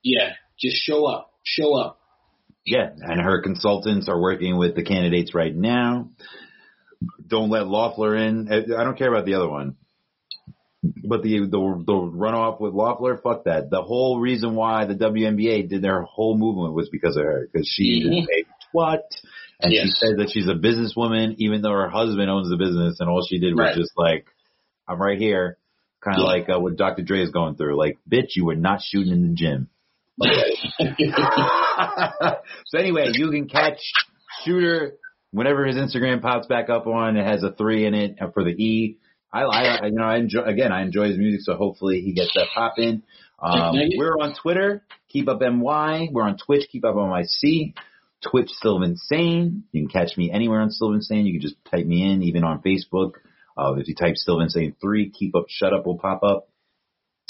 [0.03, 1.31] Yeah, just show up.
[1.43, 1.99] Show up.
[2.65, 6.09] Yeah, and her consultants are working with the candidates right now.
[7.27, 8.47] Don't let Loeffler in.
[8.51, 9.75] I I don't care about the other one.
[10.83, 13.69] But the the the runoff with Loeffler, fuck that.
[13.69, 17.67] The whole reason why the WNBA did their whole movement was because of her, because
[17.67, 18.23] she Mhm.
[18.23, 18.45] is a
[18.77, 18.99] twat,
[19.61, 19.97] and she Yes.
[19.99, 23.39] said that she's a businesswoman, even though her husband owns the business, and all she
[23.39, 23.75] did was Right.
[23.75, 24.25] just like,
[24.87, 25.57] I'm right here,
[26.01, 26.31] kind of Yeah.
[26.33, 27.01] like uh, what Dr.
[27.03, 27.77] Dre is going through.
[27.77, 29.69] Like, bitch, you were not shooting in the gym.
[32.65, 33.79] so anyway, you can catch
[34.43, 34.93] Shooter
[35.31, 37.17] whenever his Instagram pops back up on.
[37.17, 38.97] It has a three in it for the E.
[39.33, 40.71] I, I, you know, I enjoy again.
[40.71, 43.01] I enjoy his music, so hopefully he gets that popping.
[43.39, 46.07] Um, we're on Twitter, keep up my.
[46.11, 47.73] We're on Twitch, keep up NYC.
[48.23, 49.65] Twitch Sylvan Sane.
[49.71, 51.25] You can catch me anywhere on Sylvan Sane.
[51.25, 53.13] You can just type me in, even on Facebook.
[53.57, 56.47] Uh, if you type Sylvan Sane three, keep up, shut up will pop up.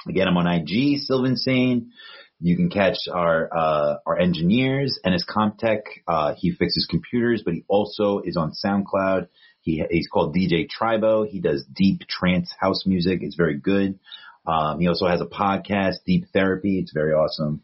[0.08, 1.92] Again, I'm on IG, Sylvan Sane.
[2.40, 5.82] You can catch our uh, our engineers and his Comtech.
[6.08, 9.28] Uh, he fixes computers, but he also is on SoundCloud.
[9.64, 11.28] He he's called DJ Tribo.
[11.28, 13.20] He does deep trance house music.
[13.22, 13.98] It's very good.
[14.46, 16.80] Um, he also has a podcast, Deep Therapy.
[16.80, 17.62] It's very awesome.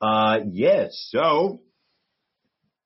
[0.00, 0.86] Uh, yeah.
[0.90, 1.60] So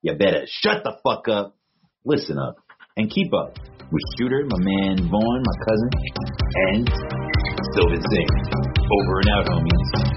[0.01, 1.55] you better shut the fuck up,
[2.03, 2.57] listen up,
[2.97, 3.57] and keep up
[3.91, 5.89] with Shooter, my man Vaughn, my cousin,
[6.67, 6.89] and
[7.75, 8.27] Sylvan Singh.
[8.91, 10.08] Over and out, homies.